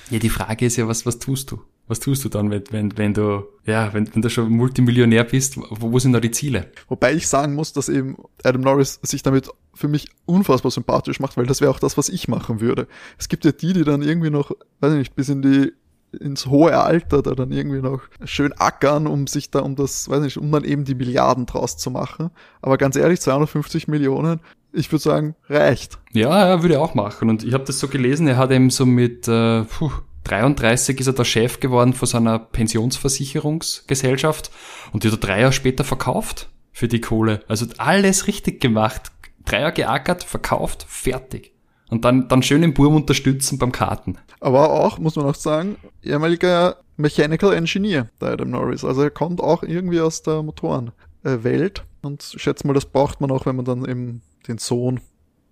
Ja, 0.09 0.19
die 0.19 0.29
Frage 0.29 0.65
ist 0.65 0.77
ja, 0.77 0.87
was, 0.87 1.05
was 1.05 1.19
tust 1.19 1.51
du? 1.51 1.61
Was 1.87 1.99
tust 1.99 2.25
du 2.25 2.29
dann, 2.29 2.51
wenn, 2.51 2.63
wenn, 2.71 2.97
wenn 2.97 3.13
du, 3.13 3.47
ja, 3.65 3.93
wenn, 3.93 4.13
wenn 4.13 4.21
du 4.21 4.29
schon 4.29 4.49
Multimillionär 4.49 5.23
bist, 5.23 5.57
wo, 5.57 5.91
wo 5.91 5.99
sind 5.99 6.13
da 6.13 6.19
die 6.19 6.31
Ziele? 6.31 6.71
Wobei 6.89 7.13
ich 7.13 7.27
sagen 7.27 7.55
muss, 7.55 7.73
dass 7.73 7.87
eben 7.89 8.17
Adam 8.43 8.61
Norris 8.61 8.99
sich 9.03 9.23
damit 9.23 9.49
für 9.73 9.87
mich 9.87 10.09
unfassbar 10.25 10.71
sympathisch 10.71 11.19
macht, 11.19 11.37
weil 11.37 11.45
das 11.45 11.61
wäre 11.61 11.71
auch 11.71 11.79
das, 11.79 11.97
was 11.97 12.09
ich 12.09 12.27
machen 12.27 12.59
würde. 12.59 12.87
Es 13.17 13.29
gibt 13.29 13.45
ja 13.45 13.51
die, 13.51 13.73
die 13.73 13.83
dann 13.83 14.01
irgendwie 14.01 14.29
noch, 14.29 14.51
weiß 14.81 14.93
ich 14.93 14.99
nicht, 14.99 15.15
bis 15.15 15.29
in 15.29 15.41
die 15.41 15.71
ins 16.19 16.47
hohe 16.47 16.77
Alter 16.77 17.21
da 17.21 17.35
dann 17.35 17.51
irgendwie 17.51 17.81
noch 17.81 18.01
schön 18.23 18.53
ackern, 18.53 19.07
um 19.07 19.27
sich 19.27 19.51
da 19.51 19.59
um 19.59 19.75
das, 19.75 20.09
weiß 20.09 20.21
nicht, 20.21 20.37
um 20.37 20.51
dann 20.51 20.63
eben 20.63 20.85
die 20.85 20.95
Milliarden 20.95 21.45
draus 21.45 21.77
zu 21.77 21.91
machen. 21.91 22.31
Aber 22.61 22.77
ganz 22.77 22.95
ehrlich, 22.95 23.19
250 23.21 23.87
Millionen, 23.87 24.39
ich 24.71 24.91
würde 24.91 25.03
sagen, 25.03 25.35
reicht. 25.49 25.99
Ja, 26.13 26.45
er 26.45 26.61
würde 26.63 26.79
auch 26.79 26.95
machen. 26.95 27.29
Und 27.29 27.43
ich 27.43 27.53
habe 27.53 27.65
das 27.65 27.79
so 27.79 27.87
gelesen, 27.87 28.27
er 28.27 28.37
hat 28.37 28.51
eben 28.51 28.69
so 28.69 28.85
mit 28.85 29.27
äh, 29.27 29.63
puh, 29.63 29.91
33 30.27 30.99
ist 30.99 31.07
er 31.07 31.13
der 31.13 31.23
Chef 31.23 31.59
geworden 31.59 31.93
von 31.93 32.07
seiner 32.07 32.39
Pensionsversicherungsgesellschaft 32.39 34.51
und 34.91 35.03
die 35.03 35.07
hat 35.07 35.15
er 35.15 35.19
drei 35.19 35.41
Jahre 35.41 35.53
später 35.53 35.83
verkauft 35.83 36.49
für 36.71 36.87
die 36.87 37.01
Kohle. 37.01 37.43
Also 37.47 37.65
alles 37.77 38.27
richtig 38.27 38.61
gemacht. 38.61 39.11
Drei 39.45 39.61
Jahre 39.61 39.73
geackert, 39.73 40.23
verkauft, 40.23 40.85
fertig. 40.87 41.53
Und 41.89 42.03
dann, 42.03 42.27
dann 42.27 42.43
schön 42.43 42.61
den 42.61 42.73
Burm 42.73 42.95
unterstützen 42.95 43.57
beim 43.57 43.71
Karten. 43.71 44.17
Aber 44.41 44.71
auch, 44.71 44.99
muss 44.99 45.15
man 45.15 45.25
auch 45.25 45.35
sagen, 45.35 45.77
ehemaliger 46.03 46.77
Mechanical 46.97 47.53
Engineer, 47.53 48.09
der 48.19 48.33
Adam 48.33 48.49
Norris. 48.49 48.83
Also 48.83 49.03
er 49.03 49.09
kommt 49.09 49.39
auch 49.39 49.63
irgendwie 49.63 50.01
aus 50.01 50.21
der 50.21 50.43
Motorenwelt. 50.43 51.83
Und 52.01 52.33
ich 52.35 52.41
schätze 52.41 52.67
mal, 52.67 52.73
das 52.73 52.85
braucht 52.85 53.21
man 53.21 53.31
auch, 53.31 53.45
wenn 53.45 53.55
man 53.55 53.65
dann 53.65 53.85
eben 53.85 54.21
den 54.47 54.57
Sohn 54.57 54.99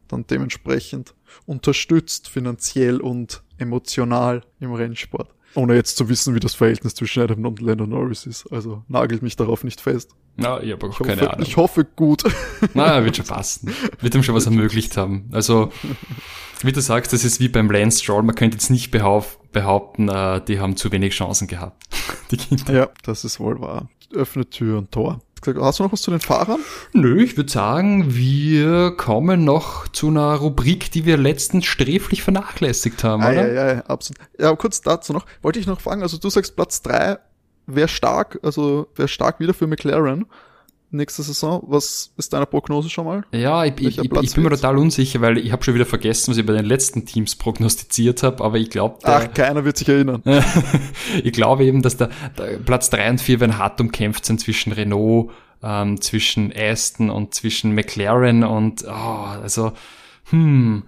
dann 0.07 0.25
dementsprechend 0.27 1.13
unterstützt, 1.45 2.29
finanziell 2.29 3.01
und 3.01 3.43
emotional 3.57 4.43
im 4.59 4.73
Rennsport. 4.73 5.29
Ohne 5.55 5.75
jetzt 5.75 5.95
zu 5.95 6.09
wissen, 6.09 6.35
wie 6.35 6.41
das 6.41 6.53
Verhältnis 6.53 6.95
zwischen 6.95 7.23
Adam 7.23 7.45
und 7.45 7.61
Lando 7.61 7.85
Norris 7.85 8.25
ist. 8.25 8.45
Also 8.51 8.83
nagelt 8.89 9.21
mich 9.21 9.37
darauf 9.37 9.63
nicht 9.63 9.79
fest. 9.79 10.11
Na, 10.35 10.61
ich 10.61 10.73
habe 10.73 10.87
auch 10.87 10.99
ich 10.99 11.07
keine 11.07 11.21
hoffe, 11.21 11.33
Ahnung. 11.33 11.45
Ich 11.47 11.57
hoffe 11.57 11.85
gut. 11.85 12.23
Na, 12.73 13.03
wird 13.05 13.15
schon 13.15 13.25
passen. 13.25 13.73
Wird 14.01 14.15
ihm 14.15 14.23
schon 14.23 14.35
was 14.35 14.45
ermöglicht 14.45 14.97
haben. 14.97 15.29
Also, 15.31 15.71
wie 16.61 16.73
du 16.73 16.81
sagst, 16.81 17.13
das 17.13 17.23
ist 17.23 17.39
wie 17.39 17.47
beim 17.47 17.71
Lance 17.71 18.03
Stroll. 18.03 18.23
Man 18.23 18.35
könnte 18.35 18.57
jetzt 18.57 18.69
nicht 18.69 18.91
behaupten, 18.91 20.09
äh, 20.09 20.41
die 20.43 20.59
haben 20.59 20.75
zu 20.75 20.91
wenig 20.91 21.13
Chancen 21.13 21.47
gehabt. 21.47 21.83
Die 22.31 22.37
Kinder. 22.37 22.73
Ja, 22.73 22.89
das 23.03 23.23
ist 23.23 23.39
wohl 23.39 23.61
wahr. 23.61 23.89
Öffnet 24.13 24.51
Tür 24.51 24.79
und 24.79 24.91
Tor 24.91 25.21
gesagt, 25.53 25.65
hast 25.65 25.79
du 25.79 25.83
noch 25.83 25.91
was 25.91 26.01
zu 26.01 26.11
den 26.11 26.19
Fahrern? 26.19 26.59
Nö, 26.93 27.21
ich 27.23 27.37
würde 27.37 27.51
sagen, 27.51 28.15
wir 28.15 28.91
kommen 28.91 29.43
noch 29.43 29.87
zu 29.87 30.09
einer 30.09 30.35
Rubrik, 30.35 30.91
die 30.91 31.05
wir 31.05 31.17
letztens 31.17 31.65
sträflich 31.65 32.23
vernachlässigt 32.23 33.03
haben, 33.03 33.23
ah, 33.23 33.31
oder? 33.31 33.53
Ja, 33.53 33.73
ja, 33.75 33.79
absolut. 33.85 34.19
Ja, 34.39 34.55
kurz 34.55 34.81
dazu 34.81 35.13
noch. 35.13 35.25
Wollte 35.41 35.59
ich 35.59 35.67
noch 35.67 35.81
fragen, 35.81 36.01
also 36.01 36.17
du 36.17 36.29
sagst 36.29 36.55
Platz 36.55 36.81
drei 36.81 37.17
wäre 37.67 37.87
stark, 37.87 38.39
also 38.43 38.87
wäre 38.95 39.07
stark 39.07 39.39
wieder 39.39 39.53
für 39.53 39.67
McLaren 39.67 40.25
nächste 40.95 41.23
Saison. 41.23 41.63
Was 41.67 42.11
ist 42.17 42.33
deine 42.33 42.45
Prognose 42.45 42.89
schon 42.89 43.05
mal? 43.05 43.23
Ja, 43.31 43.65
ich, 43.65 43.73
ich, 43.79 43.97
ich, 43.99 44.11
ich 44.11 44.33
bin 44.33 44.43
mir 44.43 44.49
total 44.49 44.77
unsicher, 44.77 45.21
weil 45.21 45.37
ich 45.37 45.51
habe 45.51 45.63
schon 45.63 45.75
wieder 45.75 45.85
vergessen, 45.85 46.31
was 46.31 46.37
ich 46.37 46.45
bei 46.45 46.53
den 46.53 46.65
letzten 46.65 47.05
Teams 47.05 47.35
prognostiziert 47.35 48.23
habe, 48.23 48.43
aber 48.43 48.57
ich 48.57 48.69
glaube... 48.69 48.97
Ach, 49.03 49.33
keiner 49.33 49.65
wird 49.65 49.77
sich 49.77 49.89
erinnern. 49.89 50.21
ich 51.23 51.33
glaube 51.33 51.65
eben, 51.65 51.81
dass 51.81 51.97
der, 51.97 52.09
der 52.37 52.57
Platz 52.57 52.89
drei 52.89 53.09
und 53.09 53.21
vier 53.21 53.39
werden 53.39 53.57
hart 53.57 53.79
umkämpft 53.79 54.25
sind 54.25 54.39
zwischen 54.39 54.71
Renault, 54.71 55.31
ähm, 55.63 56.01
zwischen 56.01 56.53
Aston 56.55 57.09
und 57.09 57.33
zwischen 57.33 57.73
McLaren 57.73 58.43
und 58.43 58.85
oh, 58.87 58.91
also 59.41 59.73
hm, 60.29 60.83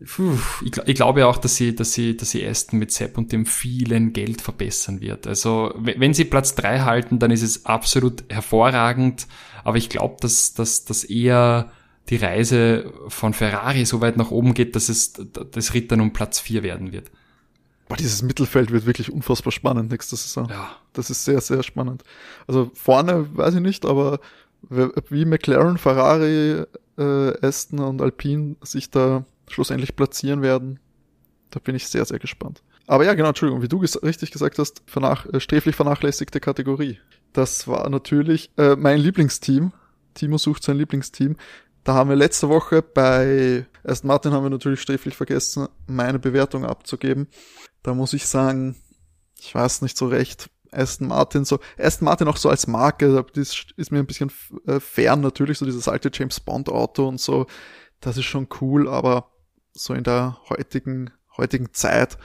ich, 0.00 0.78
ich, 0.86 0.94
glaube 0.94 1.26
auch, 1.26 1.36
dass 1.36 1.56
sie, 1.56 1.74
dass 1.74 1.92
sie, 1.92 2.16
dass 2.16 2.30
sie 2.30 2.46
Aston 2.46 2.78
mit 2.78 2.90
Sepp 2.90 3.18
und 3.18 3.32
dem 3.32 3.44
vielen 3.44 4.12
Geld 4.14 4.40
verbessern 4.40 5.00
wird. 5.00 5.26
Also 5.26 5.74
wenn 5.76 6.14
sie 6.14 6.24
Platz 6.24 6.54
drei 6.54 6.80
halten, 6.80 7.18
dann 7.18 7.30
ist 7.30 7.42
es 7.42 7.66
absolut 7.66 8.24
hervorragend. 8.30 9.26
Aber 9.62 9.76
ich 9.76 9.90
glaube, 9.90 10.16
dass, 10.20 10.54
dass, 10.54 10.84
dass 10.84 11.04
eher 11.04 11.70
die 12.08 12.16
Reise 12.16 12.92
von 13.08 13.34
Ferrari 13.34 13.84
so 13.84 14.00
weit 14.00 14.16
nach 14.16 14.30
oben 14.30 14.54
geht, 14.54 14.74
dass 14.74 14.88
es 14.88 15.12
das 15.12 15.74
Rittern 15.74 16.00
um 16.00 16.12
Platz 16.12 16.40
vier 16.40 16.62
werden 16.62 16.92
wird. 16.92 17.10
Boah, 17.88 17.96
dieses 17.96 18.22
Mittelfeld 18.22 18.70
wird 18.70 18.86
wirklich 18.86 19.12
unfassbar 19.12 19.52
spannend 19.52 19.90
nächste 19.90 20.16
Saison. 20.16 20.48
Ja. 20.48 20.76
Das 20.92 21.10
ist 21.10 21.24
sehr, 21.24 21.40
sehr 21.40 21.62
spannend. 21.62 22.04
Also 22.46 22.70
vorne 22.74 23.28
weiß 23.36 23.54
ich 23.54 23.60
nicht, 23.60 23.84
aber 23.84 24.20
wie 24.68 25.24
McLaren, 25.24 25.78
Ferrari, 25.78 26.64
äh, 26.98 27.46
Aston 27.46 27.80
und 27.80 28.00
Alpine 28.00 28.56
sich 28.62 28.90
da 28.90 29.24
schlussendlich 29.52 29.96
platzieren 29.96 30.42
werden. 30.42 30.80
Da 31.50 31.60
bin 31.60 31.74
ich 31.74 31.88
sehr, 31.88 32.04
sehr 32.04 32.18
gespannt. 32.18 32.62
Aber 32.86 33.04
ja, 33.04 33.14
genau, 33.14 33.28
Entschuldigung, 33.28 33.62
wie 33.62 33.68
du 33.68 33.78
ges 33.78 34.02
richtig 34.02 34.30
gesagt 34.30 34.58
hast, 34.58 34.82
vernach 34.86 35.26
äh, 35.26 35.40
sträflich 35.40 35.76
vernachlässigte 35.76 36.40
Kategorie. 36.40 36.98
Das 37.32 37.68
war 37.68 37.88
natürlich 37.88 38.50
äh, 38.56 38.76
mein 38.76 38.98
Lieblingsteam. 38.98 39.72
Timo 40.14 40.38
sucht 40.38 40.64
sein 40.64 40.76
Lieblingsteam. 40.76 41.36
Da 41.84 41.94
haben 41.94 42.10
wir 42.10 42.16
letzte 42.16 42.48
Woche 42.48 42.82
bei 42.82 43.66
Aston 43.84 44.08
Martin 44.08 44.32
haben 44.32 44.44
wir 44.44 44.50
natürlich 44.50 44.80
sträflich 44.80 45.16
vergessen, 45.16 45.68
meine 45.86 46.18
Bewertung 46.18 46.64
abzugeben. 46.64 47.28
Da 47.82 47.94
muss 47.94 48.12
ich 48.12 48.26
sagen, 48.26 48.76
ich 49.38 49.54
weiß 49.54 49.82
nicht 49.82 49.96
so 49.96 50.08
recht. 50.08 50.50
Aston 50.72 51.08
Martin 51.08 51.44
so, 51.44 51.58
Aston 51.78 52.04
Martin 52.04 52.28
auch 52.28 52.36
so 52.36 52.48
als 52.48 52.66
Marke, 52.66 53.24
das 53.34 53.66
ist 53.76 53.90
mir 53.90 53.98
ein 53.98 54.06
bisschen 54.06 54.30
äh, 54.66 54.78
fern 54.78 55.20
natürlich, 55.20 55.58
so 55.58 55.64
dieses 55.64 55.88
alte 55.88 56.10
James 56.12 56.38
Bond 56.40 56.68
Auto 56.68 57.08
und 57.08 57.20
so. 57.20 57.46
Das 58.00 58.16
ist 58.16 58.26
schon 58.26 58.48
cool, 58.60 58.88
aber 58.88 59.32
so 59.84 59.94
in 59.94 60.04
der 60.04 60.38
heutigen, 60.48 61.10
heutigen 61.36 61.72
Zeit 61.72 62.18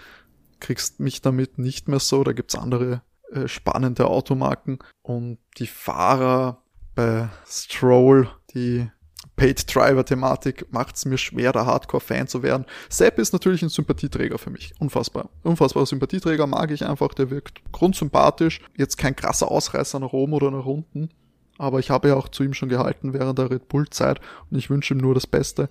kriegst 0.59 0.99
mich 0.99 1.21
damit 1.21 1.57
nicht 1.57 1.87
mehr 1.87 1.99
so. 1.99 2.23
Da 2.23 2.33
gibt's 2.33 2.55
andere 2.55 3.01
äh, 3.31 3.47
spannende 3.47 4.07
Automarken 4.07 4.79
und 5.01 5.37
die 5.57 5.67
Fahrer 5.67 6.61
bei 6.95 7.29
Stroll, 7.45 8.29
die 8.53 8.89
Paid 9.35 9.73
Driver 9.73 10.05
Thematik 10.05 10.71
macht 10.71 10.95
es 10.95 11.05
mir 11.05 11.17
schwer, 11.17 11.51
da 11.51 11.65
Hardcore-Fan 11.65 12.27
zu 12.27 12.41
werden. 12.41 12.65
Sepp 12.89 13.19
ist 13.19 13.33
natürlich 13.33 13.61
ein 13.63 13.69
Sympathieträger 13.69 14.37
für 14.37 14.49
mich. 14.49 14.73
Unfassbar. 14.79 15.29
Unfassbarer 15.43 15.85
Sympathieträger 15.85 16.47
mag 16.47 16.71
ich 16.71 16.85
einfach. 16.85 17.13
Der 17.13 17.29
wirkt 17.29 17.61
grundsympathisch. 17.73 18.61
Jetzt 18.77 18.97
kein 18.97 19.15
krasser 19.15 19.51
Ausreißer 19.51 19.99
nach 19.99 20.13
oben 20.13 20.33
oder 20.33 20.51
nach 20.51 20.65
unten. 20.65 21.09
Aber 21.57 21.79
ich 21.79 21.89
habe 21.89 22.09
ja 22.09 22.15
auch 22.15 22.29
zu 22.29 22.43
ihm 22.43 22.53
schon 22.53 22.69
gehalten 22.69 23.13
während 23.13 23.39
der 23.39 23.49
Red 23.49 23.67
Bull-Zeit 23.67 24.19
und 24.49 24.57
ich 24.57 24.69
wünsche 24.69 24.93
ihm 24.93 24.99
nur 24.99 25.13
das 25.13 25.27
Beste. 25.27 25.69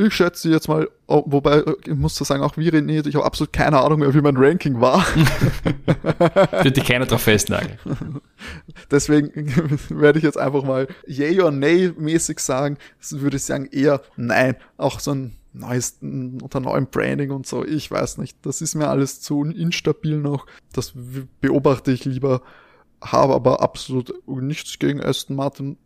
Ich 0.00 0.14
schätze 0.14 0.48
jetzt 0.48 0.68
mal, 0.68 0.88
oh, 1.08 1.24
wobei, 1.26 1.64
ich 1.84 1.94
muss 1.96 2.14
da 2.14 2.24
sagen, 2.24 2.44
auch 2.44 2.56
wie 2.56 2.68
René, 2.68 3.04
ich 3.04 3.16
habe 3.16 3.24
absolut 3.24 3.52
keine 3.52 3.80
Ahnung 3.80 3.98
mehr, 3.98 4.14
wie 4.14 4.20
mein 4.20 4.36
Ranking 4.36 4.80
war. 4.80 5.04
Wird 6.62 6.76
dich 6.76 6.84
keiner 6.84 7.04
drauf 7.04 7.22
festnageln. 7.22 7.80
Deswegen 8.92 9.52
werde 9.88 10.20
ich 10.20 10.24
jetzt 10.24 10.38
einfach 10.38 10.62
mal 10.62 10.86
yay 11.08 11.40
or 11.40 11.50
nay 11.50 11.92
mäßig 11.98 12.38
sagen. 12.38 12.78
Würde 13.10 13.38
ich 13.38 13.42
sagen 13.42 13.66
eher 13.72 14.00
nein. 14.14 14.54
Auch 14.76 15.00
so 15.00 15.10
ein 15.10 15.34
neues, 15.52 15.98
unter 16.00 16.60
neuem 16.60 16.86
Branding 16.86 17.32
und 17.32 17.48
so. 17.48 17.64
Ich 17.64 17.90
weiß 17.90 18.18
nicht. 18.18 18.38
Das 18.46 18.60
ist 18.60 18.76
mir 18.76 18.86
alles 18.86 19.20
zu 19.20 19.42
instabil 19.42 20.18
noch. 20.18 20.46
Das 20.72 20.92
beobachte 21.40 21.90
ich 21.90 22.04
lieber. 22.04 22.42
Habe 23.00 23.34
aber 23.34 23.62
absolut 23.62 24.14
nichts 24.28 24.78
gegen 24.78 25.02
Aston 25.02 25.34
Martin. 25.34 25.76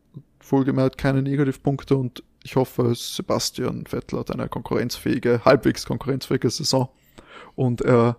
Wohlgemerkt 0.47 0.99
keine 0.99 1.23
Negativpunkte 1.23 1.97
und 1.97 2.23
ich 2.45 2.57
hoffe, 2.57 2.95
Sebastian 2.95 3.84
Vettel 3.86 4.18
hat 4.18 4.30
eine 4.30 4.49
konkurrenzfähige, 4.49 5.43
halbwegs 5.45 5.86
konkurrenzfähige 5.86 6.51
Saison 6.51 6.88
und 7.55 7.80
er 7.82 8.16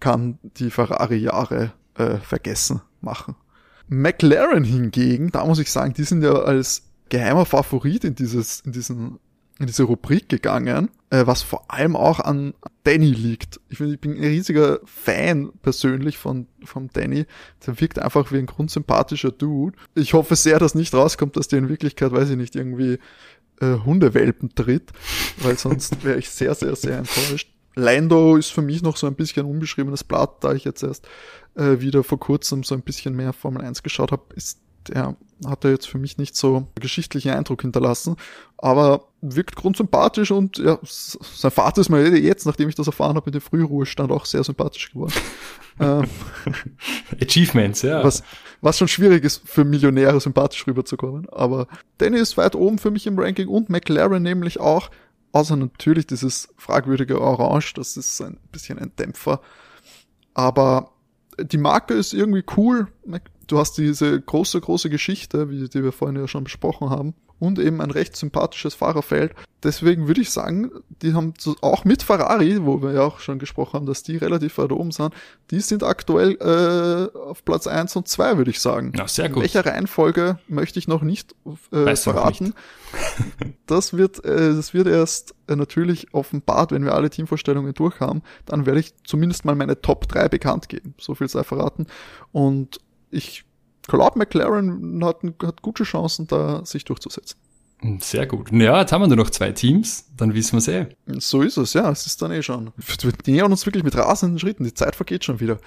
kann 0.00 0.38
die 0.42 0.70
Ferrari-Jahre 0.70 1.72
äh, 1.94 2.18
vergessen 2.18 2.82
machen. 3.00 3.36
McLaren 3.88 4.64
hingegen, 4.64 5.30
da 5.30 5.44
muss 5.44 5.58
ich 5.58 5.70
sagen, 5.70 5.94
die 5.94 6.04
sind 6.04 6.22
ja 6.22 6.32
als 6.32 6.90
geheimer 7.08 7.46
Favorit 7.46 8.04
in 8.04 8.14
dieses, 8.14 8.60
in 8.60 8.72
diesen, 8.72 9.18
in 9.58 9.66
diese 9.66 9.84
Rubrik 9.84 10.28
gegangen, 10.28 10.90
äh, 11.10 11.26
was 11.26 11.42
vor 11.42 11.70
allem 11.70 11.94
auch 11.94 12.20
an 12.20 12.54
Danny 12.82 13.10
liegt. 13.10 13.60
Ich, 13.68 13.78
find, 13.78 13.94
ich 13.94 14.00
bin 14.00 14.16
ein 14.16 14.24
riesiger 14.24 14.80
Fan 14.84 15.52
persönlich 15.62 16.18
von, 16.18 16.48
von 16.64 16.90
Danny. 16.92 17.26
Der 17.64 17.80
wirkt 17.80 18.00
einfach 18.00 18.32
wie 18.32 18.38
ein 18.38 18.46
grundsympathischer 18.46 19.30
Dude. 19.30 19.76
Ich 19.94 20.14
hoffe 20.14 20.34
sehr, 20.34 20.58
dass 20.58 20.74
nicht 20.74 20.92
rauskommt, 20.92 21.36
dass 21.36 21.48
der 21.48 21.60
in 21.60 21.68
Wirklichkeit, 21.68 22.12
weiß 22.12 22.30
ich 22.30 22.36
nicht, 22.36 22.56
irgendwie 22.56 22.98
äh, 23.60 23.78
Hundewelpen 23.84 24.54
tritt, 24.54 24.92
weil 25.38 25.58
sonst 25.58 26.04
wäre 26.04 26.18
ich 26.18 26.30
sehr, 26.30 26.54
sehr, 26.54 26.76
sehr 26.76 26.98
enttäuscht. 26.98 27.52
Lando 27.74 28.36
ist 28.36 28.52
für 28.52 28.62
mich 28.62 28.82
noch 28.82 28.96
so 28.96 29.06
ein 29.06 29.14
bisschen 29.14 29.44
ein 29.44 29.52
unbeschriebenes 29.52 30.02
Blatt, 30.02 30.42
da 30.42 30.54
ich 30.54 30.64
jetzt 30.64 30.82
erst 30.82 31.06
äh, 31.56 31.80
wieder 31.80 32.02
vor 32.04 32.18
kurzem 32.18 32.64
so 32.64 32.74
ein 32.74 32.82
bisschen 32.82 33.14
mehr 33.14 33.34
Formel 33.34 33.62
1 33.62 33.82
geschaut 33.82 34.12
habe, 34.12 34.22
ist 34.34 34.58
der 34.88 35.16
hat 35.44 35.64
er 35.64 35.72
jetzt 35.72 35.88
für 35.88 35.98
mich 35.98 36.18
nicht 36.18 36.36
so 36.36 36.68
geschichtlichen 36.80 37.32
Eindruck 37.32 37.62
hinterlassen, 37.62 38.16
aber 38.56 39.08
wirkt 39.20 39.56
grundsympathisch 39.56 40.30
und 40.30 40.58
ja, 40.58 40.78
sein 40.82 41.50
Vater 41.50 41.80
ist 41.80 41.88
mir 41.88 42.16
jetzt, 42.16 42.46
nachdem 42.46 42.68
ich 42.68 42.74
das 42.74 42.86
erfahren 42.86 43.16
habe, 43.16 43.26
mit 43.26 43.34
dem 43.34 43.40
Frühruhestand 43.40 44.10
auch 44.12 44.24
sehr 44.24 44.44
sympathisch 44.44 44.92
geworden. 44.92 45.12
ähm, 45.80 46.04
Achievements, 47.20 47.82
ja. 47.82 48.02
Was, 48.02 48.22
was 48.66 48.78
schon 48.78 48.88
schwierig 48.88 49.22
ist, 49.22 49.48
für 49.48 49.64
Millionäre 49.64 50.20
sympathisch 50.20 50.66
rüberzukommen. 50.66 51.28
Aber 51.28 51.68
Danny 51.98 52.18
ist 52.18 52.36
weit 52.36 52.56
oben 52.56 52.78
für 52.78 52.90
mich 52.90 53.06
im 53.06 53.16
Ranking 53.16 53.46
und 53.46 53.70
McLaren 53.70 54.20
nämlich 54.20 54.58
auch. 54.58 54.90
Außer 55.30 55.54
natürlich 55.54 56.08
dieses 56.08 56.48
fragwürdige 56.56 57.20
Orange, 57.20 57.74
das 57.74 57.96
ist 57.96 58.20
ein 58.20 58.40
bisschen 58.50 58.80
ein 58.80 58.90
Dämpfer. 58.98 59.40
Aber 60.34 60.90
die 61.38 61.58
Marke 61.58 61.94
ist 61.94 62.12
irgendwie 62.12 62.42
cool. 62.56 62.88
Du 63.46 63.58
hast 63.58 63.78
diese 63.78 64.20
große, 64.20 64.60
große 64.60 64.90
Geschichte, 64.90 65.50
wie, 65.50 65.68
die 65.68 65.84
wir 65.84 65.92
vorhin 65.92 66.18
ja 66.18 66.26
schon 66.26 66.44
besprochen 66.44 66.90
haben 66.90 67.14
und 67.38 67.58
eben 67.58 67.80
ein 67.80 67.90
recht 67.90 68.16
sympathisches 68.16 68.74
Fahrerfeld. 68.74 69.34
Deswegen 69.62 70.06
würde 70.06 70.20
ich 70.20 70.30
sagen, 70.30 70.70
die 71.02 71.12
haben 71.14 71.34
auch 71.60 71.84
mit 71.84 72.02
Ferrari, 72.02 72.64
wo 72.64 72.82
wir 72.82 72.92
ja 72.92 73.02
auch 73.02 73.20
schon 73.20 73.38
gesprochen 73.38 73.74
haben, 73.74 73.86
dass 73.86 74.02
die 74.02 74.16
relativ 74.16 74.58
weit 74.58 74.70
oben 74.70 74.90
sind, 74.90 75.12
die 75.50 75.60
sind 75.60 75.82
aktuell 75.82 76.36
äh, 76.40 77.18
auf 77.18 77.44
Platz 77.44 77.66
eins 77.66 77.96
und 77.96 78.06
zwei, 78.06 78.36
würde 78.36 78.50
ich 78.50 78.60
sagen. 78.60 78.92
Ja, 78.96 79.08
sehr 79.08 79.28
gut. 79.28 79.38
In 79.38 79.42
welcher 79.42 79.66
Reihenfolge 79.66 80.38
möchte 80.46 80.78
ich 80.78 80.88
noch 80.88 81.02
nicht 81.02 81.34
äh, 81.72 81.96
verraten. 81.96 82.54
Nicht. 83.40 83.54
das 83.66 83.96
wird, 83.96 84.24
äh, 84.24 84.54
das 84.54 84.72
wird 84.72 84.86
erst 84.86 85.34
äh, 85.48 85.56
natürlich 85.56 86.14
offenbart, 86.14 86.70
wenn 86.72 86.84
wir 86.84 86.94
alle 86.94 87.10
Teamvorstellungen 87.10 87.74
durch 87.74 88.00
haben. 88.00 88.22
Dann 88.44 88.66
werde 88.66 88.80
ich 88.80 88.94
zumindest 89.04 89.44
mal 89.44 89.56
meine 89.56 89.80
Top 89.80 90.06
3 90.06 90.28
bekannt 90.28 90.68
geben. 90.68 90.94
So 90.98 91.14
viel 91.14 91.28
sei 91.28 91.42
verraten. 91.42 91.86
Und 92.30 92.80
ich 93.10 93.44
glaube, 93.86 94.18
McLaren 94.18 95.04
hat, 95.04 95.18
hat 95.42 95.62
gute 95.62 95.84
Chancen, 95.84 96.26
da 96.26 96.64
sich 96.64 96.84
durchzusetzen. 96.84 97.38
Sehr 98.00 98.26
gut. 98.26 98.50
Ja, 98.52 98.80
jetzt 98.80 98.92
haben 98.92 99.02
wir 99.02 99.08
nur 99.08 99.18
noch 99.18 99.30
zwei 99.30 99.52
Teams, 99.52 100.06
dann 100.16 100.34
wissen 100.34 100.52
wir 100.52 100.58
es 100.58 100.68
eh. 100.68 100.86
So 101.20 101.42
ist 101.42 101.56
es, 101.58 101.74
ja, 101.74 101.90
es 101.90 102.06
ist 102.06 102.20
dann 102.22 102.32
eh 102.32 102.42
schon. 102.42 102.72
Wir 102.76 103.12
nähern 103.26 103.52
uns 103.52 103.66
wirklich 103.66 103.84
mit 103.84 103.96
rasenden 103.96 104.38
Schritten, 104.38 104.64
die 104.64 104.74
Zeit 104.74 104.96
vergeht 104.96 105.24
schon 105.24 105.40
wieder. 105.40 105.58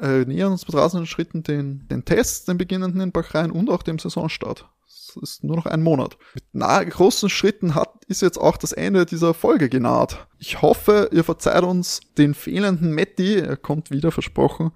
Äh, 0.00 0.24
nähern 0.24 0.52
uns 0.52 0.66
mit 0.66 0.76
rasenden 0.76 1.06
Schritten 1.06 1.42
den, 1.42 1.86
den 1.88 2.04
Tests, 2.04 2.46
den 2.46 2.56
beginnenden 2.56 3.00
in 3.00 3.12
Bahrain 3.12 3.50
und 3.50 3.68
auch 3.68 3.82
dem 3.82 3.98
Saisonstart. 3.98 4.66
Es 4.86 5.16
ist 5.20 5.44
nur 5.44 5.56
noch 5.56 5.66
ein 5.66 5.82
Monat. 5.82 6.16
Mit 6.34 6.44
nahe, 6.52 6.86
großen 6.86 7.28
Schritten 7.28 7.74
hat, 7.74 8.04
ist 8.06 8.22
jetzt 8.22 8.38
auch 8.38 8.56
das 8.56 8.72
Ende 8.72 9.04
dieser 9.04 9.34
Folge 9.34 9.68
genaht. 9.68 10.26
Ich 10.38 10.62
hoffe, 10.62 11.10
ihr 11.12 11.24
verzeiht 11.24 11.64
uns 11.64 12.00
den 12.16 12.32
fehlenden 12.32 12.94
Matti, 12.94 13.36
er 13.36 13.56
kommt 13.56 13.90
wieder, 13.90 14.10
versprochen 14.10 14.72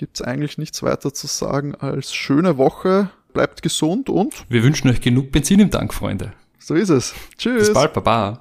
gibt's 0.00 0.22
eigentlich 0.22 0.56
nichts 0.56 0.82
weiter 0.82 1.12
zu 1.12 1.26
sagen 1.26 1.74
als 1.74 2.14
schöne 2.14 2.56
Woche. 2.56 3.10
Bleibt 3.34 3.60
gesund 3.60 4.08
und 4.08 4.46
wir 4.48 4.62
wünschen 4.62 4.88
euch 4.88 5.02
genug 5.02 5.30
Benzin 5.30 5.60
im 5.60 5.70
Tank, 5.70 5.92
Freunde. 5.92 6.32
So 6.58 6.74
ist 6.74 6.88
es. 6.88 7.14
Tschüss. 7.36 7.66
Bis 7.68 7.74
bald, 7.74 7.92
Baba. 7.92 8.38